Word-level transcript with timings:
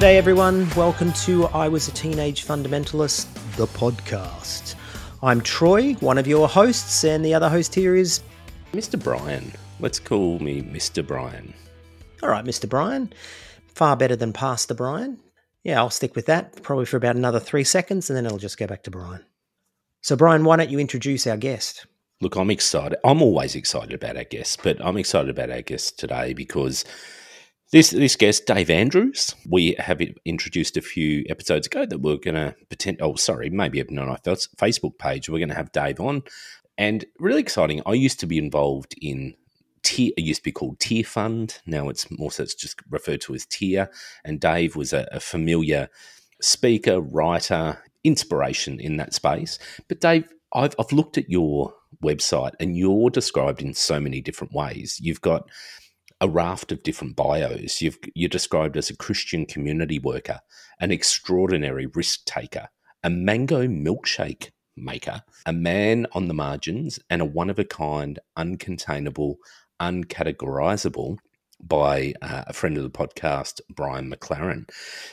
Good 0.00 0.06
day, 0.06 0.16
everyone. 0.16 0.66
Welcome 0.76 1.12
to 1.12 1.44
I 1.48 1.68
Was 1.68 1.86
a 1.86 1.90
Teenage 1.90 2.46
Fundamentalist, 2.46 3.26
the 3.56 3.66
podcast. 3.66 4.74
I'm 5.22 5.42
Troy, 5.42 5.92
one 6.00 6.16
of 6.16 6.26
your 6.26 6.48
hosts, 6.48 7.04
and 7.04 7.22
the 7.22 7.34
other 7.34 7.50
host 7.50 7.74
here 7.74 7.94
is 7.94 8.22
Mr. 8.72 8.98
Brian. 8.98 9.52
Let's 9.78 10.00
call 10.00 10.38
me 10.38 10.62
Mr. 10.62 11.06
Brian. 11.06 11.52
All 12.22 12.30
right, 12.30 12.46
Mr. 12.46 12.66
Brian. 12.66 13.12
Far 13.74 13.94
better 13.94 14.16
than 14.16 14.32
Pastor 14.32 14.72
Brian. 14.72 15.18
Yeah, 15.64 15.80
I'll 15.80 15.90
stick 15.90 16.16
with 16.16 16.24
that 16.24 16.62
probably 16.62 16.86
for 16.86 16.96
about 16.96 17.16
another 17.16 17.38
three 17.38 17.64
seconds, 17.64 18.08
and 18.08 18.16
then 18.16 18.24
it'll 18.24 18.38
just 18.38 18.56
go 18.56 18.66
back 18.66 18.84
to 18.84 18.90
Brian. 18.90 19.26
So, 20.00 20.16
Brian, 20.16 20.44
why 20.44 20.56
don't 20.56 20.70
you 20.70 20.78
introduce 20.78 21.26
our 21.26 21.36
guest? 21.36 21.84
Look, 22.22 22.36
I'm 22.36 22.50
excited. 22.50 22.96
I'm 23.04 23.20
always 23.20 23.54
excited 23.54 23.92
about 23.92 24.16
our 24.16 24.24
guests, 24.24 24.56
but 24.56 24.82
I'm 24.82 24.96
excited 24.96 25.28
about 25.28 25.50
our 25.50 25.60
guest 25.60 25.98
today 25.98 26.32
because 26.32 26.86
this 27.72 27.90
this 27.90 28.16
guest, 28.16 28.46
Dave 28.46 28.70
Andrews, 28.70 29.34
we 29.48 29.76
have 29.78 30.00
introduced 30.24 30.76
a 30.76 30.82
few 30.82 31.24
episodes 31.28 31.66
ago 31.66 31.86
that 31.86 32.00
we're 32.00 32.16
going 32.16 32.34
to 32.34 32.54
pretend. 32.68 33.00
Oh, 33.00 33.14
sorry, 33.14 33.48
maybe 33.50 33.80
on 33.82 33.98
our 33.98 34.18
Facebook 34.18 34.98
page. 34.98 35.28
We're 35.28 35.38
going 35.38 35.50
to 35.50 35.54
have 35.54 35.72
Dave 35.72 36.00
on, 36.00 36.22
and 36.76 37.04
really 37.18 37.40
exciting. 37.40 37.80
I 37.86 37.92
used 37.92 38.18
to 38.20 38.26
be 38.26 38.38
involved 38.38 38.94
in 39.00 39.34
TEAR. 39.82 40.12
It 40.16 40.22
used 40.22 40.40
to 40.40 40.44
be 40.44 40.52
called 40.52 40.80
TEAR 40.80 41.04
Fund. 41.04 41.60
Now 41.64 41.88
it's 41.88 42.10
more 42.10 42.32
so 42.32 42.42
it's 42.42 42.54
just 42.54 42.80
referred 42.90 43.20
to 43.22 43.34
as 43.34 43.46
TEAR. 43.46 43.88
And 44.24 44.40
Dave 44.40 44.74
was 44.74 44.92
a, 44.92 45.08
a 45.12 45.20
familiar 45.20 45.88
speaker, 46.40 47.00
writer, 47.00 47.78
inspiration 48.02 48.80
in 48.80 48.96
that 48.96 49.14
space. 49.14 49.58
But 49.88 50.00
Dave, 50.00 50.24
I've 50.52 50.74
I've 50.78 50.92
looked 50.92 51.18
at 51.18 51.30
your 51.30 51.74
website 52.02 52.52
and 52.58 52.76
you're 52.76 53.10
described 53.10 53.62
in 53.62 53.74
so 53.74 54.00
many 54.00 54.20
different 54.20 54.52
ways. 54.54 54.98
You've 55.00 55.20
got 55.20 55.48
a 56.20 56.28
raft 56.28 56.70
of 56.70 56.82
different 56.82 57.16
bios. 57.16 57.80
You've, 57.80 57.98
you're 58.14 58.28
described 58.28 58.76
as 58.76 58.90
a 58.90 58.96
Christian 58.96 59.46
community 59.46 59.98
worker, 59.98 60.40
an 60.78 60.90
extraordinary 60.90 61.86
risk 61.86 62.24
taker, 62.26 62.68
a 63.02 63.10
mango 63.10 63.66
milkshake 63.66 64.50
maker, 64.76 65.22
a 65.46 65.52
man 65.52 66.06
on 66.12 66.28
the 66.28 66.34
margins, 66.34 66.98
and 67.08 67.22
a 67.22 67.24
one 67.24 67.50
of 67.50 67.58
a 67.58 67.64
kind, 67.64 68.18
uncontainable, 68.36 69.36
uncategorizable 69.80 71.18
by 71.62 72.14
uh, 72.22 72.44
a 72.46 72.52
friend 72.52 72.76
of 72.76 72.82
the 72.82 72.90
podcast, 72.90 73.60
Brian 73.74 74.10
McLaren. 74.10 74.68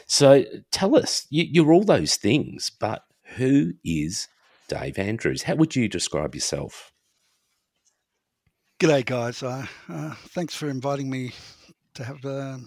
So 0.06 0.46
tell 0.72 0.96
us, 0.98 1.26
you, 1.30 1.46
you're 1.50 1.74
all 1.74 1.84
those 1.84 2.16
things, 2.16 2.70
but 2.70 3.04
who 3.36 3.74
is 3.84 4.28
Dave 4.68 4.98
Andrews? 4.98 5.44
How 5.44 5.56
would 5.56 5.76
you 5.76 5.88
describe 5.88 6.36
yourself? 6.36 6.92
G'day, 8.80 9.04
guys. 9.04 9.42
Uh, 9.42 9.66
uh, 9.90 10.14
thanks 10.36 10.54
for 10.54 10.70
inviting 10.70 11.10
me 11.10 11.32
to 11.96 12.04
have 12.04 12.24
uh, 12.24 12.58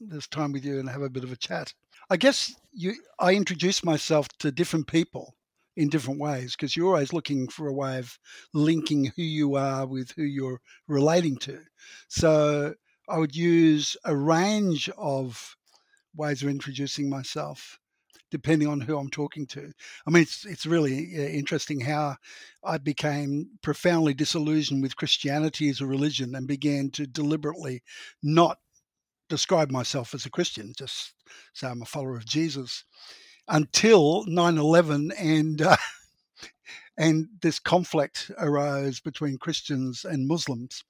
this 0.00 0.26
time 0.26 0.50
with 0.50 0.64
you 0.64 0.80
and 0.80 0.88
have 0.88 1.02
a 1.02 1.08
bit 1.08 1.22
of 1.22 1.30
a 1.30 1.36
chat. 1.36 1.72
I 2.10 2.16
guess 2.16 2.52
you, 2.72 2.94
I 3.20 3.32
introduce 3.34 3.84
myself 3.84 4.26
to 4.40 4.50
different 4.50 4.88
people 4.88 5.36
in 5.76 5.88
different 5.88 6.18
ways 6.18 6.56
because 6.56 6.76
you're 6.76 6.88
always 6.88 7.12
looking 7.12 7.46
for 7.46 7.68
a 7.68 7.72
way 7.72 8.00
of 8.00 8.18
linking 8.54 9.12
who 9.14 9.22
you 9.22 9.54
are 9.54 9.86
with 9.86 10.10
who 10.16 10.24
you're 10.24 10.60
relating 10.88 11.36
to. 11.36 11.60
So 12.08 12.74
I 13.08 13.18
would 13.18 13.36
use 13.36 13.96
a 14.04 14.16
range 14.16 14.90
of 14.98 15.54
ways 16.16 16.42
of 16.42 16.48
introducing 16.48 17.08
myself 17.08 17.78
depending 18.30 18.68
on 18.68 18.80
who 18.80 18.98
I'm 18.98 19.10
talking 19.10 19.46
to. 19.48 19.72
I 20.06 20.10
mean, 20.10 20.22
it's 20.22 20.44
it's 20.44 20.66
really 20.66 21.14
interesting 21.14 21.80
how 21.80 22.16
I 22.64 22.78
became 22.78 23.50
profoundly 23.62 24.14
disillusioned 24.14 24.82
with 24.82 24.96
Christianity 24.96 25.68
as 25.68 25.80
a 25.80 25.86
religion 25.86 26.34
and 26.34 26.46
began 26.46 26.90
to 26.90 27.06
deliberately 27.06 27.82
not 28.22 28.58
describe 29.28 29.70
myself 29.70 30.14
as 30.14 30.24
a 30.26 30.30
Christian, 30.30 30.72
just 30.76 31.14
say 31.54 31.66
I'm 31.66 31.82
a 31.82 31.86
follower 31.86 32.16
of 32.16 32.26
Jesus, 32.26 32.84
until 33.48 34.24
9/11 34.26 35.12
and. 35.18 35.62
Uh, 35.62 35.76
and 36.98 37.28
this 37.42 37.58
conflict 37.58 38.30
arose 38.38 39.00
between 39.00 39.36
Christians 39.36 40.04
and 40.04 40.26
Muslims. 40.26 40.82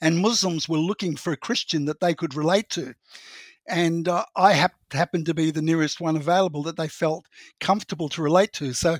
And 0.00 0.18
Muslims 0.18 0.68
were 0.68 0.78
looking 0.78 1.16
for 1.16 1.32
a 1.32 1.38
Christian 1.38 1.86
that 1.86 2.00
they 2.00 2.14
could 2.14 2.34
relate 2.34 2.68
to 2.70 2.94
and 3.68 4.08
uh, 4.08 4.24
I 4.34 4.54
hap- 4.54 4.92
happened 4.92 5.26
to 5.26 5.34
be 5.34 5.50
the 5.50 5.62
nearest 5.62 6.00
one 6.00 6.16
available 6.16 6.62
that 6.64 6.76
they 6.76 6.88
felt 6.88 7.26
comfortable 7.60 8.08
to 8.10 8.22
relate 8.22 8.52
to. 8.54 8.72
So, 8.72 8.98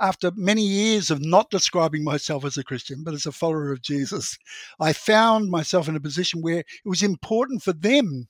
after 0.00 0.30
many 0.34 0.62
years 0.62 1.10
of 1.10 1.24
not 1.24 1.50
describing 1.50 2.04
myself 2.04 2.44
as 2.44 2.56
a 2.56 2.64
Christian, 2.64 3.02
but 3.04 3.14
as 3.14 3.26
a 3.26 3.32
follower 3.32 3.72
of 3.72 3.82
Jesus, 3.82 4.38
I 4.80 4.92
found 4.92 5.50
myself 5.50 5.88
in 5.88 5.96
a 5.96 6.00
position 6.00 6.42
where 6.42 6.60
it 6.60 6.66
was 6.84 7.02
important 7.02 7.62
for 7.62 7.72
them, 7.72 8.28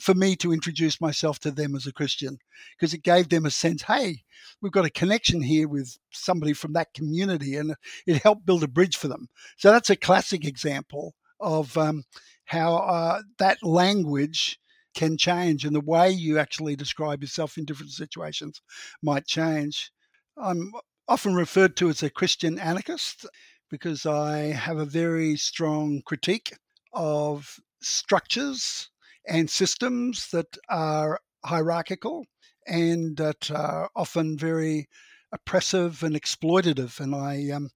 for 0.00 0.14
me 0.14 0.36
to 0.36 0.52
introduce 0.52 1.00
myself 1.00 1.38
to 1.40 1.50
them 1.50 1.74
as 1.74 1.86
a 1.86 1.92
Christian, 1.92 2.38
because 2.76 2.94
it 2.94 3.02
gave 3.02 3.28
them 3.28 3.44
a 3.44 3.50
sense 3.50 3.82
hey, 3.82 4.22
we've 4.60 4.72
got 4.72 4.86
a 4.86 4.90
connection 4.90 5.42
here 5.42 5.68
with 5.68 5.98
somebody 6.10 6.54
from 6.54 6.72
that 6.72 6.94
community, 6.94 7.56
and 7.56 7.74
it 8.06 8.22
helped 8.22 8.46
build 8.46 8.62
a 8.62 8.68
bridge 8.68 8.96
for 8.96 9.08
them. 9.08 9.28
So, 9.58 9.70
that's 9.70 9.90
a 9.90 9.96
classic 9.96 10.46
example 10.46 11.14
of 11.38 11.76
um, 11.76 12.04
how 12.44 12.76
uh, 12.76 13.22
that 13.38 13.62
language 13.62 14.59
can 14.94 15.16
change 15.16 15.64
and 15.64 15.74
the 15.74 15.80
way 15.80 16.10
you 16.10 16.38
actually 16.38 16.76
describe 16.76 17.22
yourself 17.22 17.56
in 17.56 17.64
different 17.64 17.92
situations 17.92 18.60
might 19.02 19.26
change. 19.26 19.90
I'm 20.36 20.72
often 21.08 21.34
referred 21.34 21.76
to 21.76 21.88
as 21.88 22.02
a 22.02 22.10
Christian 22.10 22.58
anarchist 22.58 23.26
because 23.70 24.06
I 24.06 24.38
have 24.52 24.78
a 24.78 24.84
very 24.84 25.36
strong 25.36 26.02
critique 26.04 26.52
of 26.92 27.58
structures 27.80 28.90
and 29.26 29.48
systems 29.48 30.28
that 30.32 30.56
are 30.68 31.20
hierarchical 31.44 32.26
and 32.66 33.16
that 33.16 33.50
are 33.50 33.90
often 33.94 34.36
very 34.36 34.88
oppressive 35.32 36.02
and 36.02 36.14
exploitative. 36.14 37.00
And 37.00 37.14
I, 37.14 37.50
um, 37.50 37.70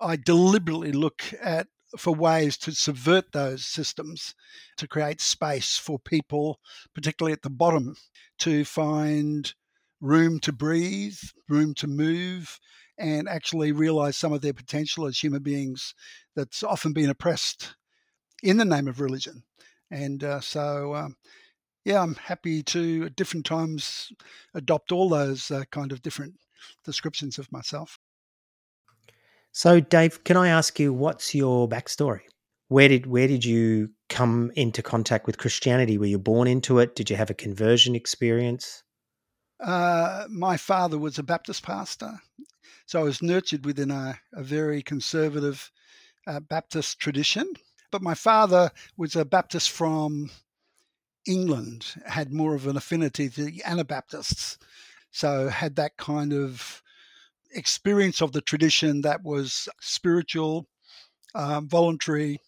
I 0.00 0.16
deliberately 0.16 0.92
look 0.92 1.24
at 1.40 1.68
for 1.96 2.14
ways 2.14 2.56
to 2.58 2.72
subvert 2.72 3.32
those 3.32 3.64
systems 3.66 4.34
to 4.76 4.88
create 4.88 5.20
space 5.20 5.76
for 5.76 5.98
people, 5.98 6.60
particularly 6.94 7.32
at 7.32 7.42
the 7.42 7.50
bottom, 7.50 7.96
to 8.38 8.64
find 8.64 9.54
room 10.00 10.40
to 10.40 10.52
breathe, 10.52 11.18
room 11.48 11.74
to 11.74 11.86
move, 11.86 12.58
and 12.98 13.28
actually 13.28 13.72
realize 13.72 14.16
some 14.16 14.32
of 14.32 14.40
their 14.40 14.52
potential 14.52 15.06
as 15.06 15.18
human 15.18 15.42
beings 15.42 15.94
that's 16.36 16.62
often 16.62 16.92
been 16.92 17.10
oppressed 17.10 17.74
in 18.42 18.56
the 18.56 18.64
name 18.64 18.88
of 18.88 19.00
religion. 19.00 19.42
And 19.90 20.24
uh, 20.24 20.40
so, 20.40 20.94
um, 20.94 21.16
yeah, 21.84 22.02
I'm 22.02 22.14
happy 22.14 22.62
to 22.64 23.04
at 23.06 23.16
different 23.16 23.46
times 23.46 24.12
adopt 24.54 24.92
all 24.92 25.08
those 25.08 25.50
uh, 25.50 25.64
kind 25.70 25.92
of 25.92 26.02
different 26.02 26.34
descriptions 26.84 27.38
of 27.38 27.50
myself. 27.52 27.98
So, 29.52 29.80
Dave, 29.80 30.24
can 30.24 30.38
I 30.38 30.48
ask 30.48 30.80
you 30.80 30.94
what's 30.94 31.34
your 31.34 31.68
backstory? 31.68 32.22
Where 32.68 32.88
did 32.88 33.06
where 33.06 33.28
did 33.28 33.44
you 33.44 33.90
come 34.08 34.50
into 34.56 34.82
contact 34.82 35.26
with 35.26 35.36
Christianity? 35.36 35.98
Were 35.98 36.06
you 36.06 36.18
born 36.18 36.48
into 36.48 36.78
it? 36.78 36.96
Did 36.96 37.10
you 37.10 37.16
have 37.16 37.28
a 37.28 37.34
conversion 37.34 37.94
experience? 37.94 38.82
Uh, 39.60 40.24
my 40.30 40.56
father 40.56 40.98
was 40.98 41.18
a 41.18 41.22
Baptist 41.22 41.62
pastor, 41.62 42.18
so 42.86 43.00
I 43.00 43.02
was 43.04 43.22
nurtured 43.22 43.66
within 43.66 43.90
a, 43.90 44.18
a 44.32 44.42
very 44.42 44.82
conservative 44.82 45.70
uh, 46.26 46.40
Baptist 46.40 46.98
tradition. 46.98 47.52
But 47.90 48.02
my 48.02 48.14
father 48.14 48.70
was 48.96 49.16
a 49.16 49.24
Baptist 49.26 49.70
from 49.70 50.30
England, 51.26 51.94
had 52.06 52.32
more 52.32 52.54
of 52.54 52.66
an 52.66 52.78
affinity 52.78 53.28
to 53.28 53.44
the 53.44 53.62
Anabaptists, 53.64 54.56
so 55.10 55.48
had 55.48 55.76
that 55.76 55.98
kind 55.98 56.32
of 56.32 56.82
experience 57.54 58.20
of 58.20 58.32
the 58.32 58.40
tradition 58.40 59.02
that 59.02 59.22
was 59.22 59.68
spiritual, 59.80 60.66
um, 61.34 61.68
voluntary, 61.68 62.38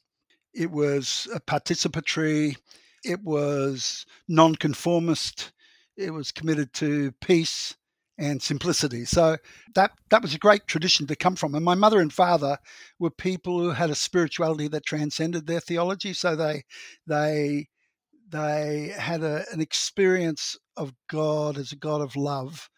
it 0.54 0.70
was 0.70 1.28
participatory, 1.46 2.56
it 3.04 3.22
was 3.22 4.06
nonconformist, 4.28 5.52
it 5.96 6.10
was 6.10 6.32
committed 6.32 6.72
to 6.74 7.12
peace 7.20 7.74
and 8.18 8.40
simplicity. 8.40 9.04
So 9.04 9.36
that 9.74 9.90
that 10.10 10.22
was 10.22 10.34
a 10.34 10.38
great 10.38 10.66
tradition 10.66 11.06
to 11.08 11.16
come 11.16 11.36
from. 11.36 11.54
And 11.54 11.64
my 11.64 11.74
mother 11.74 12.00
and 12.00 12.12
father 12.12 12.58
were 12.98 13.10
people 13.10 13.58
who 13.58 13.70
had 13.70 13.90
a 13.90 13.94
spirituality 13.94 14.68
that 14.68 14.86
transcended 14.86 15.46
their 15.46 15.60
theology. 15.60 16.12
So 16.12 16.36
they 16.36 16.64
they 17.06 17.68
they 18.28 18.94
had 18.96 19.22
a, 19.22 19.44
an 19.52 19.60
experience 19.60 20.56
of 20.76 20.92
God 21.10 21.58
as 21.58 21.72
a 21.72 21.76
God 21.76 22.00
of 22.00 22.16
love 22.16 22.68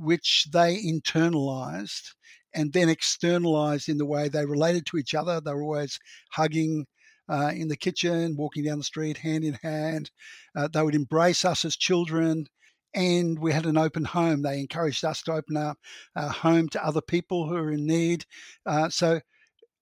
which 0.00 0.46
they 0.52 0.76
internalized 0.82 2.14
and 2.54 2.72
then 2.72 2.88
externalized 2.88 3.88
in 3.88 3.98
the 3.98 4.06
way 4.06 4.28
they 4.28 4.44
related 4.44 4.86
to 4.86 4.96
each 4.96 5.14
other. 5.14 5.40
They 5.40 5.52
were 5.52 5.62
always 5.62 5.98
hugging 6.32 6.86
uh, 7.28 7.52
in 7.54 7.68
the 7.68 7.76
kitchen, 7.76 8.36
walking 8.36 8.64
down 8.64 8.78
the 8.78 8.84
street 8.84 9.18
hand 9.18 9.44
in 9.44 9.54
hand. 9.62 10.10
Uh, 10.56 10.68
they 10.72 10.82
would 10.82 10.94
embrace 10.94 11.44
us 11.44 11.64
as 11.64 11.76
children. 11.76 12.46
And 12.92 13.38
we 13.38 13.52
had 13.52 13.66
an 13.66 13.78
open 13.78 14.04
home. 14.04 14.42
They 14.42 14.58
encouraged 14.58 15.04
us 15.04 15.22
to 15.22 15.34
open 15.34 15.56
up 15.56 15.78
our 16.16 16.30
home 16.30 16.68
to 16.70 16.84
other 16.84 17.00
people 17.00 17.48
who 17.48 17.56
are 17.56 17.70
in 17.70 17.86
need. 17.86 18.24
Uh, 18.66 18.88
so 18.88 19.20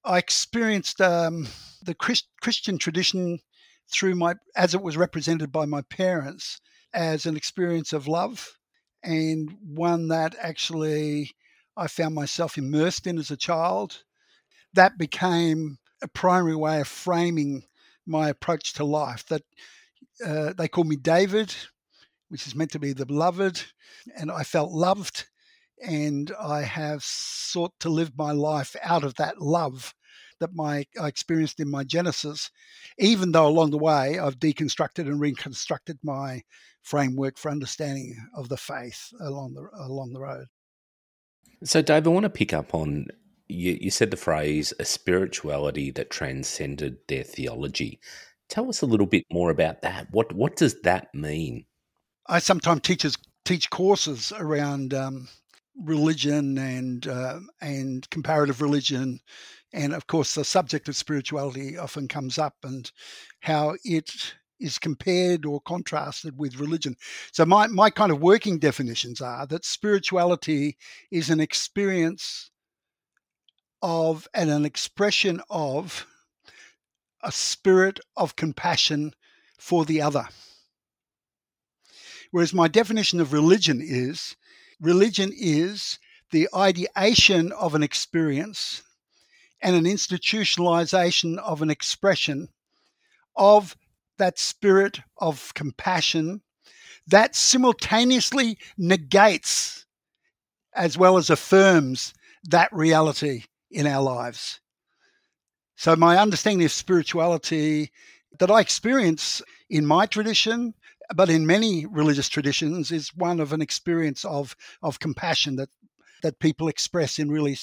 I 0.04 0.18
experienced 0.18 1.00
um, 1.00 1.48
the 1.82 1.94
Christ- 1.94 2.28
Christian 2.42 2.76
tradition 2.76 3.38
through 3.90 4.16
my, 4.16 4.34
as 4.56 4.74
it 4.74 4.82
was 4.82 4.98
represented 4.98 5.50
by 5.50 5.64
my 5.64 5.80
parents, 5.82 6.60
as 6.92 7.24
an 7.24 7.36
experience 7.36 7.94
of 7.94 8.08
love 8.08 8.57
and 9.08 9.56
one 9.64 10.08
that 10.08 10.36
actually 10.38 11.34
I 11.78 11.86
found 11.86 12.14
myself 12.14 12.58
immersed 12.58 13.06
in 13.06 13.16
as 13.16 13.30
a 13.30 13.38
child. 13.38 14.02
That 14.74 14.98
became 14.98 15.78
a 16.02 16.08
primary 16.08 16.54
way 16.54 16.82
of 16.82 16.88
framing 16.88 17.64
my 18.06 18.28
approach 18.28 18.74
to 18.74 18.84
life. 18.84 19.24
That 19.26 19.42
uh, 20.24 20.52
they 20.52 20.68
called 20.68 20.88
me 20.88 20.96
David, 20.96 21.54
which 22.28 22.46
is 22.46 22.54
meant 22.54 22.70
to 22.72 22.78
be 22.78 22.92
the 22.92 23.06
beloved, 23.06 23.64
and 24.14 24.30
I 24.30 24.42
felt 24.42 24.72
loved, 24.72 25.26
and 25.82 26.30
I 26.38 26.62
have 26.62 27.02
sought 27.02 27.72
to 27.80 27.88
live 27.88 28.12
my 28.14 28.32
life 28.32 28.76
out 28.82 29.04
of 29.04 29.14
that 29.14 29.40
love 29.40 29.94
that 30.40 30.54
my 30.54 30.86
I 31.00 31.08
experienced 31.08 31.60
in 31.60 31.70
my 31.70 31.84
Genesis, 31.84 32.50
even 32.98 33.32
though 33.32 33.46
along 33.46 33.70
the 33.70 33.78
way 33.78 34.18
I've 34.18 34.38
deconstructed 34.38 35.06
and 35.06 35.20
reconstructed 35.20 35.98
my 36.02 36.42
framework 36.82 37.38
for 37.38 37.50
understanding 37.50 38.16
of 38.34 38.48
the 38.48 38.56
faith 38.56 39.12
along 39.20 39.54
the 39.54 39.68
along 39.84 40.12
the 40.12 40.20
road. 40.20 40.46
So, 41.64 41.82
Dave, 41.82 42.06
I 42.06 42.10
want 42.10 42.24
to 42.24 42.30
pick 42.30 42.52
up 42.52 42.74
on 42.74 43.06
you, 43.48 43.78
you 43.80 43.90
said 43.90 44.10
the 44.10 44.16
phrase 44.16 44.72
a 44.78 44.84
spirituality 44.84 45.90
that 45.92 46.10
transcended 46.10 46.98
their 47.08 47.24
theology. 47.24 48.00
Tell 48.48 48.68
us 48.68 48.80
a 48.80 48.86
little 48.86 49.06
bit 49.06 49.24
more 49.32 49.50
about 49.50 49.82
that. 49.82 50.08
What 50.10 50.32
what 50.32 50.56
does 50.56 50.80
that 50.82 51.14
mean? 51.14 51.64
I 52.26 52.38
sometimes 52.38 52.82
teachers 52.82 53.16
teach 53.44 53.70
courses 53.70 54.32
around 54.36 54.94
um, 54.94 55.28
religion 55.82 56.58
and 56.58 57.06
uh, 57.06 57.40
and 57.60 58.08
comparative 58.10 58.60
religion, 58.60 59.20
and 59.72 59.94
of 59.94 60.06
course 60.06 60.34
the 60.34 60.44
subject 60.44 60.88
of 60.88 60.96
spirituality 60.96 61.76
often 61.76 62.08
comes 62.08 62.38
up 62.38 62.56
and 62.62 62.90
how 63.40 63.76
it 63.84 64.34
is 64.60 64.78
compared 64.78 65.46
or 65.46 65.60
contrasted 65.60 66.36
with 66.38 66.58
religion. 66.58 66.96
So 67.32 67.44
my 67.44 67.66
my 67.68 67.90
kind 67.90 68.10
of 68.10 68.20
working 68.20 68.58
definitions 68.58 69.20
are 69.20 69.46
that 69.46 69.64
spirituality 69.64 70.76
is 71.10 71.30
an 71.30 71.40
experience 71.40 72.50
of 73.82 74.26
and 74.34 74.50
an 74.50 74.64
expression 74.64 75.40
of 75.48 76.06
a 77.22 77.30
spirit 77.32 78.00
of 78.16 78.36
compassion 78.36 79.12
for 79.58 79.84
the 79.84 80.00
other. 80.00 80.28
Whereas 82.30 82.52
my 82.52 82.68
definition 82.68 83.20
of 83.20 83.32
religion 83.32 83.80
is 83.82 84.36
religion 84.80 85.32
is 85.34 85.98
the 86.30 86.48
ideation 86.54 87.52
of 87.52 87.74
an 87.74 87.82
experience 87.82 88.82
and 89.60 89.74
an 89.74 89.84
institutionalization 89.84 91.38
of 91.38 91.62
an 91.62 91.70
expression 91.70 92.48
of 93.36 93.76
that 94.18 94.38
spirit 94.38 95.00
of 95.18 95.52
compassion 95.54 96.42
that 97.06 97.34
simultaneously 97.34 98.58
negates 98.76 99.86
as 100.74 100.98
well 100.98 101.16
as 101.16 101.30
affirms 101.30 102.12
that 102.44 102.72
reality 102.72 103.44
in 103.70 103.86
our 103.86 104.02
lives. 104.02 104.60
So, 105.76 105.94
my 105.96 106.18
understanding 106.18 106.64
of 106.64 106.72
spirituality 106.72 107.92
that 108.38 108.50
I 108.50 108.60
experience 108.60 109.42
in 109.70 109.86
my 109.86 110.06
tradition, 110.06 110.74
but 111.14 111.30
in 111.30 111.46
many 111.46 111.86
religious 111.86 112.28
traditions, 112.28 112.90
is 112.90 113.14
one 113.14 113.40
of 113.40 113.52
an 113.52 113.62
experience 113.62 114.24
of, 114.24 114.56
of 114.82 114.98
compassion 114.98 115.56
that, 115.56 115.70
that 116.22 116.40
people 116.40 116.68
express 116.68 117.18
in 117.18 117.30
really 117.30 117.56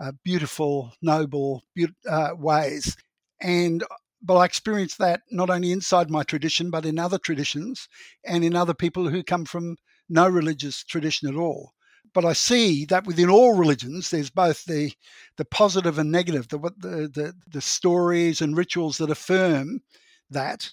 uh, 0.00 0.12
beautiful, 0.24 0.92
noble 1.02 1.64
be- 1.74 1.88
uh, 2.08 2.30
ways. 2.36 2.96
And 3.40 3.84
but 4.22 4.36
I 4.36 4.46
experience 4.46 4.96
that 4.96 5.20
not 5.30 5.50
only 5.50 5.70
inside 5.70 6.10
my 6.10 6.22
tradition, 6.22 6.70
but 6.70 6.86
in 6.86 6.98
other 6.98 7.18
traditions 7.18 7.88
and 8.24 8.42
in 8.42 8.56
other 8.56 8.72
people 8.72 9.08
who 9.08 9.22
come 9.22 9.44
from 9.44 9.76
no 10.08 10.26
religious 10.26 10.82
tradition 10.82 11.28
at 11.28 11.36
all. 11.36 11.72
But 12.14 12.24
I 12.24 12.32
see 12.32 12.86
that 12.86 13.06
within 13.06 13.28
all 13.28 13.54
religions, 13.56 14.10
there's 14.10 14.30
both 14.30 14.64
the 14.64 14.92
the 15.36 15.44
positive 15.44 15.98
and 15.98 16.10
negative, 16.10 16.48
the 16.48 16.58
the 16.58 17.08
the, 17.12 17.34
the 17.46 17.60
stories 17.60 18.40
and 18.40 18.56
rituals 18.56 18.98
that 18.98 19.10
affirm 19.10 19.80
that, 20.30 20.72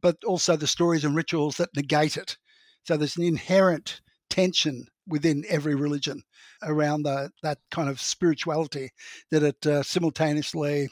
but 0.00 0.22
also 0.24 0.56
the 0.56 0.66
stories 0.66 1.04
and 1.04 1.16
rituals 1.16 1.56
that 1.56 1.74
negate 1.74 2.16
it. 2.16 2.36
So 2.84 2.96
there's 2.96 3.16
an 3.16 3.24
inherent 3.24 4.02
tension 4.34 4.86
within 5.06 5.44
every 5.48 5.76
religion 5.76 6.22
around 6.62 7.04
the, 7.04 7.30
that 7.44 7.58
kind 7.70 7.88
of 7.88 8.00
spirituality 8.00 8.90
that 9.30 9.44
it 9.44 9.64
uh, 9.64 9.82
simultaneously 9.82 10.88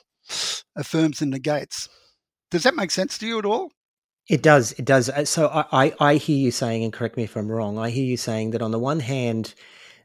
affirms 0.76 1.20
and 1.20 1.32
negates. 1.32 1.88
Does 2.52 2.62
that 2.62 2.76
make 2.76 2.92
sense 2.92 3.18
to 3.18 3.26
you 3.26 3.40
at 3.40 3.44
all? 3.44 3.72
It 4.28 4.42
does. 4.42 4.70
It 4.72 4.84
does. 4.84 5.10
Uh, 5.10 5.24
so 5.24 5.48
I, 5.48 5.64
I, 5.72 5.92
I 5.98 6.14
hear 6.14 6.36
you 6.36 6.52
saying, 6.52 6.84
and 6.84 6.92
correct 6.92 7.16
me 7.16 7.24
if 7.24 7.36
I'm 7.36 7.50
wrong. 7.50 7.78
I 7.78 7.90
hear 7.90 8.04
you 8.04 8.16
saying 8.16 8.52
that 8.52 8.62
on 8.62 8.70
the 8.70 8.78
one 8.78 9.00
hand, 9.00 9.54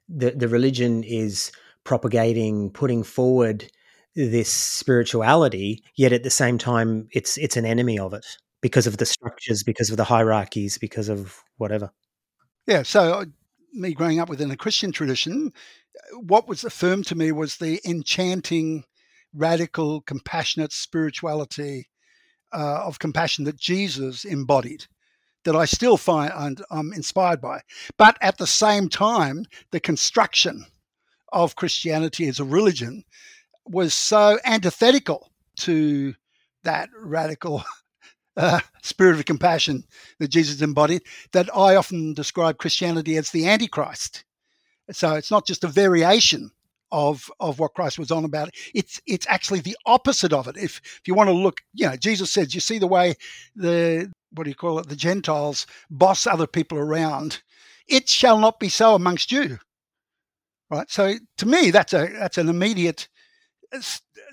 the 0.09 0.31
the 0.31 0.47
religion 0.47 1.03
is 1.03 1.51
propagating, 1.83 2.71
putting 2.71 3.03
forward 3.03 3.69
this 4.15 4.49
spirituality, 4.51 5.83
yet 5.95 6.11
at 6.11 6.23
the 6.23 6.31
same 6.31 6.57
time, 6.57 7.07
it's 7.11 7.37
it's 7.37 7.57
an 7.57 7.65
enemy 7.65 7.99
of 7.99 8.13
it 8.15 8.25
because 8.61 8.87
of 8.87 8.97
the 8.97 9.05
structures, 9.05 9.61
because 9.61 9.91
of 9.91 9.97
the 9.97 10.03
hierarchies, 10.03 10.79
because 10.79 11.09
of 11.09 11.43
whatever. 11.57 11.91
Yeah. 12.67 12.83
So 12.83 13.13
uh, 13.13 13.25
me 13.73 13.93
growing 13.93 14.19
up 14.19 14.29
within 14.29 14.51
a 14.51 14.57
Christian 14.57 14.91
tradition, 14.91 15.53
what 16.19 16.47
was 16.47 16.63
affirmed 16.63 17.07
to 17.07 17.15
me 17.15 17.31
was 17.31 17.57
the 17.57 17.79
enchanting, 17.85 18.83
radical, 19.33 20.01
compassionate 20.01 20.73
spirituality 20.73 21.89
uh, 22.53 22.83
of 22.85 22.99
compassion 22.99 23.45
that 23.45 23.57
Jesus 23.57 24.25
embodied 24.25 24.85
that 25.43 25.55
I 25.55 25.63
still 25.63 25.95
find 25.95 26.31
and 26.35 26.61
I'm 26.69 26.91
inspired 26.91 27.39
by. 27.39 27.61
But 27.97 28.17
at 28.19 28.37
the 28.37 28.47
same 28.47 28.89
time, 28.89 29.45
the 29.71 29.79
construction 29.79 30.65
of 31.31 31.55
Christianity 31.55 32.27
as 32.27 32.39
a 32.39 32.43
religion 32.43 33.03
was 33.65 33.93
so 33.93 34.39
antithetical 34.43 35.31
to 35.59 36.15
that 36.63 36.89
radical 36.99 37.63
uh, 38.37 38.59
spirit 38.81 39.17
of 39.17 39.25
compassion 39.25 39.83
that 40.19 40.29
Jesus 40.29 40.61
embodied 40.61 41.01
that 41.33 41.49
I 41.55 41.75
often 41.75 42.13
describe 42.13 42.57
Christianity 42.59 43.17
as 43.17 43.31
the 43.31 43.47
Antichrist. 43.47 44.23
So 44.91 45.15
it's 45.15 45.31
not 45.31 45.45
just 45.45 45.63
a 45.63 45.67
variation 45.67 46.51
of 46.91 47.29
of 47.41 47.59
what 47.59 47.73
Christ 47.73 47.99
was 47.99 48.11
on 48.11 48.23
about. 48.23 48.49
It's 48.73 49.01
it's 49.05 49.27
actually 49.27 49.59
the 49.59 49.75
opposite 49.85 50.31
of 50.31 50.47
it. 50.47 50.55
If 50.55 50.79
if 50.99 51.01
you 51.05 51.13
want 51.13 51.27
to 51.29 51.33
look, 51.33 51.61
you 51.73 51.87
know, 51.87 51.97
Jesus 51.97 52.31
says, 52.31 52.55
you 52.55 52.61
see 52.61 52.79
the 52.79 52.87
way 52.87 53.15
the 53.55 54.11
what 54.31 54.45
do 54.45 54.49
you 54.49 54.55
call 54.55 54.79
it, 54.79 54.87
the 54.87 54.95
Gentiles 54.95 55.67
boss 55.89 56.27
other 56.27 56.47
people 56.47 56.77
around. 56.77 57.41
It 57.87 58.07
shall 58.07 58.37
not 58.37 58.59
be 58.59 58.69
so 58.69 58.95
amongst 58.95 59.31
you. 59.31 59.57
Right. 60.69 60.89
So 60.89 61.15
to 61.37 61.45
me, 61.45 61.71
that's 61.71 61.93
a 61.93 62.07
that's 62.07 62.37
an 62.37 62.49
immediate, 62.49 63.07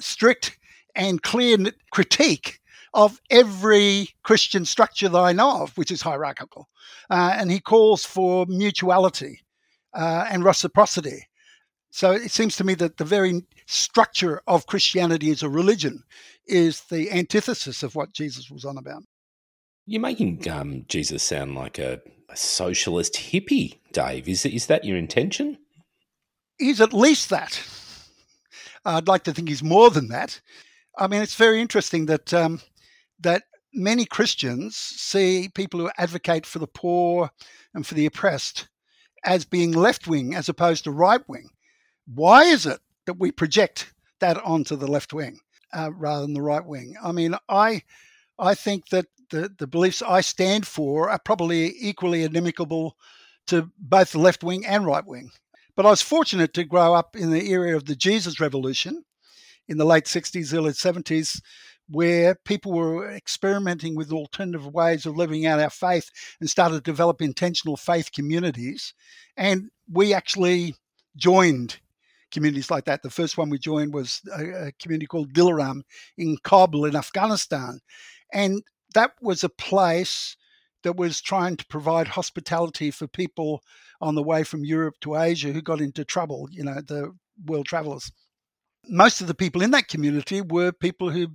strict 0.01 0.59
and 0.97 1.23
clear 1.23 1.57
critique 1.91 2.61
of 2.95 3.21
every 3.29 4.11
Christian 4.23 4.65
structure 4.65 5.09
that 5.09 5.19
I 5.19 5.33
know 5.33 5.63
of, 5.63 5.77
which 5.77 5.91
is 5.91 6.01
hierarchical. 6.01 6.69
Uh, 7.11 7.35
and 7.37 7.51
he 7.51 7.61
calls 7.61 8.05
for 8.05 8.47
mutuality 8.47 9.41
uh, 9.93 10.27
and 10.31 10.45
reciprocity. 10.45 11.27
So 11.91 12.13
it 12.13 12.31
seems 12.31 12.57
to 12.57 12.65
me 12.65 12.75
that 12.75 12.97
the 12.97 13.05
very 13.05 13.43
structure 13.67 14.43
of 14.47 14.67
Christianity 14.67 15.31
as 15.31 15.43
a 15.43 15.49
religion 15.49 16.03
is 16.47 16.83
the 16.91 17.11
antithesis 17.11 17.83
of 17.83 17.95
what 17.95 18.13
Jesus 18.13 18.51
was 18.51 18.65
on 18.65 18.79
about. 18.79 19.03
You're 19.87 20.01
making 20.01 20.49
um, 20.49 20.85
Jesus 20.89 21.23
sound 21.23 21.55
like 21.55 21.79
a, 21.79 22.01
a, 22.31 22.37
socialist 22.37 23.15
hippie, 23.15 23.79
Dave. 23.93 24.29
Is, 24.29 24.47
is 24.47 24.67
that 24.67 24.85
your 24.85 24.97
intention? 24.97 25.59
He's 26.59 26.81
at 26.81 26.95
least 26.95 27.31
that. 27.31 27.63
I'd 28.85 29.09
like 29.09 29.25
to 29.25 29.33
think 29.33 29.49
he's 29.49 29.63
more 29.63 29.91
than 29.91 30.09
that. 30.09 30.41
I 30.97 31.07
mean, 31.07 31.23
it's 31.23 31.35
very 31.35 31.61
interesting 31.61 32.07
that 32.07 32.33
um, 32.33 32.61
that 33.21 33.44
many 33.73 34.04
Christians 34.04 34.76
see 34.76 35.49
people 35.49 35.80
who 35.80 35.90
advocate 35.99 36.47
for 36.47 36.59
the 36.59 36.66
poor 36.66 37.30
and 37.75 37.87
for 37.87 37.94
the 37.94 38.06
oppressed 38.06 38.68
as 39.25 39.44
being 39.44 39.73
left 39.73 40.06
wing 40.06 40.35
as 40.35 40.49
opposed 40.49 40.85
to 40.85 40.90
right 40.90 41.26
wing. 41.28 41.49
Why 42.06 42.44
is 42.44 42.66
it 42.66 42.80
that 43.06 43.18
we 43.18 43.33
project 43.33 43.92
that 44.21 44.37
onto 44.44 44.76
the 44.76 44.87
left 44.87 45.12
wing 45.12 45.40
uh, 45.73 45.90
rather 45.92 46.23
than 46.23 46.35
the 46.35 46.42
right 46.42 46.64
wing? 46.64 46.94
I 47.02 47.12
mean, 47.12 47.35
I 47.49 47.83
I 48.38 48.54
think 48.54 48.88
that 48.88 49.06
the, 49.30 49.52
the 49.59 49.66
beliefs 49.66 50.02
I 50.02 50.21
stand 50.21 50.66
for 50.66 51.11
are 51.11 51.18
probably 51.18 51.75
equally 51.78 52.25
inimical 52.25 52.97
to 53.47 53.71
both 53.78 54.12
the 54.12 54.18
left 54.18 54.42
wing 54.42 54.66
and 54.66 54.87
right 54.87 55.06
wing. 55.06 55.30
But 55.76 55.87
I 55.87 55.90
was 55.90 56.02
fortunate 56.02 56.54
to 56.54 56.64
grow 56.64 56.94
up 56.94 57.16
in 57.16 57.30
the 57.30 57.50
era 57.50 57.76
of 57.76 57.87
the 57.87 57.97
Jesus 57.97 58.40
Revolution 58.40 59.04
in 59.66 59.78
the 59.78 59.85
late 59.85 60.04
60s, 60.04 60.54
early 60.54 60.73
70s, 60.73 61.40
where 61.88 62.35
people 62.45 62.73
were 62.73 63.11
experimenting 63.11 63.95
with 63.95 64.12
alternative 64.12 64.67
ways 64.67 65.07
of 65.07 65.17
living 65.17 65.47
out 65.47 65.61
our 65.61 65.71
faith 65.71 66.11
and 66.41 66.49
started 66.49 66.76
to 66.76 66.91
develop 66.91 67.21
intentional 67.21 67.76
faith 67.76 68.11
communities. 68.12 68.95
And 69.37 69.71
we 69.91 70.14
actually 70.14 70.75
joined 71.17 71.79
communities 72.31 72.71
like 72.71 72.85
that. 72.87 73.03
The 73.03 73.11
first 73.11 73.38
one 73.38 73.50
we 73.50 73.59
joined 73.59 73.95
was 73.95 74.21
a, 74.37 74.67
a 74.67 74.73
community 74.81 75.07
called 75.07 75.33
Dilaram 75.33 75.83
in 76.19 76.37
Kabul 76.43 76.85
in 76.87 76.97
Afghanistan. 76.97 77.81
And 78.33 78.62
that 78.95 79.12
was 79.21 79.45
a 79.45 79.49
place 79.49 80.37
that 80.83 80.97
was 80.97 81.21
trying 81.21 81.57
to 81.57 81.67
provide 81.67 82.09
hospitality 82.09 82.91
for 82.91 83.07
people 83.07 83.62
on 84.00 84.14
the 84.14 84.23
way 84.23 84.45
from 84.45 84.64
Europe 84.64 84.95
to 85.00 85.17
Asia 85.17 85.53
who 85.53 85.62
got 85.62 85.81
into 85.81 86.05
trouble, 86.05 86.49
you 86.50 86.62
know, 86.62 86.81
the 86.87 87.12
world 87.47 87.67
travelers. 87.67 88.11
Most 88.87 89.21
of 89.21 89.26
the 89.26 89.35
people 89.35 89.62
in 89.62 89.71
that 89.71 89.88
community 89.88 90.43
were 90.43 90.71
people 90.71 91.11
who 91.11 91.29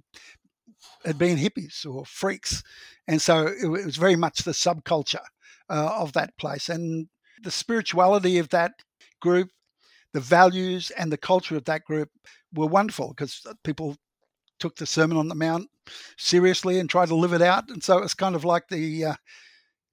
had 1.06 1.18
been 1.18 1.38
hippies 1.38 1.86
or 1.86 2.06
freaks. 2.06 2.64
And 3.08 3.22
so 3.22 3.48
it 3.48 3.68
was 3.68 3.98
very 3.98 4.16
much 4.16 4.40
the 4.40 4.52
subculture 4.52 5.26
uh, 5.70 5.92
of 5.98 6.14
that 6.14 6.38
place. 6.38 6.70
And 6.70 7.08
the 7.44 7.52
spirituality 7.52 8.38
of 8.38 8.50
that 8.50 8.74
group, 9.22 9.50
the 10.14 10.20
values 10.20 10.92
and 10.92 11.12
the 11.12 11.18
culture 11.18 11.56
of 11.56 11.66
that 11.66 11.86
group 11.86 12.10
were 12.54 12.68
wonderful 12.68 13.10
because 13.10 13.46
people 13.64 13.96
took 14.60 14.76
the 14.76 14.86
Sermon 14.86 15.18
on 15.18 15.28
the 15.28 15.36
Mount 15.36 15.70
seriously 16.18 16.80
and 16.80 16.90
tried 16.90 17.08
to 17.08 17.16
live 17.16 17.34
it 17.34 17.42
out. 17.42 17.70
And 17.70 17.84
so 17.84 17.98
it 17.98 18.04
was 18.04 18.14
kind 18.14 18.36
of 18.36 18.46
like 18.46 18.68
the 18.70 19.06
uh, 19.06 19.16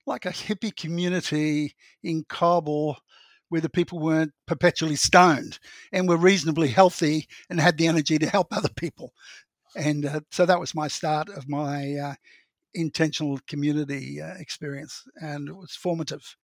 like 0.07 0.25
a 0.25 0.31
hippie 0.31 0.75
community 0.75 1.75
in 2.03 2.25
Kabul 2.29 2.97
where 3.49 3.61
the 3.61 3.69
people 3.69 3.99
weren't 4.01 4.33
perpetually 4.47 4.97
stoned 4.97 5.59
and 5.93 6.09
were 6.09 6.17
reasonably 6.17 6.69
healthy 6.69 7.29
and 7.49 7.61
had 7.61 7.79
the 7.79 7.87
energy 7.87 8.19
to 8.19 8.29
help 8.29 8.49
other 8.51 8.69
people. 8.77 9.13
And 9.77 10.07
uh, 10.07 10.21
so 10.31 10.47
that 10.47 10.61
was 10.61 10.75
my 10.75 10.89
start 10.89 11.29
of 11.29 11.49
my 11.49 11.95
uh, 11.95 12.15
intentional 12.75 13.39
community 13.47 14.21
uh, 14.21 14.35
experience, 14.39 15.03
and 15.17 15.49
it 15.49 15.57
was 15.57 15.73
formative. 15.73 16.37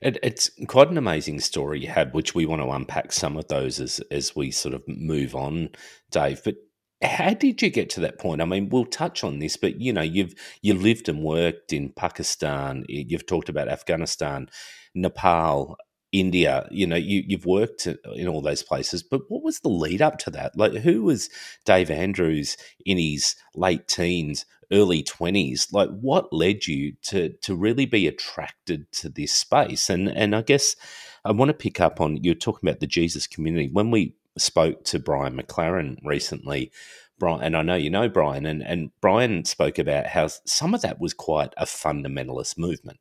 It, 0.00 0.18
it's 0.22 0.50
quite 0.66 0.90
an 0.90 0.98
amazing 0.98 1.40
story 1.40 1.80
you 1.80 1.88
had, 1.88 2.14
which 2.14 2.34
we 2.34 2.46
want 2.46 2.62
to 2.62 2.70
unpack 2.70 3.12
some 3.12 3.36
of 3.36 3.48
those 3.48 3.80
as 3.80 4.00
as 4.10 4.34
we 4.36 4.50
sort 4.50 4.74
of 4.74 4.82
move 4.86 5.34
on, 5.34 5.70
Dave. 6.10 6.42
But 6.44 6.56
how 7.02 7.34
did 7.34 7.62
you 7.62 7.70
get 7.70 7.90
to 7.90 8.00
that 8.00 8.18
point? 8.18 8.40
I 8.40 8.44
mean, 8.44 8.68
we'll 8.68 8.84
touch 8.84 9.22
on 9.22 9.38
this, 9.38 9.56
but 9.56 9.80
you 9.80 9.92
know, 9.92 10.02
you've 10.02 10.34
you 10.62 10.74
lived 10.74 11.08
and 11.08 11.22
worked 11.22 11.72
in 11.72 11.90
Pakistan. 11.90 12.84
You've 12.88 13.26
talked 13.26 13.48
about 13.48 13.68
Afghanistan, 13.68 14.48
Nepal, 14.94 15.76
India, 16.12 16.66
you 16.70 16.86
know, 16.86 16.96
you, 16.96 17.22
you've 17.26 17.46
worked 17.46 17.86
in 17.86 18.28
all 18.28 18.40
those 18.40 18.62
places, 18.62 19.02
but 19.02 19.22
what 19.28 19.42
was 19.42 19.60
the 19.60 19.68
lead 19.68 20.00
up 20.00 20.18
to 20.18 20.30
that? 20.30 20.56
Like, 20.56 20.72
who 20.72 21.02
was 21.02 21.28
Dave 21.64 21.90
Andrews 21.90 22.56
in 22.86 22.96
his 22.96 23.34
late 23.54 23.88
teens, 23.88 24.46
early 24.72 25.02
20s? 25.02 25.72
Like, 25.72 25.90
what 25.90 26.32
led 26.32 26.66
you 26.66 26.94
to, 27.04 27.30
to 27.42 27.54
really 27.54 27.84
be 27.84 28.06
attracted 28.06 28.90
to 28.92 29.10
this 29.10 29.34
space? 29.34 29.90
And, 29.90 30.08
and 30.08 30.34
I 30.34 30.42
guess 30.42 30.76
I 31.24 31.32
want 31.32 31.50
to 31.50 31.54
pick 31.54 31.80
up 31.80 32.00
on 32.00 32.22
you're 32.22 32.34
talking 32.34 32.68
about 32.68 32.80
the 32.80 32.86
Jesus 32.86 33.26
community. 33.26 33.68
When 33.70 33.90
we 33.90 34.14
spoke 34.38 34.84
to 34.84 34.98
Brian 34.98 35.36
McLaren 35.36 35.98
recently, 36.02 36.72
Brian, 37.18 37.42
and 37.42 37.56
I 37.56 37.62
know 37.62 37.74
you 37.74 37.90
know 37.90 38.08
Brian, 38.08 38.46
and, 38.46 38.62
and 38.62 38.92
Brian 39.00 39.44
spoke 39.44 39.78
about 39.78 40.06
how 40.06 40.28
some 40.46 40.72
of 40.72 40.82
that 40.82 41.00
was 41.00 41.12
quite 41.12 41.52
a 41.56 41.66
fundamentalist 41.66 42.56
movement 42.56 42.98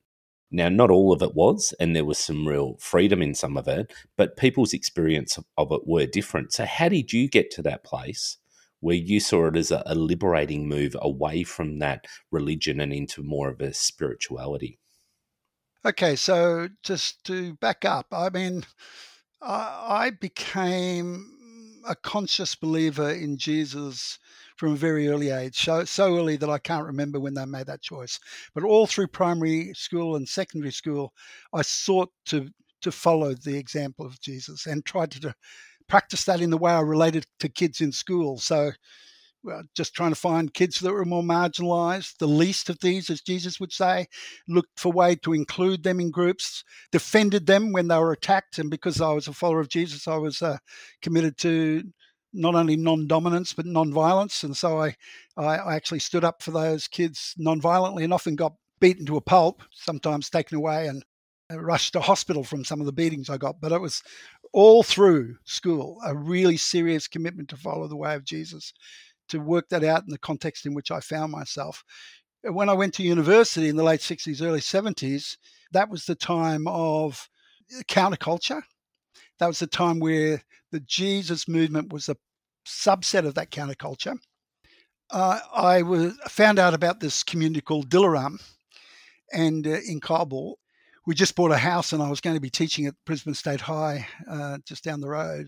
now, 0.49 0.69
not 0.69 0.89
all 0.89 1.11
of 1.11 1.21
it 1.21 1.35
was, 1.35 1.73
and 1.79 1.95
there 1.95 2.05
was 2.05 2.17
some 2.17 2.47
real 2.47 2.77
freedom 2.79 3.21
in 3.21 3.35
some 3.35 3.57
of 3.57 3.67
it, 3.67 3.91
but 4.15 4.37
people's 4.37 4.73
experience 4.73 5.37
of 5.57 5.71
it 5.71 5.81
were 5.85 6.05
different. 6.05 6.53
So, 6.53 6.65
how 6.65 6.87
did 6.87 7.11
you 7.11 7.27
get 7.27 7.51
to 7.51 7.61
that 7.63 7.83
place 7.83 8.37
where 8.79 8.95
you 8.95 9.19
saw 9.19 9.47
it 9.47 9.57
as 9.57 9.71
a, 9.71 9.83
liberating 9.93 10.67
move 10.67 10.95
away 11.01 11.43
from 11.43 11.79
that 11.79 12.05
religion 12.31 12.79
and 12.79 12.93
into 12.93 13.23
more 13.23 13.49
of 13.49 13.59
a 13.59 13.73
spirituality? 13.73 14.79
Okay, 15.83 16.15
so 16.15 16.69
just 16.81 17.23
to 17.25 17.55
back 17.55 17.83
up, 17.83 18.07
I 18.11 18.29
mean, 18.29 18.65
I 19.41 20.11
became 20.11 21.81
a 21.85 21.95
conscious 21.95 22.55
believer 22.55 23.11
in 23.11 23.37
Jesus 23.37 24.17
from 24.57 24.73
a 24.73 24.75
very 24.75 25.07
early 25.07 25.29
age, 25.29 25.63
so, 25.63 25.85
so 25.85 26.17
early 26.17 26.35
that 26.37 26.49
I 26.49 26.57
can't 26.57 26.85
remember 26.85 27.19
when 27.19 27.35
they 27.35 27.45
made 27.45 27.67
that 27.67 27.81
choice. 27.81 28.19
But 28.53 28.63
all 28.63 28.87
through 28.87 29.07
primary 29.07 29.71
school 29.75 30.15
and 30.15 30.27
secondary 30.27 30.71
school, 30.71 31.13
I 31.53 31.61
sought 31.61 32.11
to 32.27 32.49
to 32.81 32.91
follow 32.91 33.33
the 33.33 33.57
example 33.57 34.05
of 34.05 34.21
Jesus 34.21 34.67
and 34.67 34.85
tried 34.85 35.09
to, 35.09 35.19
to 35.19 35.35
practice 35.87 36.25
that 36.25 36.41
in 36.41 36.51
the 36.51 36.57
way 36.59 36.71
I 36.71 36.81
related 36.81 37.25
to 37.39 37.49
kids 37.49 37.81
in 37.81 37.91
school. 37.91 38.37
So 38.37 38.71
well, 39.43 39.63
just 39.75 39.93
trying 39.93 40.11
to 40.11 40.19
find 40.19 40.53
kids 40.53 40.79
that 40.79 40.91
were 40.91 41.05
more 41.05 41.23
marginalized, 41.23 42.17
the 42.17 42.27
least 42.27 42.69
of 42.69 42.79
these, 42.79 43.09
as 43.09 43.21
Jesus 43.21 43.59
would 43.59 43.71
say, 43.71 44.07
looked 44.47 44.77
for 44.79 44.91
way 44.91 45.15
to 45.15 45.33
include 45.33 45.83
them 45.83 45.99
in 45.99 46.11
groups, 46.11 46.63
defended 46.91 47.45
them 47.45 47.71
when 47.71 47.87
they 47.87 47.97
were 47.97 48.11
attacked. 48.11 48.59
And 48.59 48.69
because 48.69 48.99
I 48.99 49.11
was 49.11 49.27
a 49.27 49.33
follower 49.33 49.61
of 49.61 49.69
Jesus, 49.69 50.07
I 50.07 50.17
was 50.17 50.41
uh, 50.41 50.57
committed 51.01 51.37
to 51.39 51.83
not 52.37 52.55
only 52.55 52.77
non-dominance 52.77 53.53
but 53.53 53.65
non-violence, 53.65 54.43
and 54.43 54.55
so 54.55 54.79
I, 54.81 54.95
I, 55.35 55.75
actually 55.75 55.99
stood 55.99 56.23
up 56.23 56.41
for 56.41 56.51
those 56.51 56.87
kids 56.87 57.33
non-violently 57.37 58.03
and 58.03 58.13
often 58.13 58.35
got 58.35 58.53
beaten 58.79 59.05
to 59.07 59.17
a 59.17 59.21
pulp, 59.21 59.63
sometimes 59.71 60.29
taken 60.29 60.57
away 60.57 60.87
and 60.87 61.03
uh, 61.51 61.59
rushed 61.59 61.93
to 61.93 61.99
hospital 61.99 62.43
from 62.43 62.63
some 62.63 62.79
of 62.79 62.85
the 62.85 62.93
beatings 62.93 63.29
I 63.29 63.37
got. 63.37 63.59
But 63.59 63.71
it 63.71 63.81
was 63.81 64.03
all 64.53 64.83
through 64.83 65.37
school 65.45 65.99
a 66.05 66.15
really 66.15 66.57
serious 66.57 67.07
commitment 67.07 67.49
to 67.49 67.57
follow 67.57 67.87
the 67.87 67.97
way 67.97 68.15
of 68.15 68.23
Jesus, 68.23 68.73
to 69.29 69.39
work 69.39 69.69
that 69.69 69.83
out 69.83 70.03
in 70.03 70.09
the 70.09 70.17
context 70.17 70.65
in 70.65 70.73
which 70.73 70.91
I 70.91 70.99
found 70.99 71.31
myself. 71.31 71.83
When 72.43 72.69
I 72.69 72.73
went 72.73 72.93
to 72.95 73.03
university 73.03 73.67
in 73.67 73.75
the 73.75 73.83
late 73.83 73.99
60s, 73.99 74.41
early 74.41 74.59
70s, 74.59 75.37
that 75.71 75.89
was 75.89 76.05
the 76.05 76.15
time 76.15 76.67
of 76.67 77.27
counterculture. 77.89 78.61
That 79.39 79.47
was 79.47 79.59
the 79.59 79.67
time 79.67 79.99
where 79.99 80.43
the 80.71 80.79
Jesus 80.81 81.47
movement 81.47 81.91
was 81.91 82.09
a 82.09 82.17
subset 82.67 83.25
of 83.25 83.35
that 83.35 83.51
counterculture. 83.51 84.17
Uh, 85.09 85.39
I 85.53 85.81
was 85.81 86.17
found 86.27 86.59
out 86.59 86.73
about 86.73 86.99
this 86.99 87.23
community 87.23 87.61
called 87.61 87.89
Dilaram, 87.89 88.41
and 89.31 89.65
uh, 89.65 89.77
in 89.87 90.01
Kabul, 90.01 90.59
we 91.05 91.15
just 91.15 91.35
bought 91.35 91.51
a 91.51 91.57
house, 91.57 91.93
and 91.93 92.03
I 92.03 92.09
was 92.09 92.19
going 92.19 92.35
to 92.35 92.41
be 92.41 92.49
teaching 92.49 92.85
at 92.85 92.95
Brisbane 93.05 93.33
State 93.33 93.61
High, 93.61 94.05
uh, 94.29 94.57
just 94.65 94.83
down 94.83 94.99
the 94.99 95.07
road. 95.07 95.47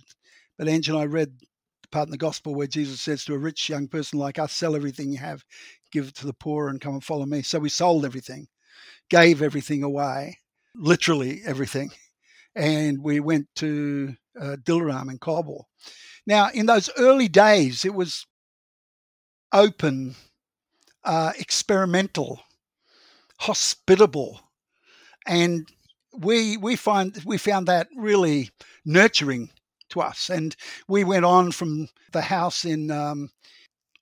But 0.57 0.69
Ange 0.69 0.87
and 0.87 0.97
I 0.97 1.05
read 1.05 1.37
the 1.81 1.87
part 1.89 2.07
in 2.07 2.11
the 2.11 2.17
Gospel 2.17 2.55
where 2.55 2.67
Jesus 2.67 3.01
says 3.01 3.25
to 3.25 3.33
a 3.33 3.37
rich 3.37 3.67
young 3.67 3.87
person 3.89 4.17
like 4.17 4.39
us, 4.39 4.53
"Sell 4.53 4.75
everything 4.75 5.11
you 5.11 5.17
have, 5.17 5.43
give 5.91 6.07
it 6.07 6.15
to 6.15 6.25
the 6.25 6.33
poor, 6.33 6.69
and 6.69 6.79
come 6.79 6.93
and 6.93 7.03
follow 7.03 7.25
me." 7.25 7.41
So 7.41 7.59
we 7.59 7.69
sold 7.69 8.05
everything, 8.05 8.47
gave 9.09 9.41
everything 9.41 9.83
away, 9.83 10.39
literally 10.75 11.41
everything, 11.45 11.91
and 12.55 13.03
we 13.03 13.19
went 13.19 13.47
to 13.55 14.15
uh, 14.39 14.55
Dilaram 14.63 15.11
in 15.11 15.17
Kabul. 15.17 15.67
Now, 16.29 16.51
in 16.53 16.67
those 16.67 16.91
early 16.95 17.27
days, 17.27 17.83
it 17.83 17.95
was 17.95 18.27
open, 19.51 20.15
uh, 21.03 21.31
experimental, 21.39 22.41
hospitable, 23.39 24.39
and 25.25 25.67
we 26.13 26.55
we 26.55 26.75
find 26.75 27.19
we 27.25 27.39
found 27.39 27.67
that 27.67 27.87
really 27.95 28.51
nurturing 28.85 29.49
to 29.89 30.01
us. 30.01 30.29
And 30.29 30.55
we 30.87 31.03
went 31.03 31.25
on 31.25 31.51
from 31.51 31.89
the 32.11 32.21
house 32.21 32.63
in 32.63 32.91
um, 32.91 33.31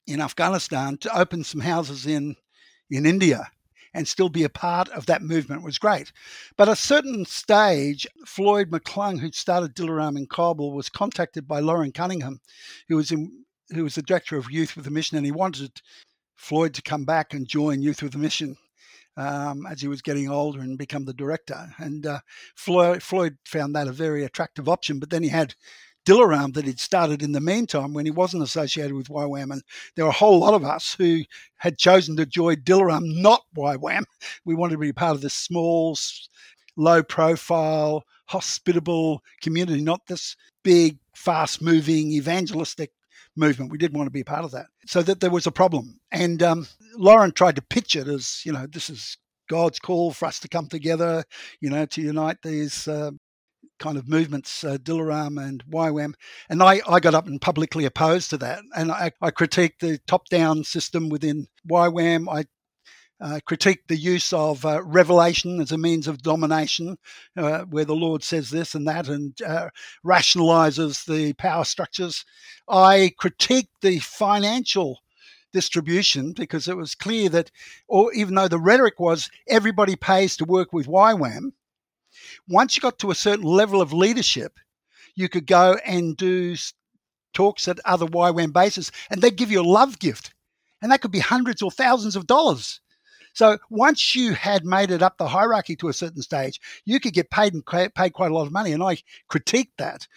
in 0.05 0.19
Afghanistan 0.19 0.97
to 0.97 1.17
open 1.17 1.45
some 1.45 1.61
houses 1.61 2.05
in 2.05 2.35
in 2.89 3.05
India 3.05 3.49
and 3.93 4.07
still 4.07 4.29
be 4.29 4.43
a 4.43 4.49
part 4.49 4.89
of 4.89 5.05
that 5.05 5.21
movement 5.21 5.63
was 5.63 5.77
great. 5.77 6.11
But 6.55 6.69
at 6.69 6.73
a 6.73 6.75
certain 6.75 7.25
stage, 7.25 8.07
Floyd 8.25 8.69
McClung, 8.69 9.19
who'd 9.19 9.35
started 9.35 9.75
Dilaram 9.75 10.17
in 10.17 10.27
Kabul, 10.27 10.73
was 10.73 10.89
contacted 10.89 11.47
by 11.47 11.59
Loren 11.59 11.91
Cunningham, 11.91 12.39
who 12.87 12.95
was 12.95 13.11
in, 13.11 13.31
who 13.73 13.83
was 13.83 13.95
the 13.95 14.01
director 14.01 14.37
of 14.37 14.51
Youth 14.51 14.75
with 14.75 14.87
a 14.87 14.91
Mission, 14.91 15.17
and 15.17 15.25
he 15.25 15.31
wanted 15.31 15.81
Floyd 16.35 16.73
to 16.75 16.81
come 16.81 17.05
back 17.05 17.33
and 17.33 17.47
join 17.47 17.81
Youth 17.81 18.01
with 18.01 18.15
a 18.15 18.19
Mission. 18.19 18.57
Um, 19.19 19.65
as 19.65 19.81
he 19.81 19.87
was 19.87 20.03
getting 20.03 20.29
older 20.29 20.59
and 20.59 20.77
become 20.77 21.05
the 21.05 21.11
director. 21.11 21.73
And 21.79 22.05
uh, 22.05 22.19
Floyd, 22.53 23.01
Floyd, 23.01 23.35
found 23.45 23.75
that 23.75 23.87
a 23.87 23.91
very 23.91 24.23
attractive 24.23 24.69
option. 24.69 24.99
But 24.99 25.09
then 25.09 25.23
he 25.23 25.29
had 25.29 25.55
Dilaram 26.07 26.53
that 26.53 26.63
he'd 26.63 26.79
started 26.79 27.21
in 27.21 27.33
the 27.33 27.41
meantime 27.41 27.93
when 27.93 28.05
he 28.05 28.11
wasn't 28.11 28.41
associated 28.41 28.93
with 28.93 29.09
YWAM. 29.09 29.51
And 29.51 29.61
there 29.95 30.05
were 30.05 30.11
a 30.11 30.13
whole 30.13 30.39
lot 30.39 30.53
of 30.53 30.63
us 30.63 30.95
who 30.97 31.23
had 31.57 31.77
chosen 31.77 32.15
to 32.15 32.25
join 32.25 32.55
Dilaram, 32.57 33.21
not 33.21 33.43
YWAM. 33.57 34.03
We 34.45 34.55
wanted 34.55 34.75
to 34.75 34.79
be 34.79 34.93
part 34.93 35.15
of 35.15 35.21
this 35.21 35.33
small, 35.33 35.97
low 36.77 37.03
profile, 37.03 38.05
hospitable 38.27 39.21
community, 39.41 39.81
not 39.81 40.07
this 40.07 40.37
big, 40.63 40.97
fast 41.13 41.61
moving, 41.61 42.13
evangelistic 42.13 42.91
movement. 43.35 43.71
We 43.71 43.77
didn't 43.77 43.97
want 43.97 44.07
to 44.07 44.11
be 44.11 44.23
part 44.23 44.45
of 44.45 44.51
that. 44.51 44.67
So 44.85 45.01
that 45.03 45.19
there 45.19 45.29
was 45.29 45.45
a 45.45 45.51
problem. 45.51 45.99
And 46.13 46.41
um, 46.41 46.67
Loren 46.95 47.33
tried 47.33 47.57
to 47.57 47.61
pitch 47.61 47.97
it 47.97 48.07
as, 48.07 48.41
you 48.45 48.53
know, 48.53 48.65
this 48.65 48.89
is 48.89 49.17
God's 49.49 49.79
call 49.79 50.13
for 50.13 50.25
us 50.25 50.39
to 50.39 50.47
come 50.47 50.67
together, 50.67 51.25
you 51.59 51.69
know, 51.69 51.85
to 51.85 52.01
unite 52.01 52.37
these 52.43 52.87
uh, 52.87 53.11
kind 53.79 53.97
of 53.97 54.07
movements, 54.07 54.63
uh, 54.63 54.77
Dilaram 54.77 55.41
and 55.41 55.63
YWAM. 55.65 56.13
And 56.49 56.61
I, 56.61 56.81
I 56.87 56.99
got 56.99 57.15
up 57.15 57.27
and 57.27 57.41
publicly 57.41 57.85
opposed 57.85 58.29
to 58.31 58.37
that. 58.37 58.61
And 58.75 58.91
I, 58.91 59.11
I 59.21 59.31
critiqued 59.31 59.79
the 59.79 59.99
top 60.07 60.29
down 60.29 60.63
system 60.63 61.09
within 61.09 61.47
YWAM. 61.69 62.27
I 62.29 62.45
uh, 63.19 63.39
critiqued 63.47 63.87
the 63.87 63.97
use 63.97 64.31
of 64.31 64.65
uh, 64.65 64.83
revelation 64.83 65.59
as 65.59 65.71
a 65.71 65.77
means 65.77 66.07
of 66.07 66.21
domination, 66.21 66.97
uh, 67.35 67.63
where 67.63 67.85
the 67.85 67.95
Lord 67.95 68.23
says 68.23 68.49
this 68.49 68.75
and 68.75 68.87
that 68.87 69.07
and 69.07 69.41
uh, 69.41 69.69
rationalizes 70.05 71.05
the 71.05 71.33
power 71.33 71.63
structures. 71.63 72.25
I 72.67 73.13
critiqued 73.19 73.69
the 73.81 73.99
financial 73.99 74.99
distribution 75.51 76.33
because 76.33 76.67
it 76.67 76.77
was 76.77 76.93
clear 76.93 77.29
that, 77.29 77.51
or 77.87 78.13
even 78.13 78.35
though 78.35 78.47
the 78.47 78.59
rhetoric 78.59 78.99
was 78.99 79.29
everybody 79.47 79.95
pays 79.95 80.37
to 80.37 80.45
work 80.45 80.71
with 80.71 80.87
YWAM, 80.87 81.53
once 82.47 82.75
you 82.75 82.81
got 82.81 82.99
to 82.99 83.11
a 83.11 83.15
certain 83.15 83.45
level 83.45 83.81
of 83.81 83.93
leadership, 83.93 84.59
you 85.15 85.29
could 85.29 85.47
go 85.47 85.77
and 85.85 86.15
do 86.15 86.55
talks 87.33 87.67
at 87.67 87.79
other 87.85 88.05
YWAM 88.05 88.53
bases 88.53 88.91
and 89.09 89.21
they'd 89.21 89.35
give 89.35 89.51
you 89.51 89.61
a 89.61 89.63
love 89.63 89.99
gift. 89.99 90.33
And 90.81 90.91
that 90.91 91.01
could 91.01 91.11
be 91.11 91.19
hundreds 91.19 91.61
or 91.61 91.71
thousands 91.71 92.15
of 92.15 92.27
dollars. 92.27 92.81
So 93.33 93.59
once 93.69 94.15
you 94.15 94.33
had 94.33 94.65
made 94.65 94.89
it 94.89 95.03
up 95.03 95.17
the 95.17 95.27
hierarchy 95.27 95.75
to 95.77 95.89
a 95.89 95.93
certain 95.93 96.23
stage, 96.23 96.59
you 96.85 96.99
could 96.99 97.13
get 97.13 97.29
paid 97.29 97.53
and 97.53 97.63
paid 97.65 98.13
quite 98.13 98.31
a 98.31 98.33
lot 98.33 98.47
of 98.47 98.51
money. 98.51 98.71
And 98.71 98.81
I 98.81 98.97
critiqued 99.31 99.77
that. 99.77 100.07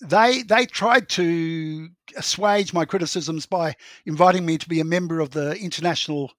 They 0.00 0.42
they 0.42 0.66
tried 0.66 1.08
to 1.10 1.88
assuage 2.16 2.72
my 2.72 2.84
criticisms 2.84 3.46
by 3.46 3.74
inviting 4.04 4.44
me 4.46 4.58
to 4.58 4.68
be 4.68 4.78
a 4.78 4.84
member 4.84 5.20
of 5.20 5.30
the 5.30 5.56
international 5.58 6.30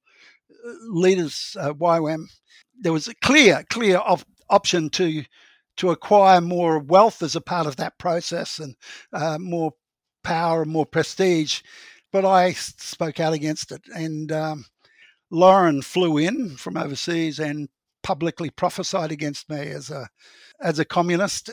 uh, 0.65 0.71
leaders 0.87 1.57
uh, 1.59 1.73
YWAM. 1.73 2.25
There 2.79 2.93
was 2.93 3.07
a 3.07 3.15
clear 3.15 3.65
clear 3.69 3.97
op- 3.97 4.23
option 4.49 4.89
to 4.91 5.23
to 5.77 5.91
acquire 5.91 6.41
more 6.41 6.79
wealth 6.79 7.21
as 7.21 7.35
a 7.35 7.41
part 7.41 7.67
of 7.67 7.75
that 7.75 7.97
process 7.99 8.59
and 8.59 8.75
uh, 9.13 9.37
more 9.39 9.71
power 10.23 10.63
and 10.63 10.71
more 10.71 10.85
prestige. 10.85 11.61
But 12.11 12.25
I 12.25 12.53
spoke 12.53 13.19
out 13.19 13.33
against 13.33 13.71
it. 13.71 13.81
And 13.93 14.31
um, 14.31 14.65
Loren 15.29 15.81
flew 15.81 16.17
in 16.17 16.57
from 16.57 16.77
overseas 16.77 17.39
and 17.39 17.69
publicly 18.03 18.49
prophesied 18.49 19.11
against 19.11 19.49
me 19.49 19.59
as 19.67 19.89
a 19.89 20.09
as 20.61 20.79
a 20.79 20.85
communist. 20.85 21.51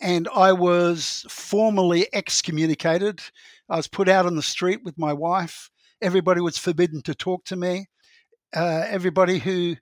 And 0.00 0.28
I 0.34 0.52
was 0.52 1.24
formally 1.28 2.06
excommunicated. 2.12 3.20
I 3.68 3.76
was 3.76 3.88
put 3.88 4.08
out 4.08 4.26
on 4.26 4.36
the 4.36 4.42
street 4.42 4.80
with 4.84 4.98
my 4.98 5.12
wife. 5.12 5.70
Everybody 6.00 6.40
was 6.40 6.56
forbidden 6.56 7.02
to 7.02 7.14
talk 7.14 7.44
to 7.46 7.56
me. 7.56 7.86
Uh, 8.54 8.84
everybody 8.88 9.38
who 9.38 9.76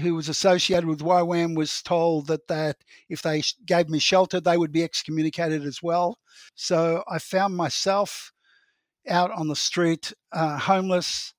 who 0.00 0.14
was 0.14 0.28
associated 0.28 0.86
with 0.86 1.00
YWAM 1.00 1.56
was 1.56 1.82
told 1.82 2.26
that 2.26 2.46
that 2.48 2.76
if 3.08 3.22
they 3.22 3.42
gave 3.64 3.88
me 3.88 3.98
shelter, 3.98 4.40
they 4.40 4.56
would 4.56 4.72
be 4.72 4.84
excommunicated 4.84 5.64
as 5.64 5.82
well. 5.82 6.18
So 6.54 7.02
I 7.08 7.18
found 7.18 7.56
myself 7.56 8.32
out 9.08 9.30
on 9.32 9.48
the 9.48 9.56
street, 9.56 10.12
uh, 10.32 10.58
homeless, 10.58 11.32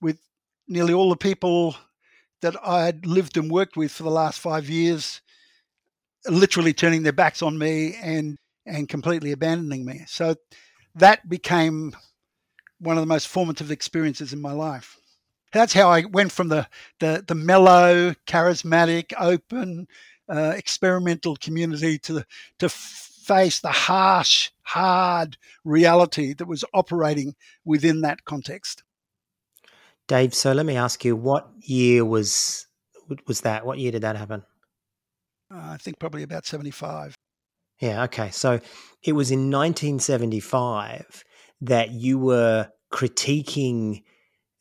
with 0.00 0.18
nearly 0.68 0.92
all 0.92 1.08
the 1.08 1.16
people 1.16 1.76
that 2.42 2.56
I 2.62 2.84
had 2.84 3.06
lived 3.06 3.36
and 3.36 3.50
worked 3.50 3.76
with 3.76 3.90
for 3.90 4.02
the 4.02 4.10
last 4.10 4.38
five 4.38 4.68
years, 4.68 5.22
literally 6.26 6.74
turning 6.74 7.02
their 7.02 7.12
backs 7.12 7.42
on 7.42 7.58
me 7.58 7.94
and 8.02 8.36
and 8.66 8.88
completely 8.88 9.32
abandoning 9.32 9.84
me. 9.84 10.04
So 10.06 10.36
that 10.94 11.28
became 11.28 11.94
one 12.78 12.96
of 12.96 13.02
the 13.02 13.06
most 13.06 13.28
formative 13.28 13.70
experiences 13.70 14.32
in 14.32 14.40
my 14.40 14.52
life 14.52 14.98
that's 15.54 15.72
how 15.72 15.88
I 15.88 16.04
went 16.04 16.32
from 16.32 16.48
the 16.48 16.68
the, 17.00 17.24
the 17.26 17.34
mellow, 17.34 18.14
charismatic, 18.26 19.12
open, 19.18 19.86
uh, 20.28 20.52
experimental 20.56 21.36
community 21.36 21.98
to 22.00 22.24
to 22.58 22.68
face 22.68 23.60
the 23.60 23.70
harsh, 23.70 24.50
hard 24.62 25.38
reality 25.64 26.34
that 26.34 26.46
was 26.46 26.64
operating 26.74 27.34
within 27.64 28.02
that 28.02 28.24
context. 28.24 28.82
Dave, 30.06 30.34
so 30.34 30.52
let 30.52 30.66
me 30.66 30.76
ask 30.76 31.02
you, 31.04 31.16
what 31.16 31.48
year 31.60 32.04
was 32.04 32.66
was 33.26 33.40
that? 33.42 33.64
What 33.64 33.78
year 33.78 33.92
did 33.92 34.02
that 34.02 34.16
happen? 34.16 34.42
Uh, 35.50 35.70
I 35.72 35.76
think 35.78 35.98
probably 35.98 36.24
about 36.24 36.44
seventy 36.44 36.70
five. 36.70 37.14
Yeah. 37.80 38.04
Okay. 38.04 38.30
So 38.30 38.60
it 39.02 39.12
was 39.12 39.30
in 39.30 39.50
1975 39.50 41.24
that 41.62 41.90
you 41.90 42.18
were 42.18 42.68
critiquing 42.92 44.02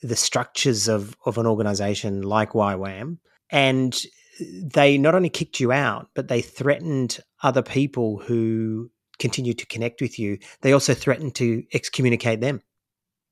the 0.04 0.16
structures 0.16 0.88
of, 0.88 1.16
of 1.26 1.38
an 1.38 1.48
organization 1.48 2.22
like 2.22 2.52
YWAM. 2.52 3.18
And 3.50 4.00
they 4.40 4.98
not 4.98 5.16
only 5.16 5.30
kicked 5.30 5.60
you 5.60 5.72
out, 5.72 6.10
but 6.14 6.28
they 6.28 6.42
threatened 6.42 7.20
other 7.42 7.62
people 7.62 8.20
who 8.20 8.92
continued 9.20 9.60
to 9.60 9.66
connect 9.66 10.02
with 10.02 10.20
you. 10.20 10.38
They 10.62 10.74
also 10.74 10.94
threatened 10.94 11.36
to 11.36 11.64
excommunicate 11.74 12.42
them. 12.42 12.62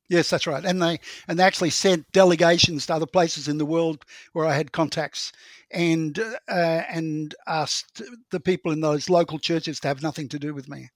Yes, 0.10 0.30
that's 0.30 0.46
right. 0.46 0.66
And 0.66 0.82
they 0.82 1.00
and 1.28 1.40
they 1.40 1.44
actually 1.44 1.70
sent 1.70 2.12
delegations 2.12 2.86
to 2.86 2.94
other 2.96 3.06
places 3.06 3.48
in 3.48 3.58
the 3.58 3.66
world 3.66 4.04
where 4.34 4.46
I 4.46 4.56
had 4.56 4.74
contacts, 4.74 5.32
and 5.72 6.20
uh, 6.20 6.84
and 6.90 7.34
asked 7.48 8.02
the 8.30 8.42
people 8.42 8.74
in 8.74 8.82
those 8.82 9.10
local 9.10 9.40
churches 9.40 9.80
to 9.80 9.88
have 9.88 10.04
nothing 10.04 10.28
to 10.30 10.40
do 10.40 10.54
with 10.54 10.68
me. 10.68 10.90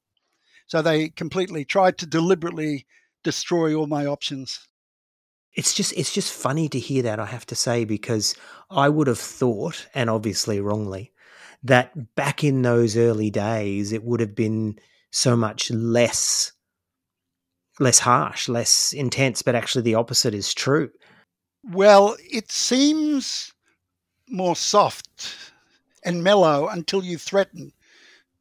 So 0.67 0.81
they 0.81 1.09
completely 1.09 1.63
tried 1.63 1.97
to 1.99 2.05
deliberately 2.05 2.85
destroy 3.23 3.73
all 3.73 3.87
my 3.87 4.05
options 4.05 4.67
it's 5.55 5.73
just 5.73 5.93
it's 5.93 6.13
just 6.13 6.33
funny 6.33 6.69
to 6.69 6.79
hear 6.79 7.03
that 7.03 7.19
I 7.19 7.25
have 7.25 7.45
to 7.47 7.55
say 7.55 7.85
because 7.85 8.35
I 8.69 8.89
would 8.89 9.07
have 9.07 9.19
thought 9.19 9.87
and 9.93 10.09
obviously 10.09 10.59
wrongly 10.59 11.11
that 11.63 12.15
back 12.15 12.43
in 12.43 12.61
those 12.61 12.95
early 12.97 13.29
days 13.29 13.91
it 13.91 14.03
would 14.03 14.19
have 14.19 14.35
been 14.35 14.77
so 15.11 15.35
much 15.35 15.71
less 15.71 16.51
less 17.79 17.99
harsh, 17.99 18.47
less 18.47 18.93
intense, 18.93 19.41
but 19.41 19.55
actually 19.55 19.81
the 19.81 19.95
opposite 19.95 20.33
is 20.33 20.53
true. 20.53 20.89
Well, 21.63 22.15
it 22.19 22.51
seems 22.51 23.53
more 24.29 24.55
soft 24.55 25.35
and 26.03 26.23
mellow 26.23 26.67
until 26.67 27.03
you 27.03 27.17
threaten 27.17 27.73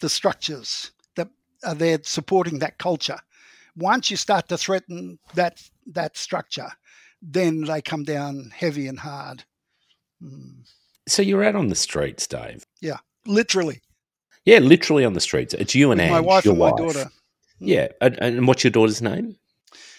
the 0.01 0.09
structures 0.09 0.93
that 1.17 1.29
are 1.65 1.75
there 1.75 1.99
supporting 2.03 2.59
that 2.59 2.79
culture. 2.79 3.19
Once 3.77 4.11
you 4.11 4.17
start 4.17 4.49
to 4.49 4.59
threaten 4.59 5.19
that 5.35 5.63
that 5.87 6.17
structure, 6.17 6.71
then 7.25 7.63
they 7.63 7.81
come 7.81 8.05
down 8.05 8.53
heavy 8.55 8.87
and 8.87 8.99
hard. 8.99 9.45
Mm. 10.23 10.67
So 11.09 11.23
you're 11.23 11.45
out 11.45 11.57
on 11.57 11.69
the 11.69 11.75
streets, 11.75 12.27
Dave. 12.27 12.67
Yeah, 12.81 12.99
literally. 13.27 13.81
Yeah, 14.45 14.59
literally 14.59 15.05
on 15.05 15.15
the 15.15 15.21
streets. 15.21 15.55
It's 15.55 15.75
you 15.75 15.91
and 15.91 16.01
Ange, 16.01 16.13
my 16.13 16.21
wife 16.21 16.45
your 16.45 16.53
and 16.53 16.61
wife. 16.61 16.73
my 16.73 16.79
daughter. 16.79 17.05
Hmm. 17.59 17.65
Yeah, 17.67 17.89
and, 18.01 18.19
and, 18.21 18.47
what's 18.47 18.65
your 18.65 18.71
daughter's 18.71 19.01
name? 19.01 19.37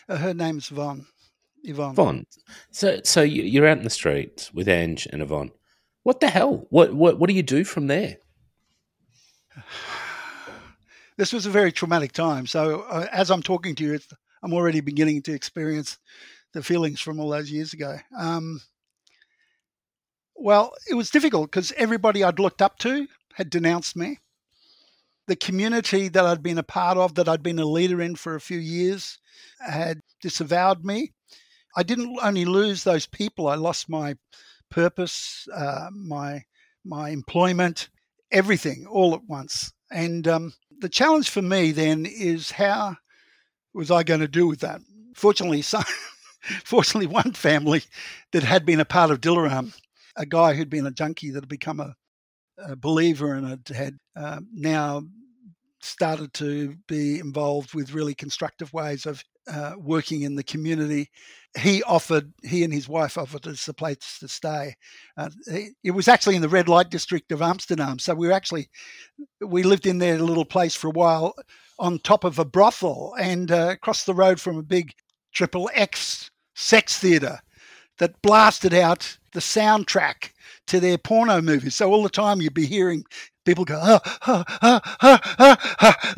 Uh, 0.08 0.18
her 0.18 0.34
name's 0.34 0.70
Yvonne. 0.70 1.08
Yvonne. 1.64 1.94
Yvonne. 1.94 2.26
So, 2.72 3.00
so 3.04 3.24
you're 3.24 3.68
out 3.68 3.78
in 3.78 3.84
the 3.84 3.90
streets 3.90 4.54
with 4.54 4.68
Ange 4.68 5.08
and 5.12 5.22
Yvonne. 5.22 5.52
What 6.04 6.20
the 6.20 6.28
hell? 6.28 6.68
What 6.70 6.94
what 6.94 7.18
what 7.18 7.28
do 7.28 7.34
you 7.34 7.44
do 7.44 7.64
from 7.64 7.88
there? 7.88 8.18
This 11.18 11.32
was 11.32 11.46
a 11.46 11.50
very 11.50 11.72
traumatic 11.72 12.12
time. 12.12 12.46
So, 12.46 12.82
uh, 12.90 13.08
as 13.10 13.32
I'm 13.32 13.42
talking 13.42 13.74
to 13.76 13.86
you, 13.86 13.98
I'm 14.44 14.54
already 14.54 14.82
beginning 14.82 15.22
to 15.22 15.34
experience 15.34 15.98
the 16.56 16.64
feelings 16.64 17.02
from 17.02 17.20
all 17.20 17.30
those 17.30 17.52
years 17.52 17.74
ago. 17.74 17.98
Um, 18.18 18.62
well, 20.36 20.74
it 20.90 20.96
was 20.96 21.10
difficult 21.10 21.52
because 21.52 21.74
everybody 21.74 22.24
I'd 22.24 22.40
looked 22.40 22.62
up 22.62 22.80
to 22.80 23.08
had 23.36 23.50
denounced 23.50 23.96
me. 23.96 24.20
The 25.28 25.36
community 25.36 26.08
that 26.08 26.26
I'd 26.26 26.42
been 26.42 26.58
a 26.58 26.64
part 26.64 26.98
of, 26.98 27.16
that 27.16 27.28
I'd 27.28 27.44
been 27.44 27.60
a 27.60 27.66
leader 27.66 28.02
in 28.02 28.16
for 28.16 28.36
a 28.36 28.42
few 28.42 28.58
years, 28.58 29.20
had 29.60 30.00
disavowed 30.22 30.86
me. 30.86 31.12
I 31.76 31.84
didn't 31.84 32.18
only 32.24 32.46
lose 32.46 32.84
those 32.84 33.06
people; 33.06 33.48
I 33.48 33.56
lost 33.56 33.90
my 33.90 34.16
purpose, 34.70 35.48
uh, 35.54 35.90
my 35.92 36.46
my 36.86 37.10
employment, 37.10 37.90
everything, 38.32 38.86
all 38.88 39.14
at 39.14 39.26
once. 39.28 39.74
And 39.92 40.28
um, 40.28 40.54
the 40.80 40.90
challenge 40.90 41.30
for 41.30 41.42
me 41.42 41.72
then 41.72 42.06
is 42.06 42.52
how 42.52 42.96
was 43.74 43.92
I 43.92 44.04
going 44.04 44.22
to 44.22 44.28
do 44.28 44.48
with 44.48 44.62
that? 44.62 44.80
Fortunately, 45.16 45.62
some, 45.64 45.84
fortunately, 46.64 47.08
one 47.08 47.34
family 47.34 47.84
that 48.32 48.44
had 48.44 48.66
been 48.66 48.80
a 48.80 48.86
part 48.86 49.12
of 49.12 49.22
Dilaram, 49.22 49.74
a 50.16 50.26
guy 50.26 50.54
who'd 50.54 50.70
been 50.70 50.86
a 50.86 50.92
junkie 50.92 51.32
that 51.32 51.44
had 51.44 51.50
become 51.50 51.80
a, 51.80 51.96
a 52.58 52.76
believer 52.76 53.34
and 53.34 53.48
had, 53.48 53.68
had 53.76 53.98
uh, 54.16 54.40
now 54.54 55.04
started 55.82 56.34
to 56.34 56.76
be 56.88 57.20
involved 57.20 57.74
with 57.74 57.94
really 57.94 58.16
constructive 58.16 58.74
ways 58.74 59.06
of 59.06 59.24
uh, 59.48 59.74
working 59.78 60.24
in 60.24 60.36
the 60.36 60.44
community. 60.44 61.10
He 61.58 61.84
offered, 61.84 62.34
he 62.44 62.64
and 62.64 62.74
his 62.74 62.90
wife 62.90 63.18
offered 63.18 63.48
us 63.48 63.68
a 63.68 63.74
place 63.74 64.18
to 64.20 64.28
stay. 64.28 64.74
Uh, 65.16 65.30
it 65.84 65.92
was 65.92 66.08
actually 66.08 66.36
in 66.36 66.42
the 66.42 66.50
red 66.50 66.68
light 66.68 66.90
district 66.90 67.32
of 67.32 67.42
Amsterdam. 67.42 68.00
So 68.00 68.16
we 68.16 68.28
were 68.28 68.34
actually, 68.34 68.70
we 69.40 69.64
lived 69.64 69.86
in 69.86 70.00
their 70.00 70.18
little 70.20 70.46
place 70.46 70.76
for 70.76 70.88
a 70.88 70.92
while 70.92 71.36
on 71.78 72.00
top 72.00 72.24
of 72.24 72.40
a 72.40 72.46
brothel 72.46 73.14
and 73.20 73.52
uh, 73.52 73.70
across 73.72 74.06
the 74.06 74.14
road 74.14 74.42
from 74.42 74.58
a 74.58 74.64
big 74.64 74.92
triple 75.34 75.70
X 75.74 76.30
sex 76.56 76.98
theatre 76.98 77.40
that 78.00 78.22
blasted 78.22 78.74
out 78.74 79.18
the 79.34 79.40
soundtrack 79.40 80.32
to 80.68 80.80
their 80.80 80.98
porno 80.98 81.42
movies. 81.42 81.76
So 81.76 81.92
all 81.92 82.04
the 82.04 82.10
time 82.10 82.42
you'd 82.42 82.54
be 82.54 82.66
hearing 82.66 83.04
people 83.46 83.66
go, 83.66 84.00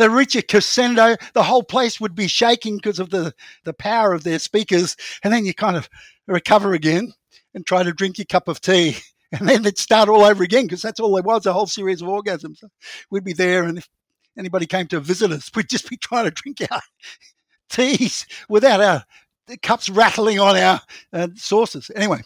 reach 0.09 0.35
a 0.35 0.41
crescendo. 0.41 1.15
The 1.33 1.43
whole 1.43 1.63
place 1.63 1.99
would 1.99 2.15
be 2.15 2.27
shaking 2.27 2.77
because 2.77 2.99
of 2.99 3.09
the, 3.09 3.33
the 3.65 3.73
power 3.73 4.13
of 4.13 4.23
their 4.23 4.39
speakers. 4.39 4.95
And 5.23 5.33
then 5.33 5.45
you 5.45 5.53
kind 5.53 5.75
of 5.75 5.89
recover 6.27 6.73
again 6.73 7.13
and 7.53 7.65
try 7.65 7.83
to 7.83 7.91
drink 7.91 8.17
your 8.17 8.25
cup 8.25 8.47
of 8.47 8.61
tea. 8.61 8.97
And 9.29 9.49
then 9.49 9.59
it'd 9.59 9.77
start 9.77 10.07
all 10.07 10.23
over 10.23 10.41
again 10.41 10.67
because 10.67 10.81
that's 10.81 11.01
all 11.01 11.13
there 11.13 11.21
was, 11.21 11.45
a 11.45 11.51
whole 11.51 11.67
series 11.67 12.01
of 12.01 12.07
orgasms. 12.07 12.63
We'd 13.11 13.25
be 13.25 13.33
there 13.33 13.65
and 13.65 13.77
if 13.77 13.89
anybody 14.37 14.65
came 14.65 14.87
to 14.87 15.01
visit 15.01 15.33
us, 15.33 15.51
we'd 15.53 15.67
just 15.67 15.89
be 15.89 15.97
trying 15.97 16.23
to 16.23 16.31
drink 16.31 16.59
our 16.71 16.81
teas 17.69 18.25
without 18.47 18.79
our 18.79 19.03
the 19.47 19.57
cups 19.57 19.89
rattling 19.89 20.39
on 20.39 20.57
our 20.57 20.81
uh, 21.13 21.27
saucers. 21.35 21.89
Anyway, 21.95 22.21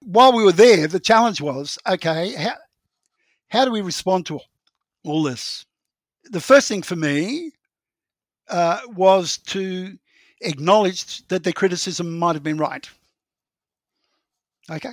while 0.00 0.32
we 0.32 0.44
were 0.44 0.52
there, 0.52 0.86
the 0.86 1.00
challenge 1.00 1.40
was 1.40 1.78
okay, 1.88 2.34
how, 2.34 2.54
how 3.48 3.64
do 3.64 3.70
we 3.70 3.80
respond 3.80 4.26
to 4.26 4.40
all 5.04 5.22
this? 5.22 5.64
The 6.24 6.40
first 6.40 6.68
thing 6.68 6.82
for 6.82 6.96
me 6.96 7.52
uh, 8.48 8.80
was 8.88 9.38
to 9.38 9.96
acknowledge 10.42 11.26
that 11.28 11.44
their 11.44 11.52
criticism 11.52 12.18
might 12.18 12.34
have 12.34 12.42
been 12.42 12.58
right. 12.58 12.88
Okay. 14.70 14.92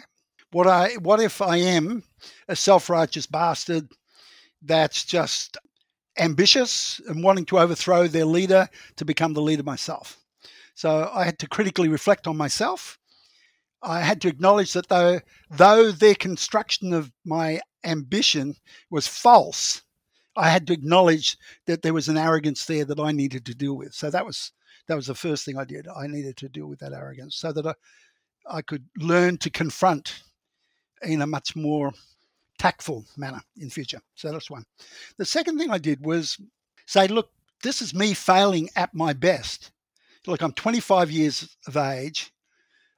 What 0.51 0.67
I 0.67 0.93
what 1.01 1.19
if 1.19 1.41
I 1.41 1.57
am 1.57 2.03
a 2.47 2.55
self-righteous 2.55 3.25
bastard 3.25 3.89
that's 4.61 5.03
just 5.03 5.57
ambitious 6.17 6.99
and 7.07 7.23
wanting 7.23 7.45
to 7.45 7.59
overthrow 7.59 8.07
their 8.07 8.25
leader 8.25 8.69
to 8.95 9.05
become 9.05 9.33
the 9.33 9.41
leader 9.41 9.63
myself? 9.63 10.17
So 10.77 11.09
I 11.11 11.23
had 11.25 11.39
to 11.39 11.47
critically 11.47 11.87
reflect 11.87 12.27
on 12.27 12.37
myself. 12.37 12.99
I 13.81 14.01
had 14.01 14.21
to 14.21 14.27
acknowledge 14.27 14.73
that 14.73 14.89
though 14.89 15.21
though 15.49 15.91
their 15.91 16.13
construction 16.13 16.93
of 16.93 17.11
my 17.25 17.61
ambition 17.83 18.57
was 18.91 19.07
false, 19.07 19.81
I 20.35 20.49
had 20.49 20.67
to 20.67 20.73
acknowledge 20.73 21.35
that 21.65 21.81
there 21.81 21.95
was 21.95 22.09
an 22.09 22.17
arrogance 22.17 22.65
there 22.65 22.85
that 22.85 22.99
I 22.99 23.11
needed 23.11 23.43
to 23.47 23.55
deal 23.55 23.75
with. 23.75 23.95
So 23.95 24.11
that 24.11 24.23
was 24.23 24.51
that 24.87 24.93
was 24.93 25.07
the 25.07 25.15
first 25.15 25.45
thing 25.45 25.57
I 25.57 25.65
did. 25.65 25.87
I 25.87 26.05
needed 26.05 26.37
to 26.37 26.47
deal 26.47 26.67
with 26.67 26.77
that 26.81 26.93
arrogance 26.93 27.35
so 27.37 27.51
that 27.53 27.65
I, 27.65 27.73
I 28.47 28.61
could 28.61 28.85
learn 28.99 29.39
to 29.39 29.49
confront 29.49 30.21
in 31.01 31.23
a 31.23 31.27
much 31.27 31.55
more 31.55 31.91
tactful 32.59 33.03
manner 33.17 33.41
in 33.57 33.71
future. 33.71 34.01
So 34.13 34.31
that's 34.31 34.51
one. 34.51 34.65
The 35.17 35.25
second 35.25 35.57
thing 35.57 35.71
I 35.71 35.79
did 35.79 36.05
was 36.05 36.37
say, 36.85 37.07
look, 37.07 37.31
this 37.63 37.81
is 37.81 37.95
me 37.95 38.13
failing 38.13 38.69
at 38.75 38.93
my 38.93 39.13
best. 39.13 39.71
Look, 40.27 40.41
I'm 40.41 40.51
25 40.51 41.09
years 41.09 41.57
of 41.67 41.77
age. 41.77 42.33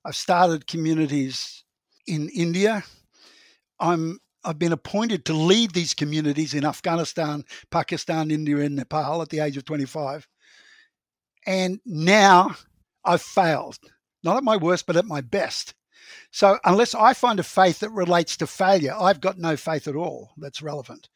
I've 0.04 0.16
started 0.16 0.66
communities 0.66 1.64
in 2.08 2.30
India. 2.30 2.84
I'm 3.80 4.20
I've 4.44 4.58
been 4.58 4.74
appointed 4.74 5.26
to 5.26 5.34
lead 5.34 5.72
these 5.72 5.94
communities 5.94 6.54
in 6.54 6.66
Afghanistan, 6.66 7.44
Pakistan, 7.72 8.32
India, 8.32 8.58
and 8.58 8.76
Nepal 8.76 9.22
at 9.22 9.30
the 9.30 9.42
age 9.42 9.58
of 9.58 9.66
25. 9.66 10.28
And 11.46 11.80
now 11.86 12.56
I've 13.04 13.22
failed, 13.22 13.78
not 14.24 14.38
at 14.38 14.44
my 14.44 14.56
worst, 14.56 14.86
but 14.88 14.96
at 14.96 15.06
my 15.06 15.20
best. 15.22 15.76
So 16.32 16.58
unless 16.64 16.96
I 16.96 17.14
find 17.14 17.40
a 17.40 17.44
faith 17.44 17.80
that 17.80 17.90
relates 17.90 18.38
to 18.38 18.48
failure, 18.48 18.96
I've 18.98 19.20
got 19.20 19.38
no 19.38 19.58
faith 19.58 19.88
at 19.88 19.96
all 19.96 20.32
that's 20.38 20.62
relevant. 20.62 21.10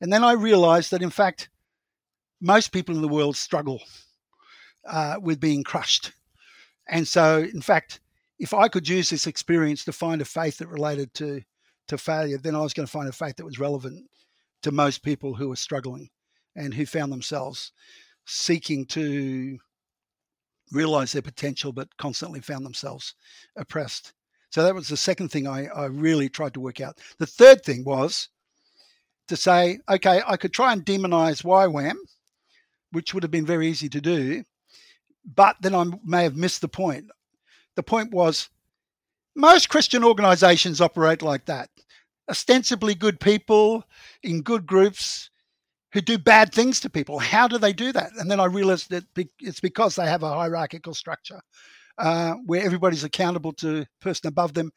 And 0.00 0.12
then 0.12 0.22
I 0.22 0.32
realized 0.32 0.92
that, 0.92 1.02
in 1.02 1.10
fact, 1.10 1.50
most 2.40 2.70
people 2.70 2.94
in 2.94 3.02
the 3.02 3.08
world 3.08 3.36
struggle 3.36 3.82
uh, 4.88 5.16
with 5.20 5.40
being 5.40 5.62
crushed. 5.62 6.12
And 6.88 7.06
so, 7.06 7.38
in 7.40 7.60
fact, 7.60 8.00
if 8.38 8.54
I 8.54 8.68
could 8.68 8.88
use 8.88 9.10
this 9.10 9.26
experience 9.26 9.84
to 9.84 9.92
find 9.92 10.20
a 10.20 10.24
faith 10.24 10.58
that 10.58 10.68
related 10.68 11.12
to 11.14 11.42
to 11.88 11.98
failure, 11.98 12.36
then 12.36 12.54
I 12.54 12.60
was 12.60 12.74
going 12.74 12.86
to 12.86 12.92
find 12.92 13.08
a 13.08 13.12
faith 13.12 13.36
that 13.36 13.46
was 13.46 13.58
relevant 13.58 14.04
to 14.62 14.70
most 14.70 15.02
people 15.02 15.34
who 15.34 15.48
were 15.48 15.56
struggling 15.56 16.10
and 16.54 16.74
who 16.74 16.84
found 16.84 17.10
themselves 17.10 17.72
seeking 18.26 18.84
to 18.86 19.58
realize 20.70 21.12
their 21.12 21.22
potential, 21.22 21.72
but 21.72 21.96
constantly 21.96 22.40
found 22.40 22.66
themselves 22.66 23.14
oppressed. 23.56 24.12
So 24.50 24.62
that 24.62 24.74
was 24.74 24.88
the 24.88 24.96
second 24.98 25.30
thing 25.30 25.46
I, 25.46 25.66
I 25.66 25.86
really 25.86 26.28
tried 26.28 26.54
to 26.54 26.60
work 26.60 26.80
out. 26.80 26.98
The 27.18 27.26
third 27.26 27.64
thing 27.64 27.84
was 27.84 28.28
to 29.28 29.36
say, 29.36 29.78
okay, 29.88 30.22
I 30.26 30.36
could 30.36 30.52
try 30.52 30.72
and 30.72 30.84
demonize 30.84 31.42
YWAM, 31.42 31.96
which 32.92 33.14
would 33.14 33.22
have 33.22 33.30
been 33.30 33.46
very 33.46 33.68
easy 33.68 33.88
to 33.88 34.00
do, 34.00 34.44
but 35.34 35.56
then 35.60 35.74
I 35.74 35.84
may 36.04 36.22
have 36.24 36.36
missed 36.36 36.60
the 36.60 36.68
point. 36.68 37.06
The 37.76 37.82
point 37.82 38.12
was 38.12 38.48
most 39.36 39.68
Christian 39.68 40.02
organizations 40.02 40.80
operate 40.80 41.22
like 41.22 41.46
that 41.46 41.70
ostensibly 42.28 42.94
good 42.94 43.20
people 43.20 43.84
in 44.22 44.42
good 44.42 44.66
groups 44.66 45.30
who 45.92 46.00
do 46.00 46.18
bad 46.18 46.52
things 46.52 46.80
to 46.80 46.90
people. 46.90 47.18
How 47.18 47.48
do 47.48 47.58
they 47.58 47.72
do 47.72 47.92
that? 47.92 48.12
And 48.18 48.30
then 48.30 48.40
I 48.40 48.44
realized 48.44 48.90
that 48.90 49.04
it's 49.40 49.60
because 49.60 49.96
they 49.96 50.06
have 50.06 50.22
a 50.22 50.34
hierarchical 50.34 50.94
structure 50.94 51.40
uh, 51.96 52.34
where 52.46 52.62
everybody's 52.62 53.04
accountable 53.04 53.52
to 53.54 53.66
the 53.66 53.88
person 54.00 54.28
above 54.28 54.52
them, 54.52 54.70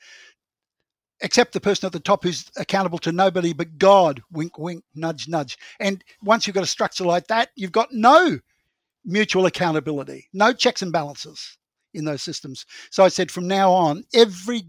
except 1.19 1.51
the 1.51 1.59
person 1.59 1.85
at 1.85 1.91
the 1.91 1.99
top 1.99 2.23
who's 2.23 2.49
accountable 2.57 2.97
to 2.99 3.11
nobody 3.11 3.51
but 3.51 3.77
God. 3.77 4.21
Wink, 4.31 4.57
wink, 4.57 4.83
nudge, 4.95 5.27
nudge. 5.27 5.57
And 5.79 6.03
once 6.23 6.47
you've 6.47 6.55
got 6.55 6.63
a 6.63 6.67
structure 6.67 7.03
like 7.03 7.27
that, 7.27 7.49
you've 7.55 7.73
got 7.73 7.91
no 7.91 8.39
mutual 9.05 9.45
accountability, 9.45 10.27
no 10.33 10.53
checks 10.53 10.81
and 10.81 10.91
balances 10.91 11.57
in 11.93 12.05
those 12.05 12.23
systems. 12.23 12.65
So 12.89 13.03
I 13.03 13.09
said 13.09 13.31
from 13.31 13.47
now 13.47 13.71
on, 13.71 14.03
every 14.13 14.63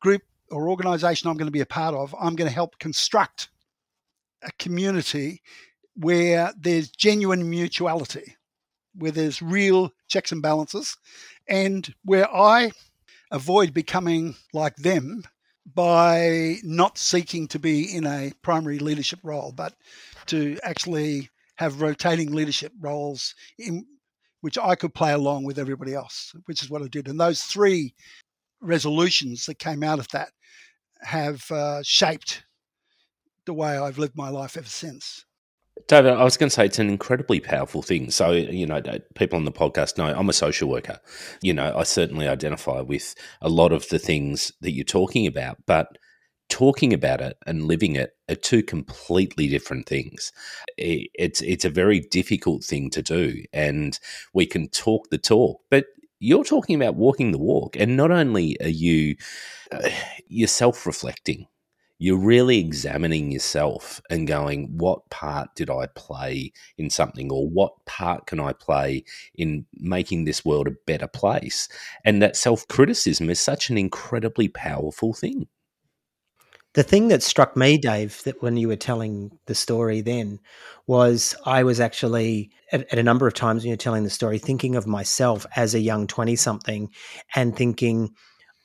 group 0.00 0.22
or 0.50 0.68
organization 0.68 1.28
I'm 1.28 1.36
going 1.36 1.46
to 1.46 1.52
be 1.52 1.60
a 1.60 1.66
part 1.66 1.94
of, 1.94 2.14
I'm 2.20 2.36
going 2.36 2.48
to 2.48 2.54
help 2.54 2.78
construct 2.78 3.48
a 4.42 4.50
community 4.58 5.42
where 5.96 6.52
there's 6.58 6.90
genuine 6.90 7.48
mutuality, 7.48 8.36
where 8.94 9.12
there's 9.12 9.42
real 9.42 9.92
checks 10.08 10.32
and 10.32 10.42
balances, 10.42 10.96
and 11.48 11.92
where 12.04 12.32
I 12.34 12.72
avoid 13.30 13.74
becoming 13.74 14.36
like 14.52 14.76
them 14.76 15.24
by 15.74 16.56
not 16.62 16.98
seeking 16.98 17.48
to 17.48 17.58
be 17.58 17.96
in 17.96 18.06
a 18.06 18.32
primary 18.42 18.78
leadership 18.78 19.18
role, 19.22 19.52
but 19.52 19.74
to 20.26 20.58
actually 20.62 21.30
have 21.56 21.80
rotating 21.80 22.32
leadership 22.32 22.72
roles 22.80 23.34
in 23.58 23.86
which 24.40 24.58
I 24.58 24.74
could 24.74 24.92
play 24.92 25.12
along 25.12 25.44
with 25.44 25.58
everybody 25.58 25.94
else, 25.94 26.34
which 26.46 26.62
is 26.62 26.68
what 26.68 26.82
I 26.82 26.88
did. 26.88 27.08
And 27.08 27.18
those 27.18 27.42
three 27.42 27.94
resolutions 28.60 29.46
that 29.46 29.58
came 29.58 29.82
out 29.82 29.98
of 29.98 30.08
that 30.08 30.30
have 31.00 31.50
uh, 31.50 31.82
shaped 31.82 32.44
the 33.46 33.54
way 33.54 33.76
I've 33.76 33.98
lived 33.98 34.16
my 34.16 34.28
life 34.28 34.56
ever 34.56 34.68
since. 34.68 35.24
David, 35.88 36.12
I 36.12 36.24
was 36.24 36.36
going 36.36 36.48
to 36.48 36.54
say 36.54 36.66
it's 36.66 36.78
an 36.78 36.88
incredibly 36.88 37.40
powerful 37.40 37.82
thing. 37.82 38.10
So, 38.10 38.30
you 38.30 38.66
know, 38.66 38.80
people 39.14 39.36
on 39.36 39.44
the 39.44 39.52
podcast 39.52 39.98
know 39.98 40.06
I'm 40.06 40.28
a 40.28 40.32
social 40.32 40.68
worker. 40.68 41.00
You 41.42 41.52
know, 41.52 41.76
I 41.76 41.82
certainly 41.82 42.28
identify 42.28 42.80
with 42.80 43.14
a 43.42 43.48
lot 43.48 43.72
of 43.72 43.88
the 43.88 43.98
things 43.98 44.52
that 44.60 44.72
you're 44.72 44.84
talking 44.84 45.26
about, 45.26 45.58
but 45.66 45.98
talking 46.48 46.92
about 46.92 47.20
it 47.20 47.36
and 47.46 47.64
living 47.64 47.96
it 47.96 48.12
are 48.28 48.34
two 48.34 48.62
completely 48.62 49.48
different 49.48 49.86
things. 49.86 50.32
It's 50.76 51.40
it's 51.42 51.64
a 51.64 51.70
very 51.70 52.00
difficult 52.00 52.64
thing 52.64 52.90
to 52.90 53.02
do, 53.02 53.42
and 53.52 53.98
we 54.32 54.46
can 54.46 54.68
talk 54.68 55.10
the 55.10 55.18
talk, 55.18 55.60
but 55.70 55.86
you're 56.20 56.44
talking 56.44 56.76
about 56.76 56.96
walking 56.96 57.32
the 57.32 57.38
walk, 57.38 57.76
and 57.76 57.96
not 57.96 58.10
only 58.10 58.56
are 58.60 58.68
you 58.68 59.16
uh, 59.72 59.88
you're 60.28 60.48
self 60.48 60.86
reflecting. 60.86 61.46
You're 61.98 62.18
really 62.18 62.58
examining 62.58 63.30
yourself 63.30 64.00
and 64.10 64.26
going, 64.26 64.76
what 64.76 65.08
part 65.10 65.54
did 65.54 65.70
I 65.70 65.86
play 65.94 66.52
in 66.76 66.90
something, 66.90 67.30
or 67.30 67.48
what 67.48 67.72
part 67.86 68.26
can 68.26 68.40
I 68.40 68.52
play 68.52 69.04
in 69.36 69.64
making 69.74 70.24
this 70.24 70.44
world 70.44 70.66
a 70.66 70.72
better 70.86 71.06
place? 71.06 71.68
And 72.04 72.20
that 72.20 72.36
self 72.36 72.66
criticism 72.68 73.30
is 73.30 73.40
such 73.40 73.70
an 73.70 73.78
incredibly 73.78 74.48
powerful 74.48 75.14
thing. 75.14 75.46
The 76.74 76.82
thing 76.82 77.08
that 77.08 77.22
struck 77.22 77.56
me, 77.56 77.78
mm. 77.78 77.82
Dave, 77.82 78.22
that 78.24 78.42
when 78.42 78.56
you 78.56 78.68
were 78.68 78.76
telling 78.76 79.38
the 79.46 79.54
story 79.54 80.00
then 80.00 80.40
was 80.86 81.34
I 81.46 81.62
was 81.62 81.80
actually 81.80 82.50
at, 82.72 82.92
at, 82.92 82.98
a 82.98 83.02
number 83.02 83.26
of 83.26 83.34
times 83.34 83.62
when 83.62 83.68
you're 83.68 83.76
telling 83.76 84.04
the 84.04 84.10
story 84.10 84.38
thinking 84.38 84.76
of 84.76 84.86
myself 84.86 85.46
as 85.56 85.74
a 85.74 85.80
young 85.80 86.06
20 86.06 86.36
something 86.36 86.90
and 87.34 87.56
thinking, 87.56 88.14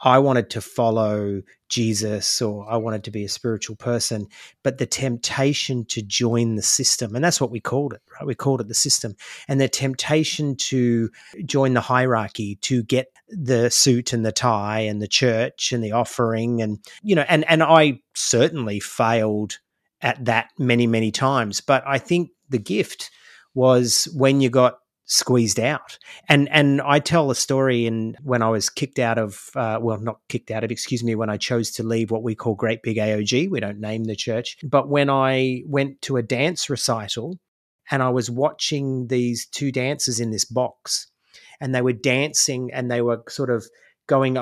I 0.01 0.19
wanted 0.19 0.49
to 0.51 0.62
follow 0.62 1.41
Jesus 1.67 2.41
or 2.41 2.69
I 2.69 2.77
wanted 2.77 3.03
to 3.03 3.12
be 3.12 3.25
a 3.25 3.29
spiritual 3.29 3.75
person, 3.75 4.27
but 4.63 4.77
the 4.77 4.85
temptation 4.85 5.85
to 5.85 6.01
join 6.01 6.55
the 6.55 6.62
system, 6.62 7.15
and 7.15 7.23
that's 7.23 7.41
what 7.41 7.51
we 7.51 7.59
called 7.59 7.93
it, 7.93 8.01
right? 8.13 8.25
We 8.25 8.35
called 8.35 8.62
it 8.62 8.67
the 8.67 8.73
system, 8.73 9.15
and 9.47 9.59
the 9.59 9.67
temptation 9.67 10.55
to 10.55 11.09
join 11.45 11.73
the 11.73 11.81
hierarchy, 11.81 12.55
to 12.62 12.83
get 12.83 13.07
the 13.27 13.69
suit 13.69 14.13
and 14.13 14.25
the 14.25 14.31
tie 14.31 14.81
and 14.81 15.01
the 15.01 15.07
church 15.07 15.71
and 15.71 15.83
the 15.83 15.91
offering, 15.91 16.62
and 16.62 16.79
you 17.03 17.15
know, 17.15 17.25
and 17.27 17.43
and 17.49 17.62
I 17.62 17.99
certainly 18.15 18.79
failed 18.79 19.59
at 20.01 20.23
that 20.25 20.49
many 20.57 20.88
many 20.88 21.12
times, 21.12 21.62
but 21.62 21.83
I 21.85 21.97
think 21.97 22.31
the 22.47 22.59
gift 22.59 23.12
was 23.53 24.07
when 24.15 24.41
you 24.41 24.49
got 24.49 24.79
squeezed 25.10 25.60
out. 25.60 25.98
And 26.30 26.48
and 26.50 26.82
I 26.82 27.00
tell 27.00 27.32
a 27.32 27.36
story 27.36 27.86
in 27.86 28.15
when 28.24 28.41
I 28.41 28.50
was 28.50 28.69
kicked 28.69 29.00
out 29.00 29.17
of 29.17 29.50
uh, 29.56 29.80
well 29.82 30.00
not 30.00 30.19
kicked 30.30 30.52
out 30.52 30.63
of 30.63 30.72
excuse 30.72 31.04
me 31.04 31.15
when 31.15 31.30
I 31.30 31.38
chose 31.38 31.72
to 31.72 31.84
leave 31.84 32.12
what 32.12 32.24
we 32.24 32.36
call 32.36 32.56
Great 32.56 32.82
Big 32.84 32.98
AOG. 32.98 33.50
We 33.50 33.60
don't 33.60 33.80
name 33.80 34.06
the 34.06 34.15
church, 34.15 34.58
but 34.63 34.88
when 34.88 35.10
I 35.10 35.63
went 35.65 36.02
to 36.04 36.17
a 36.17 36.24
dance 36.24 36.69
recital 36.69 37.39
and 37.91 38.04
I 38.04 38.10
was 38.10 38.30
watching 38.30 39.08
these 39.08 39.48
two 39.48 39.72
dancers 39.72 40.19
in 40.19 40.30
this 40.30 40.45
box, 40.45 41.08
and 41.60 41.74
they 41.74 41.82
were 41.82 41.93
dancing 41.93 42.69
and 42.72 42.89
they 42.89 43.02
were 43.02 43.24
sort 43.28 43.50
of 43.50 43.65
going 44.08 44.38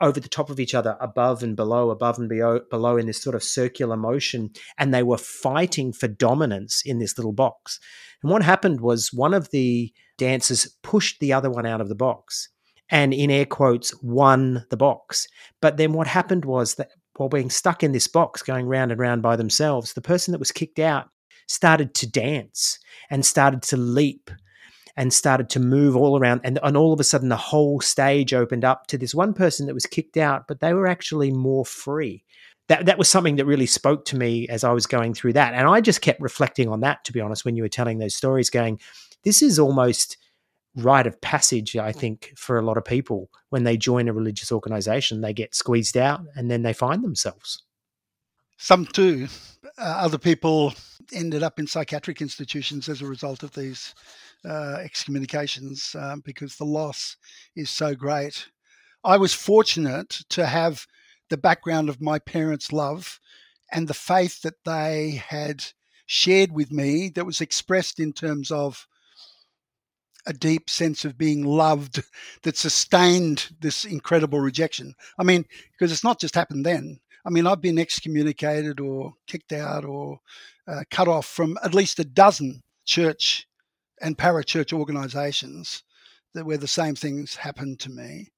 over 0.00 0.20
the 0.20 0.28
top 0.28 0.50
of 0.50 0.60
each 0.60 0.74
other, 0.74 0.96
above 1.00 1.42
and 1.42 1.56
below, 1.56 1.90
above 1.90 2.18
and 2.18 2.28
below, 2.28 2.60
below, 2.70 2.96
in 2.96 3.06
this 3.06 3.20
sort 3.20 3.34
of 3.34 3.42
circular 3.42 3.96
motion. 3.96 4.50
And 4.78 4.94
they 4.94 5.02
were 5.02 5.18
fighting 5.18 5.92
for 5.92 6.06
dominance 6.06 6.82
in 6.84 6.98
this 6.98 7.18
little 7.18 7.32
box. 7.32 7.80
And 8.22 8.30
what 8.30 8.42
happened 8.42 8.80
was 8.80 9.12
one 9.12 9.34
of 9.34 9.50
the 9.50 9.92
dancers 10.18 10.76
pushed 10.82 11.20
the 11.20 11.32
other 11.32 11.50
one 11.50 11.66
out 11.66 11.80
of 11.80 11.88
the 11.88 11.94
box. 11.94 12.48
and 12.92 13.14
in 13.14 13.30
air 13.30 13.46
quotes 13.46 13.94
won 14.02 14.66
the 14.70 14.76
box. 14.76 15.26
But 15.62 15.76
then 15.76 15.92
what 15.92 16.06
happened 16.08 16.44
was 16.44 16.74
that 16.74 16.88
while 17.16 17.28
being 17.28 17.50
stuck 17.50 17.82
in 17.82 17.92
this 17.92 18.08
box 18.08 18.42
going 18.42 18.66
round 18.66 18.90
and 18.90 19.00
round 19.00 19.22
by 19.22 19.36
themselves, 19.36 19.92
the 19.92 20.00
person 20.00 20.32
that 20.32 20.38
was 20.40 20.50
kicked 20.52 20.78
out 20.80 21.08
started 21.46 21.94
to 21.94 22.10
dance 22.10 22.78
and 23.10 23.24
started 23.24 23.62
to 23.62 23.76
leap 23.76 24.30
and 24.96 25.12
started 25.12 25.48
to 25.50 25.60
move 25.60 25.96
all 25.96 26.18
around 26.18 26.40
and, 26.44 26.58
and 26.62 26.76
all 26.76 26.92
of 26.92 27.00
a 27.00 27.04
sudden 27.04 27.28
the 27.28 27.36
whole 27.36 27.80
stage 27.80 28.34
opened 28.34 28.64
up 28.64 28.86
to 28.88 28.98
this 28.98 29.14
one 29.14 29.32
person 29.32 29.66
that 29.66 29.74
was 29.74 29.86
kicked 29.86 30.16
out 30.16 30.46
but 30.46 30.60
they 30.60 30.74
were 30.74 30.86
actually 30.86 31.30
more 31.30 31.64
free. 31.64 32.24
That 32.68 32.86
that 32.86 32.98
was 32.98 33.08
something 33.08 33.36
that 33.36 33.46
really 33.46 33.66
spoke 33.66 34.04
to 34.06 34.16
me 34.16 34.48
as 34.48 34.64
I 34.64 34.72
was 34.72 34.86
going 34.86 35.14
through 35.14 35.34
that 35.34 35.54
and 35.54 35.68
I 35.68 35.80
just 35.80 36.02
kept 36.02 36.20
reflecting 36.20 36.68
on 36.68 36.80
that 36.80 37.04
to 37.04 37.12
be 37.12 37.20
honest 37.20 37.44
when 37.44 37.56
you 37.56 37.62
were 37.62 37.68
telling 37.68 37.98
those 37.98 38.14
stories 38.14 38.50
going 38.50 38.80
this 39.24 39.42
is 39.42 39.58
almost 39.58 40.16
rite 40.76 41.06
of 41.06 41.20
passage 41.20 41.76
I 41.76 41.92
think 41.92 42.32
for 42.36 42.58
a 42.58 42.62
lot 42.62 42.76
of 42.76 42.84
people. 42.84 43.30
When 43.50 43.64
they 43.64 43.76
join 43.76 44.08
a 44.08 44.12
religious 44.12 44.52
organization 44.52 45.20
they 45.20 45.32
get 45.32 45.54
squeezed 45.54 45.96
out 45.96 46.20
and 46.36 46.50
then 46.50 46.62
they 46.62 46.72
find 46.72 47.02
themselves. 47.02 47.62
Some 48.56 48.84
do 48.84 49.26
uh, 49.78 49.82
other 49.82 50.18
people 50.18 50.74
ended 51.12 51.42
up 51.42 51.58
in 51.58 51.66
psychiatric 51.66 52.20
institutions 52.20 52.88
as 52.88 53.02
a 53.02 53.06
result 53.06 53.42
of 53.42 53.52
these 53.54 53.94
uh, 54.44 54.78
excommunications 54.82 55.94
um, 55.98 56.22
because 56.24 56.56
the 56.56 56.64
loss 56.64 57.16
is 57.56 57.70
so 57.70 57.94
great. 57.94 58.48
I 59.04 59.16
was 59.16 59.32
fortunate 59.32 60.20
to 60.30 60.46
have 60.46 60.86
the 61.28 61.36
background 61.36 61.88
of 61.88 62.00
my 62.00 62.18
parents' 62.18 62.72
love 62.72 63.20
and 63.72 63.86
the 63.86 63.94
faith 63.94 64.42
that 64.42 64.64
they 64.64 65.22
had 65.28 65.64
shared 66.06 66.52
with 66.52 66.72
me 66.72 67.08
that 67.10 67.24
was 67.24 67.40
expressed 67.40 68.00
in 68.00 68.12
terms 68.12 68.50
of 68.50 68.86
a 70.26 70.32
deep 70.32 70.68
sense 70.68 71.04
of 71.04 71.16
being 71.16 71.44
loved 71.44 72.02
that 72.42 72.56
sustained 72.56 73.50
this 73.60 73.84
incredible 73.84 74.40
rejection. 74.40 74.94
I 75.18 75.22
mean, 75.22 75.44
because 75.72 75.92
it's 75.92 76.04
not 76.04 76.20
just 76.20 76.34
happened 76.34 76.66
then. 76.66 77.00
I 77.24 77.30
mean, 77.30 77.46
I've 77.46 77.60
been 77.60 77.78
excommunicated 77.78 78.80
or 78.80 79.14
kicked 79.26 79.52
out 79.52 79.84
or 79.84 80.20
uh, 80.66 80.82
cut 80.90 81.08
off 81.08 81.26
from 81.26 81.58
at 81.62 81.74
least 81.74 81.98
a 81.98 82.04
dozen 82.04 82.62
church 82.84 83.46
and 84.00 84.16
parachurch 84.16 84.72
organizations 84.72 85.82
that 86.34 86.46
where 86.46 86.58
the 86.58 86.68
same 86.68 86.94
things 86.94 87.36
happened 87.36 87.80
to 87.80 87.90
me. 87.90 88.28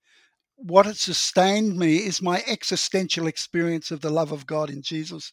What 0.57 0.87
has 0.87 1.01
sustained 1.01 1.77
me 1.77 1.97
is 1.97 2.23
my 2.23 2.43
existential 2.47 3.27
experience 3.27 3.91
of 3.91 4.01
the 4.01 4.11
love 4.11 4.33
of 4.33 4.47
God 4.47 4.71
in 4.71 4.83
Jesus 4.83 5.33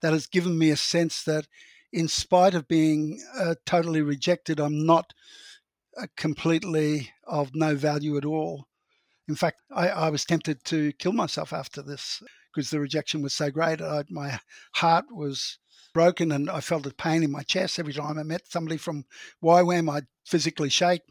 that 0.00 0.12
has 0.12 0.26
given 0.26 0.58
me 0.58 0.70
a 0.70 0.76
sense 0.76 1.22
that, 1.24 1.46
in 1.92 2.08
spite 2.08 2.54
of 2.54 2.68
being 2.68 3.20
uh, 3.38 3.56
totally 3.66 4.00
rejected, 4.00 4.58
I'm 4.58 4.86
not 4.86 5.12
uh, 5.96 6.06
completely 6.16 7.10
of 7.26 7.54
no 7.54 7.74
value 7.74 8.16
at 8.16 8.24
all. 8.24 8.66
In 9.28 9.34
fact, 9.34 9.60
I, 9.70 9.88
I, 9.88 10.10
was 10.10 10.24
tempted 10.24 10.64
to 10.66 10.92
kill 10.94 11.12
myself 11.12 11.52
after 11.52 11.82
this 11.82 12.22
because 12.52 12.70
the 12.70 12.80
rejection 12.80 13.22
was 13.22 13.34
so 13.34 13.50
great. 13.50 13.80
I, 13.80 14.04
my 14.08 14.38
heart 14.74 15.04
was 15.10 15.58
broken 15.92 16.32
and 16.32 16.48
I 16.50 16.60
felt 16.60 16.86
a 16.86 16.94
pain 16.94 17.22
in 17.22 17.30
my 17.30 17.42
chest 17.42 17.78
every 17.78 17.92
time 17.92 18.18
I 18.18 18.22
met 18.22 18.50
somebody 18.50 18.76
from 18.76 19.04
YWAM. 19.42 19.90
I'd 19.90 20.06
physically 20.24 20.68
shake. 20.70 21.02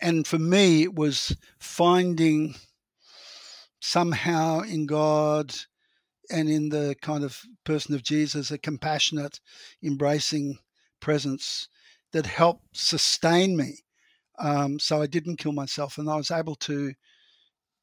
And 0.00 0.26
for 0.26 0.38
me, 0.38 0.82
it 0.82 0.94
was 0.94 1.36
finding 1.58 2.54
somehow 3.80 4.60
in 4.60 4.86
God 4.86 5.54
and 6.30 6.48
in 6.48 6.68
the 6.68 6.96
kind 7.00 7.24
of 7.24 7.40
person 7.64 7.94
of 7.94 8.02
Jesus 8.02 8.50
a 8.50 8.58
compassionate, 8.58 9.40
embracing 9.82 10.58
presence 11.00 11.68
that 12.12 12.26
helped 12.26 12.76
sustain 12.76 13.56
me. 13.56 13.78
Um, 14.38 14.78
so 14.78 15.00
I 15.00 15.06
didn't 15.06 15.38
kill 15.38 15.52
myself, 15.52 15.96
and 15.96 16.10
I 16.10 16.16
was 16.16 16.30
able 16.30 16.56
to 16.56 16.92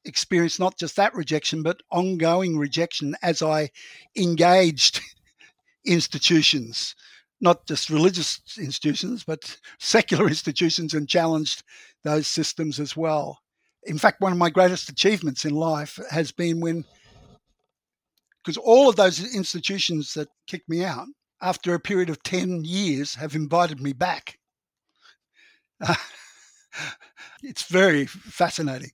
experience 0.06 0.60
not 0.60 0.78
just 0.78 0.96
that 0.98 1.16
rejection, 1.16 1.64
but 1.64 1.82
ongoing 1.92 2.58
rejection 2.58 3.16
as 3.24 3.42
I 3.42 3.72
engaged 4.16 5.02
institutions, 5.86 6.96
not 7.42 7.68
just 7.68 7.90
religious 7.90 8.40
institutions, 8.58 9.24
but 9.24 9.58
secular 9.80 10.28
institutions, 10.28 10.94
and 10.94 11.10
challenged 11.10 11.64
those 12.04 12.28
systems 12.28 12.80
as 12.80 12.96
well. 12.96 13.40
In 13.86 13.98
fact, 13.98 14.22
one 14.22 14.32
of 14.32 14.38
my 14.38 14.50
greatest 14.50 14.90
achievements 14.90 15.46
in 15.46 15.54
life 15.54 16.00
has 16.10 16.32
been 16.32 16.62
when, 16.62 16.86
because 18.44 18.58
all 18.58 18.90
of 18.90 18.96
those 18.96 19.36
institutions 19.36 20.14
that 20.14 20.30
kicked 20.48 20.70
me 20.70 20.84
out, 20.84 21.08
after 21.42 21.74
a 21.74 21.80
period 21.80 22.10
of 22.10 22.24
10 22.24 22.64
years, 22.64 23.16
have 23.16 23.36
invited 23.36 23.82
me 23.82 23.92
back. 23.92 24.40
Uh, 25.82 25.96
it's 27.44 27.64
very 27.64 28.06
fascinating. 28.06 28.92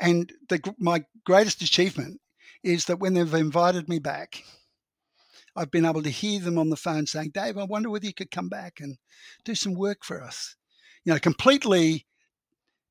And 0.00 0.32
the, 0.48 0.74
my 0.78 1.04
greatest 1.24 1.62
achievement 1.62 2.20
is 2.64 2.86
that 2.86 2.98
when 2.98 3.14
they've 3.14 3.34
invited 3.34 3.88
me 3.88 3.98
back, 4.00 4.42
I've 5.56 5.70
been 5.70 5.84
able 5.84 6.02
to 6.02 6.10
hear 6.10 6.40
them 6.40 6.58
on 6.58 6.70
the 6.70 6.76
phone 6.76 7.06
saying, 7.06 7.30
Dave, 7.34 7.58
I 7.58 7.64
wonder 7.64 7.90
whether 7.90 8.06
you 8.06 8.14
could 8.14 8.30
come 8.30 8.48
back 8.48 8.80
and 8.80 8.96
do 9.44 9.54
some 9.54 9.74
work 9.74 10.04
for 10.04 10.22
us. 10.22 10.56
You 11.04 11.12
know, 11.12 11.18
completely 11.18 12.06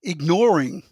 ignoring 0.04 0.84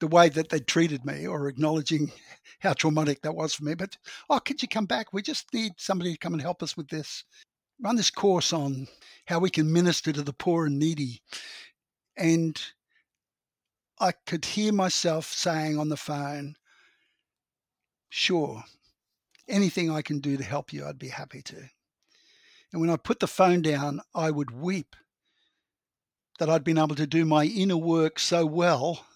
the 0.00 0.06
way 0.06 0.28
that 0.28 0.48
they 0.50 0.60
treated 0.60 1.04
me 1.04 1.26
or 1.26 1.48
acknowledging 1.48 2.12
how 2.60 2.72
traumatic 2.72 3.22
that 3.22 3.34
was 3.34 3.54
for 3.54 3.64
me. 3.64 3.74
But, 3.74 3.96
oh, 4.28 4.38
could 4.38 4.62
you 4.62 4.68
come 4.68 4.86
back? 4.86 5.12
We 5.12 5.22
just 5.22 5.52
need 5.52 5.72
somebody 5.78 6.12
to 6.12 6.18
come 6.18 6.32
and 6.32 6.42
help 6.42 6.62
us 6.62 6.76
with 6.76 6.88
this. 6.88 7.24
Run 7.80 7.96
this 7.96 8.10
course 8.10 8.52
on 8.52 8.88
how 9.26 9.38
we 9.38 9.50
can 9.50 9.72
minister 9.72 10.12
to 10.12 10.22
the 10.22 10.32
poor 10.32 10.66
and 10.66 10.78
needy. 10.78 11.20
And 12.16 12.60
I 13.98 14.12
could 14.26 14.44
hear 14.44 14.72
myself 14.72 15.26
saying 15.26 15.78
on 15.78 15.88
the 15.88 15.96
phone, 15.96 16.56
Sure, 18.08 18.64
anything 19.48 19.90
I 19.90 20.02
can 20.02 20.20
do 20.20 20.36
to 20.36 20.44
help 20.44 20.72
you, 20.72 20.86
I'd 20.86 20.98
be 20.98 21.08
happy 21.08 21.42
to. 21.42 21.56
And 22.72 22.80
when 22.80 22.90
I 22.90 22.96
put 22.96 23.20
the 23.20 23.26
phone 23.26 23.62
down, 23.62 24.00
I 24.14 24.30
would 24.30 24.50
weep 24.50 24.96
that 26.38 26.50
I'd 26.50 26.64
been 26.64 26.78
able 26.78 26.96
to 26.96 27.06
do 27.06 27.24
my 27.24 27.44
inner 27.44 27.76
work 27.76 28.18
so 28.18 28.44
well 28.44 29.06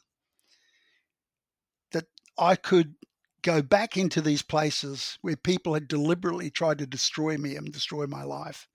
that 1.93 2.07
I 2.39 2.57
could 2.57 2.95
go 3.43 3.63
back 3.63 3.97
into 3.97 4.21
these 4.21 4.43
places 4.43 5.19
where 5.23 5.37
people 5.37 5.75
had 5.75 5.89
deliberately 5.89 6.51
tried 6.51 6.79
to 6.79 6.87
destroy 6.87 7.37
me 7.37 7.57
and 7.57 7.73
destroy 7.73 8.07
my 8.07 8.23
life 8.23 8.69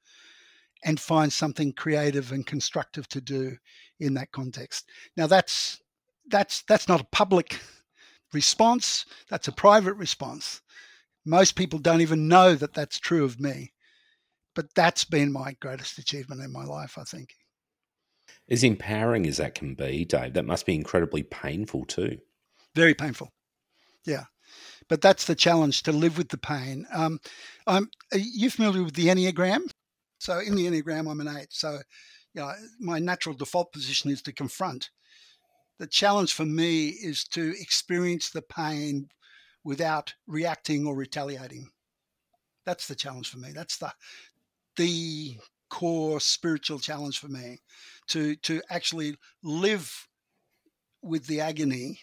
and 0.84 1.00
find 1.00 1.32
something 1.32 1.74
creative 1.74 2.32
and 2.32 2.46
constructive 2.46 3.08
to 3.10 3.22
do 3.22 3.58
in 4.00 4.14
that 4.16 4.32
context. 4.32 4.90
Now 5.16 5.28
that's 5.28 5.82
that's 6.28 6.64
that's 6.64 6.88
not 6.88 7.02
a 7.02 7.08
public 7.12 7.60
response, 8.34 9.06
that's 9.30 9.48
a 9.48 9.52
private 9.52 9.94
response. 9.96 10.62
Most 11.26 11.56
people 11.56 11.80
don't 11.80 12.02
even 12.02 12.28
know 12.28 12.56
that 12.56 12.74
that's 12.74 13.00
true 13.00 13.24
of 13.24 13.40
me. 13.40 13.74
But 14.54 14.74
that's 14.76 15.04
been 15.04 15.34
my 15.34 15.56
greatest 15.60 15.98
achievement 15.98 16.42
in 16.42 16.52
my 16.54 16.64
life, 16.64 16.98
I 16.98 17.04
think. 17.04 17.30
As 18.50 18.64
empowering 18.64 19.28
as 19.28 19.38
that 19.38 19.56
can 19.56 19.76
be, 19.76 20.06
Dave, 20.06 20.34
that 20.34 20.46
must 20.46 20.66
be 20.66 20.76
incredibly 20.76 21.24
painful 21.24 21.86
too. 21.86 22.20
Very 22.74 22.94
painful. 22.94 23.32
Yeah. 24.06 24.26
But 24.88 25.02
that's 25.02 25.26
the 25.26 25.36
challenge 25.36 25.84
to 25.84 25.92
live 25.92 26.18
with 26.18 26.30
the 26.30 26.38
pain. 26.38 26.86
Um, 26.94 27.20
I'm, 27.68 27.90
are 28.14 28.20
you 28.20 28.50
familiar 28.50 28.84
with 28.84 28.94
the 28.94 29.08
Enneagram? 29.08 29.70
So 30.20 30.40
in 30.40 30.56
the 30.56 30.68
Enneagram, 30.68 31.10
I'm 31.10 31.20
an 31.20 31.36
eight. 31.36 31.52
So 31.52 31.80
you 32.34 32.42
know, 32.42 32.52
my 32.80 33.00
natural 33.00 33.34
default 33.34 33.72
position 33.72 34.12
is 34.12 34.22
to 34.24 34.34
confront. 34.34 34.90
The 35.80 35.88
challenge 35.88 36.34
for 36.34 36.46
me 36.46 36.90
is 36.90 37.24
to 37.30 37.54
experience 37.60 38.30
the 38.30 38.42
pain 38.42 39.08
without 39.66 40.14
reacting 40.28 40.88
or 40.88 40.96
retaliating. 40.96 41.70
That's 42.66 42.88
the 42.88 42.96
challenge 42.96 43.30
for 43.30 43.40
me. 43.40 43.52
That's 43.54 43.78
the 43.78 43.92
the 44.78 45.38
core 45.70 46.20
spiritual 46.20 46.80
challenge 46.80 47.20
for 47.20 47.28
me 47.28 47.60
to 48.08 48.36
to 48.38 48.62
actually 48.70 49.18
live 49.44 50.08
with 51.02 51.28
the 51.28 51.42
agony, 51.42 52.00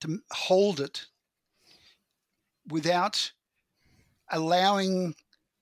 to 0.00 0.18
hold 0.32 0.80
it 0.80 1.06
without 2.68 3.32
allowing 4.30 5.14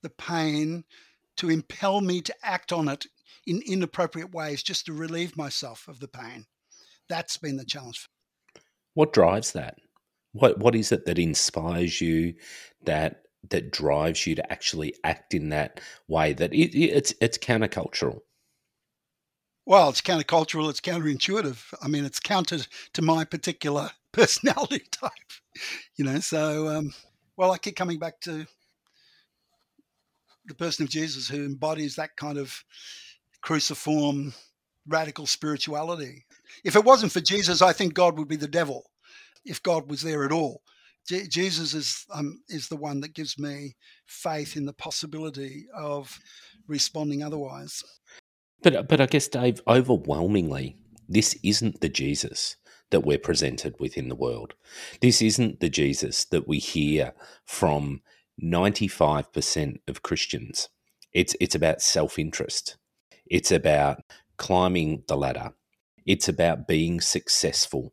the 0.02 0.10
pain 0.10 0.84
to 1.36 1.50
impel 1.50 2.00
me 2.00 2.20
to 2.20 2.34
act 2.42 2.72
on 2.72 2.88
it 2.88 3.06
in 3.46 3.62
inappropriate 3.66 4.32
ways 4.32 4.62
just 4.62 4.86
to 4.86 4.92
relieve 4.92 5.36
myself 5.36 5.86
of 5.86 6.00
the 6.00 6.08
pain. 6.08 6.46
That's 7.08 7.36
been 7.36 7.56
the 7.56 7.64
challenge. 7.64 8.08
What 8.94 9.12
drives 9.12 9.52
that? 9.52 9.76
What 10.38 10.58
what 10.58 10.74
is 10.74 10.92
it 10.92 11.06
that 11.06 11.18
inspires 11.18 12.00
you 12.00 12.34
that 12.84 13.22
that 13.50 13.70
drives 13.70 14.26
you 14.26 14.34
to 14.34 14.52
actually 14.52 14.94
act 15.04 15.34
in 15.34 15.50
that 15.50 15.80
way 16.08 16.32
that 16.32 16.52
it, 16.52 16.76
it's 16.78 17.14
it's 17.20 17.38
countercultural? 17.38 18.20
Well, 19.64 19.88
it's 19.88 20.00
countercultural. 20.00 20.70
It's 20.70 20.80
counterintuitive. 20.80 21.74
I 21.82 21.88
mean, 21.88 22.04
it's 22.04 22.20
counter 22.20 22.58
to 22.92 23.02
my 23.02 23.24
particular 23.24 23.90
personality 24.12 24.86
type. 24.90 25.12
You 25.96 26.04
know, 26.04 26.20
so 26.20 26.68
um, 26.68 26.92
well, 27.36 27.52
I 27.52 27.58
keep 27.58 27.76
coming 27.76 27.98
back 27.98 28.20
to 28.22 28.46
the 30.46 30.54
person 30.54 30.84
of 30.84 30.90
Jesus 30.90 31.28
who 31.28 31.44
embodies 31.44 31.96
that 31.96 32.16
kind 32.16 32.38
of 32.38 32.62
cruciform 33.40 34.34
radical 34.86 35.26
spirituality. 35.26 36.24
If 36.64 36.76
it 36.76 36.84
wasn't 36.84 37.12
for 37.12 37.20
Jesus, 37.20 37.60
I 37.62 37.72
think 37.72 37.94
God 37.94 38.18
would 38.18 38.28
be 38.28 38.36
the 38.36 38.46
devil. 38.46 38.90
If 39.46 39.62
God 39.62 39.88
was 39.88 40.02
there 40.02 40.24
at 40.24 40.32
all, 40.32 40.62
Je- 41.08 41.28
Jesus 41.28 41.72
is 41.74 42.04
um, 42.12 42.40
is 42.48 42.68
the 42.68 42.76
one 42.76 43.00
that 43.00 43.14
gives 43.14 43.38
me 43.38 43.76
faith 44.06 44.56
in 44.56 44.66
the 44.66 44.72
possibility 44.72 45.66
of 45.74 46.18
responding 46.66 47.22
otherwise. 47.22 47.82
But 48.62 48.88
but 48.88 49.00
I 49.00 49.06
guess 49.06 49.28
Dave, 49.28 49.60
overwhelmingly, 49.68 50.76
this 51.08 51.38
isn't 51.42 51.80
the 51.80 51.88
Jesus 51.88 52.56
that 52.90 53.04
we're 53.04 53.18
presented 53.18 53.74
with 53.78 53.96
in 53.96 54.08
the 54.08 54.14
world. 54.14 54.54
This 55.00 55.20
isn't 55.20 55.60
the 55.60 55.68
Jesus 55.68 56.24
that 56.26 56.46
we 56.46 56.58
hear 56.58 57.14
from 57.44 58.00
95% 58.42 59.80
of 59.88 60.02
Christians. 60.02 60.68
It's 61.12 61.34
it's 61.40 61.54
about 61.54 61.82
self-interest. 61.82 62.76
It's 63.26 63.50
about 63.50 64.02
climbing 64.36 65.02
the 65.08 65.16
ladder. 65.16 65.52
It's 66.04 66.28
about 66.28 66.68
being 66.68 67.00
successful. 67.00 67.92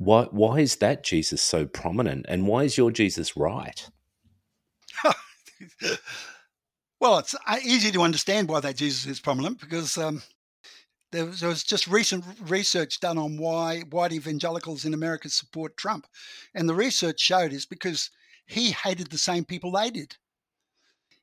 Why 0.00 0.24
why 0.30 0.60
is 0.60 0.76
that 0.76 1.04
Jesus 1.04 1.42
so 1.42 1.66
prominent 1.66 2.24
and 2.26 2.46
why 2.46 2.62
is 2.62 2.78
your 2.78 2.90
Jesus 2.90 3.36
right? 3.36 3.86
well, 7.00 7.18
it's 7.18 7.34
uh, 7.46 7.58
easy 7.62 7.90
to 7.90 8.00
understand 8.00 8.48
why 8.48 8.60
that 8.60 8.76
Jesus 8.76 9.04
is 9.04 9.20
prominent 9.20 9.60
because 9.60 9.98
um, 9.98 10.22
there, 11.12 11.26
was, 11.26 11.40
there 11.40 11.50
was 11.50 11.62
just 11.62 11.86
recent 11.86 12.24
research 12.40 13.00
done 13.00 13.18
on 13.18 13.36
why 13.36 13.80
white 13.90 14.14
evangelicals 14.14 14.86
in 14.86 14.94
America 14.94 15.28
support 15.28 15.76
Trump, 15.76 16.06
and 16.54 16.66
the 16.66 16.74
research 16.74 17.20
showed 17.20 17.52
is 17.52 17.66
because 17.66 18.08
he 18.46 18.70
hated 18.70 19.08
the 19.08 19.18
same 19.18 19.44
people 19.44 19.72
they 19.72 19.90
did. 19.90 20.16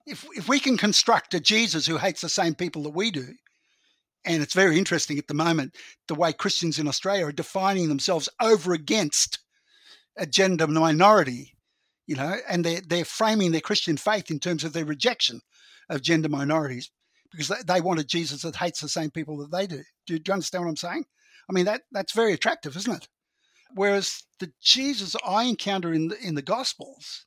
If 0.05 0.23
if 0.35 0.47
we 0.47 0.59
can 0.59 0.77
construct 0.77 1.33
a 1.33 1.39
Jesus 1.39 1.87
who 1.87 1.97
hates 1.97 2.21
the 2.21 2.29
same 2.29 2.53
people 2.53 2.83
that 2.83 2.91
we 2.93 3.09
do, 3.09 3.33
and 4.27 4.43
it's 4.43 4.53
very 4.53 4.77
interesting 4.77 5.17
at 5.17 5.27
the 5.27 5.33
moment 5.33 5.75
the 6.07 6.15
way 6.15 6.33
Christians 6.33 6.77
in 6.77 6.87
Australia 6.87 7.25
are 7.25 7.31
defining 7.31 7.87
themselves 7.87 8.27
over 8.41 8.73
against 8.73 9.39
a 10.17 10.25
gender 10.25 10.67
minority, 10.67 11.55
you 12.05 12.15
know, 12.15 12.35
and 12.49 12.65
they're, 12.65 12.81
they're 12.81 13.05
framing 13.05 13.51
their 13.51 13.61
Christian 13.61 13.95
faith 13.95 14.29
in 14.29 14.39
terms 14.39 14.63
of 14.63 14.73
their 14.73 14.85
rejection 14.85 15.39
of 15.89 16.01
gender 16.01 16.27
minorities 16.27 16.91
because 17.31 17.47
they, 17.47 17.55
they 17.65 17.81
want 17.81 17.99
a 17.99 18.03
Jesus 18.03 18.41
that 18.41 18.57
hates 18.57 18.81
the 18.81 18.89
same 18.89 19.09
people 19.09 19.37
that 19.37 19.51
they 19.51 19.65
do. 19.65 19.83
do. 20.05 20.19
Do 20.19 20.29
you 20.29 20.33
understand 20.33 20.65
what 20.65 20.69
I'm 20.71 20.77
saying? 20.77 21.05
I 21.49 21.53
mean, 21.53 21.65
that 21.65 21.83
that's 21.91 22.13
very 22.13 22.33
attractive, 22.33 22.75
isn't 22.75 23.03
it? 23.03 23.07
Whereas 23.73 24.23
the 24.39 24.51
Jesus 24.61 25.15
I 25.25 25.45
encounter 25.45 25.93
in 25.93 26.09
the, 26.09 26.19
in 26.19 26.35
the 26.35 26.41
Gospels 26.41 27.25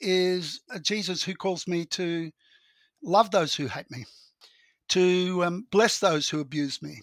is 0.00 0.60
a 0.70 0.80
Jesus 0.80 1.22
who 1.22 1.34
calls 1.34 1.66
me 1.66 1.84
to 1.86 2.30
love 3.02 3.30
those 3.30 3.54
who 3.54 3.66
hate 3.66 3.90
me 3.90 4.06
to 4.90 5.44
um, 5.44 5.66
bless 5.70 5.98
those 5.98 6.28
who 6.28 6.40
abuse 6.40 6.82
me, 6.82 7.00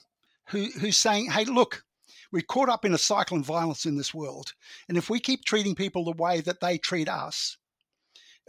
who, 0.49 0.67
who's 0.79 0.97
saying, 0.97 1.31
hey, 1.31 1.45
look, 1.45 1.83
we're 2.31 2.41
caught 2.41 2.69
up 2.69 2.85
in 2.85 2.93
a 2.93 2.97
cycle 2.97 3.37
of 3.37 3.45
violence 3.45 3.85
in 3.85 3.97
this 3.97 4.13
world. 4.13 4.53
And 4.87 4.97
if 4.97 5.09
we 5.09 5.19
keep 5.19 5.43
treating 5.43 5.75
people 5.75 6.05
the 6.05 6.23
way 6.23 6.41
that 6.41 6.61
they 6.61 6.77
treat 6.77 7.09
us, 7.09 7.57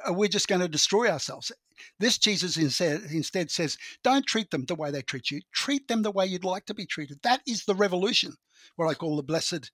uh, 0.09 0.13
we're 0.13 0.29
just 0.29 0.49
going 0.49 0.61
to 0.61 0.69
destroy 0.69 1.09
ourselves. 1.09 1.51
This 1.99 2.19
Jesus 2.19 2.57
instead, 2.57 3.03
instead 3.11 3.51
says, 3.51 3.77
don't 4.05 4.27
treat 4.27 4.51
them 4.51 4.65
the 4.67 4.75
way 4.75 4.91
they 4.91 5.03
treat 5.03 5.31
you. 5.31 5.41
Treat 5.53 5.89
them 5.89 6.03
the 6.03 6.13
way 6.13 6.27
you'd 6.27 6.45
like 6.45 6.67
to 6.67 6.75
be 6.75 6.87
treated. 6.87 7.19
That 7.23 7.41
is 7.47 7.65
the 7.65 7.75
revolution, 7.75 8.35
what 8.77 8.89
I 8.89 8.95
call 8.95 9.17
the 9.17 9.23
blessed 9.23 9.71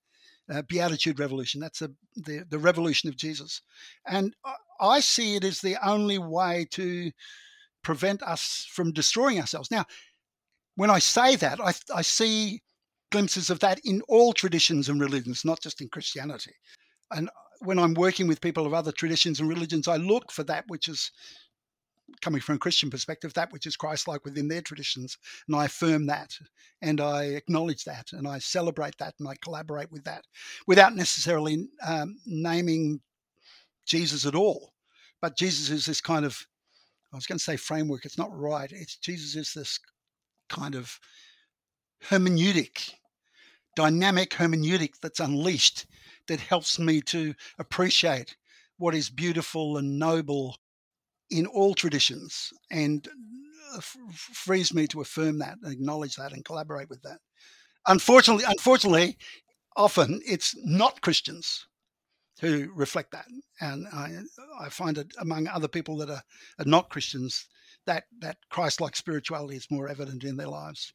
uh, 0.50 0.62
beatitude 0.62 1.18
revolution. 1.18 1.60
That's 1.60 1.80
the, 1.80 2.46
the 2.48 2.58
revolution 2.58 3.10
of 3.10 3.16
Jesus. 3.16 3.60
And 4.06 4.34
I 4.80 5.00
see 5.00 5.36
it 5.36 5.44
as 5.44 5.60
the 5.60 5.76
only 5.86 6.18
way 6.18 6.66
to 6.70 7.10
prevent 7.82 8.22
us 8.22 8.66
from 8.70 8.92
destroying 8.92 9.40
ourselves. 9.40 9.70
Now, 9.70 9.84
when 10.76 10.90
I 10.90 10.98
say 10.98 11.36
that, 11.36 11.60
I, 11.60 11.72
I 11.94 12.02
see 12.02 12.62
glimpses 13.10 13.50
of 13.50 13.60
that 13.60 13.80
in 13.84 14.02
all 14.08 14.32
traditions 14.32 14.88
and 14.88 15.00
religions, 15.00 15.44
not 15.44 15.60
just 15.60 15.80
in 15.80 15.88
Christianity. 15.88 16.52
And 17.10 17.30
when 17.60 17.78
I'm 17.78 17.94
working 17.94 18.26
with 18.26 18.40
people 18.40 18.66
of 18.66 18.74
other 18.74 18.92
traditions 18.92 19.40
and 19.40 19.48
religions, 19.48 19.88
I 19.88 19.96
look 19.96 20.30
for 20.30 20.44
that 20.44 20.64
which 20.68 20.88
is 20.88 21.10
coming 22.22 22.40
from 22.40 22.56
a 22.56 22.58
Christian 22.58 22.90
perspective, 22.90 23.34
that 23.34 23.52
which 23.52 23.66
is 23.66 23.76
Christ 23.76 24.08
like 24.08 24.24
within 24.24 24.48
their 24.48 24.62
traditions. 24.62 25.18
And 25.46 25.56
I 25.56 25.66
affirm 25.66 26.06
that 26.06 26.32
and 26.80 27.00
I 27.00 27.24
acknowledge 27.24 27.84
that 27.84 28.12
and 28.12 28.26
I 28.26 28.38
celebrate 28.38 28.96
that 28.98 29.14
and 29.18 29.28
I 29.28 29.34
collaborate 29.42 29.90
with 29.90 30.04
that 30.04 30.24
without 30.66 30.94
necessarily 30.94 31.68
um, 31.86 32.16
naming 32.26 33.00
Jesus 33.86 34.26
at 34.26 34.34
all. 34.34 34.72
But 35.20 35.36
Jesus 35.36 35.70
is 35.70 35.86
this 35.86 36.00
kind 36.00 36.24
of 36.24 36.46
I 37.12 37.16
was 37.16 37.26
going 37.26 37.38
to 37.38 37.44
say 37.44 37.56
framework. 37.56 38.04
It's 38.04 38.18
not 38.18 38.36
right. 38.36 38.70
It's 38.70 38.96
Jesus 38.96 39.34
is 39.34 39.54
this 39.54 39.78
kind 40.48 40.74
of 40.74 40.98
hermeneutic, 42.04 42.92
dynamic 43.76 44.30
hermeneutic 44.30 44.94
that's 45.00 45.20
unleashed 45.20 45.86
that 46.28 46.40
helps 46.40 46.78
me 46.78 47.00
to 47.02 47.34
appreciate 47.58 48.36
what 48.76 48.94
is 48.94 49.10
beautiful 49.10 49.76
and 49.76 49.98
noble 49.98 50.56
in 51.30 51.46
all 51.46 51.74
traditions 51.74 52.52
and 52.70 53.08
uh, 53.74 53.80
frees 53.80 54.72
me 54.72 54.86
to 54.86 55.00
affirm 55.00 55.38
that 55.38 55.58
and 55.62 55.72
acknowledge 55.72 56.16
that 56.16 56.32
and 56.32 56.44
collaborate 56.44 56.88
with 56.88 57.02
that. 57.02 57.18
Unfortunately, 57.86 58.44
unfortunately, 58.46 59.16
often 59.76 60.20
it's 60.26 60.54
not 60.64 61.00
Christians 61.00 61.66
who 62.40 62.70
reflect 62.74 63.12
that. 63.12 63.26
And 63.60 63.86
I, 63.92 64.18
I 64.60 64.68
find 64.68 64.98
it 64.98 65.12
among 65.18 65.48
other 65.48 65.68
people 65.68 65.96
that 65.98 66.10
are, 66.10 66.22
are 66.58 66.64
not 66.64 66.90
Christians 66.90 67.46
that 67.86 68.04
that 68.20 68.36
Christ-like 68.50 68.96
spirituality 68.96 69.56
is 69.56 69.70
more 69.70 69.88
evident 69.88 70.22
in 70.24 70.36
their 70.36 70.48
lives. 70.48 70.92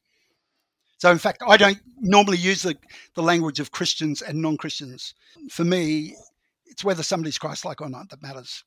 So, 0.98 1.10
in 1.10 1.18
fact, 1.18 1.42
I 1.46 1.56
don't 1.56 1.80
normally 1.98 2.38
use 2.38 2.62
the, 2.62 2.76
the 3.14 3.22
language 3.22 3.58
of 3.60 3.72
Christians 3.72 4.22
and 4.22 4.40
non-Christians. 4.40 5.14
For 5.50 5.64
me, 5.64 6.14
it's 6.66 6.84
whether 6.84 7.02
somebody's 7.02 7.36
Christ-like 7.36 7.80
or 7.80 7.90
not 7.90 8.10
that 8.10 8.22
matters, 8.22 8.62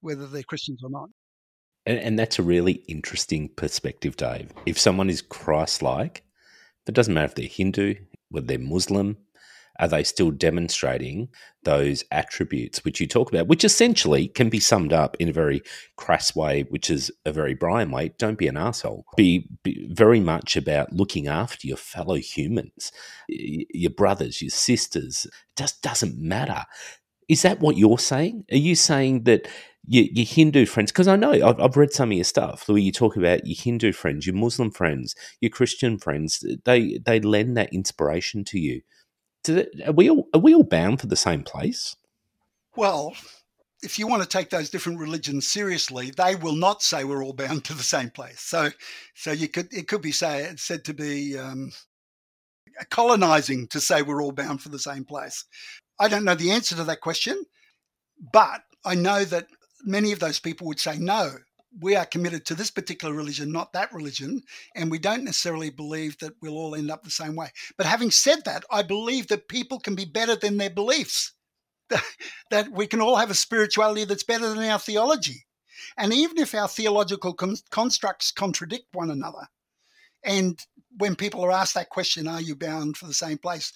whether 0.00 0.26
they're 0.26 0.42
Christians 0.44 0.80
or 0.82 0.90
not. 0.90 1.08
And, 1.84 1.98
and 1.98 2.18
that's 2.18 2.38
a 2.38 2.42
really 2.42 2.84
interesting 2.88 3.48
perspective, 3.48 4.16
Dave. 4.16 4.52
If 4.64 4.78
someone 4.78 5.10
is 5.10 5.20
Christ-like, 5.20 6.22
it 6.86 6.94
doesn't 6.94 7.12
matter 7.12 7.26
if 7.26 7.34
they're 7.34 7.46
Hindu, 7.46 7.96
whether 8.30 8.46
they're 8.46 8.58
Muslim, 8.58 9.16
are 9.78 9.88
they 9.88 10.02
still 10.02 10.30
demonstrating 10.30 11.28
those 11.64 12.04
attributes 12.10 12.84
which 12.84 13.00
you 13.00 13.06
talk 13.06 13.28
about, 13.28 13.48
which 13.48 13.64
essentially 13.64 14.28
can 14.28 14.48
be 14.48 14.60
summed 14.60 14.92
up 14.92 15.16
in 15.18 15.28
a 15.28 15.32
very 15.32 15.62
crass 15.96 16.34
way, 16.34 16.62
which 16.68 16.88
is 16.88 17.10
a 17.24 17.32
very 17.32 17.54
Brian 17.54 17.90
way. 17.90 18.12
Don't 18.18 18.38
be 18.38 18.48
an 18.48 18.56
asshole. 18.56 19.04
Be, 19.16 19.48
be 19.62 19.88
very 19.90 20.20
much 20.20 20.56
about 20.56 20.92
looking 20.92 21.26
after 21.26 21.66
your 21.66 21.76
fellow 21.76 22.16
humans, 22.16 22.92
your 23.28 23.90
brothers, 23.90 24.40
your 24.40 24.50
sisters. 24.50 25.26
It 25.26 25.32
just 25.56 25.82
doesn't 25.82 26.18
matter. 26.18 26.64
Is 27.28 27.42
that 27.42 27.60
what 27.60 27.76
you're 27.76 27.98
saying? 27.98 28.44
Are 28.52 28.56
you 28.56 28.76
saying 28.76 29.24
that 29.24 29.48
your, 29.88 30.04
your 30.12 30.26
Hindu 30.26 30.66
friends, 30.66 30.92
because 30.92 31.08
I 31.08 31.16
know 31.16 31.32
I've, 31.32 31.60
I've, 31.60 31.76
read 31.76 31.92
some 31.92 32.10
of 32.10 32.16
your 32.16 32.24
stuff 32.24 32.68
where 32.68 32.78
you 32.78 32.92
talk 32.92 33.16
about 33.16 33.46
your 33.46 33.56
Hindu 33.58 33.92
friends, 33.92 34.26
your 34.26 34.34
Muslim 34.34 34.70
friends, 34.70 35.14
your 35.40 35.50
Christian 35.50 35.98
friends, 35.98 36.44
they, 36.64 36.98
they 37.04 37.20
lend 37.20 37.56
that 37.56 37.72
inspiration 37.72 38.44
to 38.44 38.58
you 38.58 38.82
are 39.48 39.92
we 39.92 40.10
all 40.10 40.28
are 40.34 40.40
we 40.40 40.54
all 40.54 40.64
bound 40.64 41.00
for 41.00 41.06
the 41.06 41.16
same 41.16 41.42
place? 41.42 41.96
Well, 42.76 43.14
if 43.82 43.98
you 43.98 44.06
want 44.06 44.22
to 44.22 44.28
take 44.28 44.50
those 44.50 44.70
different 44.70 44.98
religions 44.98 45.46
seriously, 45.46 46.10
they 46.10 46.34
will 46.36 46.56
not 46.56 46.82
say 46.82 47.04
we're 47.04 47.24
all 47.24 47.32
bound 47.32 47.64
to 47.64 47.74
the 47.74 47.82
same 47.82 48.10
place. 48.10 48.40
So, 48.40 48.70
so 49.14 49.32
you 49.32 49.48
could 49.48 49.72
it 49.72 49.88
could 49.88 50.02
be 50.02 50.12
say, 50.12 50.52
said 50.56 50.84
to 50.84 50.94
be 50.94 51.38
um, 51.38 51.72
colonizing 52.90 53.66
to 53.68 53.80
say 53.80 54.02
we're 54.02 54.22
all 54.22 54.32
bound 54.32 54.62
for 54.62 54.68
the 54.68 54.78
same 54.78 55.04
place. 55.04 55.44
I 55.98 56.08
don't 56.08 56.24
know 56.24 56.34
the 56.34 56.50
answer 56.50 56.76
to 56.76 56.84
that 56.84 57.00
question, 57.00 57.44
but 58.32 58.62
I 58.84 58.94
know 58.94 59.24
that 59.24 59.46
many 59.84 60.12
of 60.12 60.18
those 60.18 60.40
people 60.40 60.66
would 60.66 60.80
say 60.80 60.98
no 60.98 61.30
we 61.80 61.94
are 61.94 62.06
committed 62.06 62.46
to 62.46 62.54
this 62.54 62.70
particular 62.70 63.14
religion, 63.14 63.52
not 63.52 63.72
that 63.72 63.92
religion, 63.92 64.42
and 64.74 64.90
we 64.90 64.98
don't 64.98 65.24
necessarily 65.24 65.70
believe 65.70 66.18
that 66.18 66.34
we'll 66.40 66.56
all 66.56 66.74
end 66.74 66.90
up 66.90 67.02
the 67.04 67.10
same 67.10 67.36
way. 67.36 67.50
But 67.76 67.86
having 67.86 68.10
said 68.10 68.44
that, 68.44 68.64
I 68.70 68.82
believe 68.82 69.28
that 69.28 69.48
people 69.48 69.78
can 69.78 69.94
be 69.94 70.04
better 70.04 70.36
than 70.36 70.56
their 70.56 70.70
beliefs, 70.70 71.32
that 72.50 72.70
we 72.72 72.86
can 72.86 73.00
all 73.00 73.16
have 73.16 73.30
a 73.30 73.34
spirituality 73.34 74.04
that's 74.04 74.24
better 74.24 74.48
than 74.48 74.64
our 74.64 74.78
theology. 74.78 75.46
And 75.96 76.12
even 76.12 76.38
if 76.38 76.54
our 76.54 76.68
theological 76.68 77.34
con- 77.34 77.56
constructs 77.70 78.32
contradict 78.32 78.86
one 78.92 79.10
another, 79.10 79.48
and 80.24 80.58
when 80.98 81.14
people 81.14 81.44
are 81.44 81.52
asked 81.52 81.74
that 81.74 81.90
question, 81.90 82.26
are 82.26 82.40
you 82.40 82.56
bound 82.56 82.96
for 82.96 83.06
the 83.06 83.14
same 83.14 83.38
place? 83.38 83.72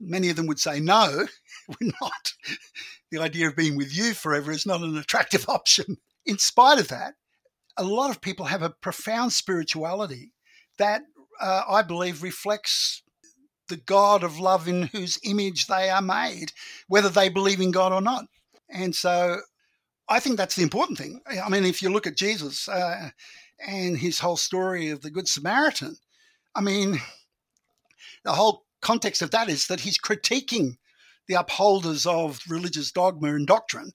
Many 0.00 0.28
of 0.28 0.36
them 0.36 0.46
would 0.46 0.58
say, 0.58 0.80
no, 0.80 1.26
we're 1.68 1.92
not. 2.00 2.34
The 3.10 3.22
idea 3.22 3.46
of 3.46 3.54
being 3.54 3.76
with 3.76 3.96
you 3.96 4.12
forever 4.12 4.50
is 4.50 4.66
not 4.66 4.80
an 4.80 4.96
attractive 4.98 5.48
option. 5.48 5.98
In 6.26 6.36
spite 6.36 6.80
of 6.80 6.88
that, 6.88 7.14
a 7.76 7.84
lot 7.84 8.10
of 8.10 8.20
people 8.20 8.46
have 8.46 8.62
a 8.62 8.70
profound 8.70 9.32
spirituality 9.32 10.32
that 10.78 11.02
uh, 11.40 11.62
I 11.68 11.82
believe 11.82 12.22
reflects 12.22 13.02
the 13.68 13.76
God 13.76 14.22
of 14.22 14.38
love 14.38 14.68
in 14.68 14.84
whose 14.84 15.18
image 15.24 15.66
they 15.66 15.88
are 15.88 16.02
made, 16.02 16.52
whether 16.88 17.08
they 17.08 17.28
believe 17.28 17.60
in 17.60 17.70
God 17.70 17.92
or 17.92 18.00
not. 18.00 18.26
And 18.68 18.94
so 18.94 19.40
I 20.08 20.20
think 20.20 20.36
that's 20.36 20.56
the 20.56 20.62
important 20.62 20.98
thing. 20.98 21.20
I 21.42 21.48
mean, 21.48 21.64
if 21.64 21.82
you 21.82 21.90
look 21.90 22.06
at 22.06 22.16
Jesus 22.16 22.68
uh, 22.68 23.10
and 23.66 23.96
his 23.98 24.20
whole 24.20 24.36
story 24.36 24.90
of 24.90 25.00
the 25.00 25.10
Good 25.10 25.28
Samaritan, 25.28 25.96
I 26.54 26.60
mean, 26.60 27.00
the 28.24 28.32
whole 28.32 28.64
context 28.80 29.22
of 29.22 29.30
that 29.30 29.48
is 29.48 29.66
that 29.68 29.80
he's 29.80 29.98
critiquing 29.98 30.76
the 31.26 31.34
upholders 31.34 32.06
of 32.06 32.40
religious 32.48 32.92
dogma 32.92 33.28
and 33.28 33.46
doctrine 33.46 33.92